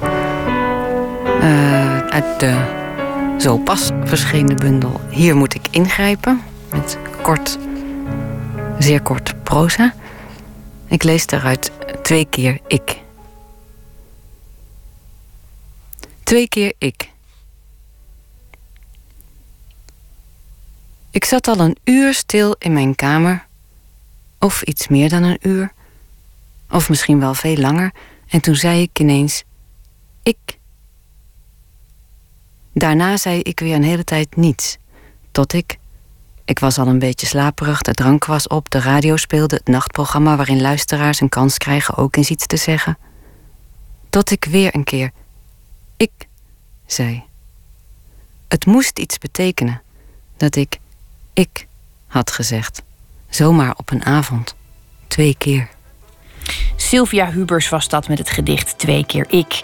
[1.42, 6.40] Uh, uit de zo pas verschenen bundel Hier moet ik ingrijpen.
[6.70, 7.58] Met kort,
[8.78, 9.94] zeer kort proza.
[10.86, 11.72] Ik lees daaruit
[12.02, 12.98] twee keer ik.
[16.22, 17.10] Twee keer ik.
[21.10, 23.46] Ik zat al een uur stil in mijn kamer,
[24.38, 25.72] of iets meer dan een uur,
[26.70, 27.92] of misschien wel veel langer,
[28.28, 29.44] en toen zei ik ineens:
[30.22, 30.58] Ik.
[32.72, 34.76] Daarna zei ik weer een hele tijd niets,
[35.30, 35.78] tot ik.
[36.44, 40.36] Ik was al een beetje slaperig, de drank was op, de radio speelde, het nachtprogramma
[40.36, 42.98] waarin luisteraars een kans krijgen ook eens iets te zeggen.
[44.10, 45.10] Tot ik weer een keer:
[45.96, 46.28] Ik
[46.86, 47.22] zei.
[48.48, 49.82] Het moest iets betekenen
[50.36, 50.78] dat ik
[51.32, 51.66] ik
[52.06, 52.82] had gezegd.
[53.28, 54.54] Zomaar op een avond.
[55.06, 55.68] Twee keer.
[56.76, 59.60] Sylvia Hubers was dat met het gedicht Twee keer ik.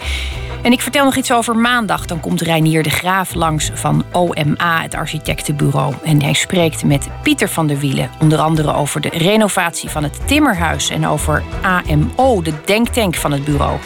[0.62, 2.06] En ik vertel nog iets over maandag.
[2.06, 5.94] Dan komt Reinier de Graaf langs van OMA, het architectenbureau.
[6.04, 8.10] En hij spreekt met Pieter van der Wielen.
[8.20, 10.90] Onder andere over de renovatie van het Timmerhuis.
[10.90, 13.78] En over AMO, de denktank van het bureau.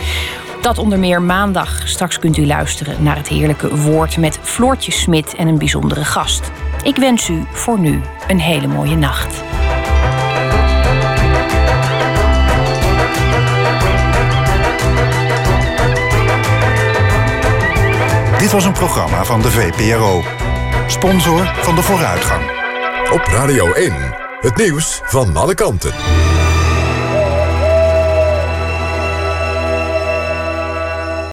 [0.60, 1.88] Dat onder meer maandag.
[1.88, 6.50] Straks kunt u luisteren naar het heerlijke woord met Floortje Smit en een bijzondere gast.
[6.82, 9.42] Ik wens u voor nu een hele mooie nacht.
[18.50, 20.22] Dit was een programma van de VPRO.
[20.86, 22.42] Sponsor van de vooruitgang.
[23.12, 23.92] Op Radio 1,
[24.40, 25.92] het nieuws van alle kanten.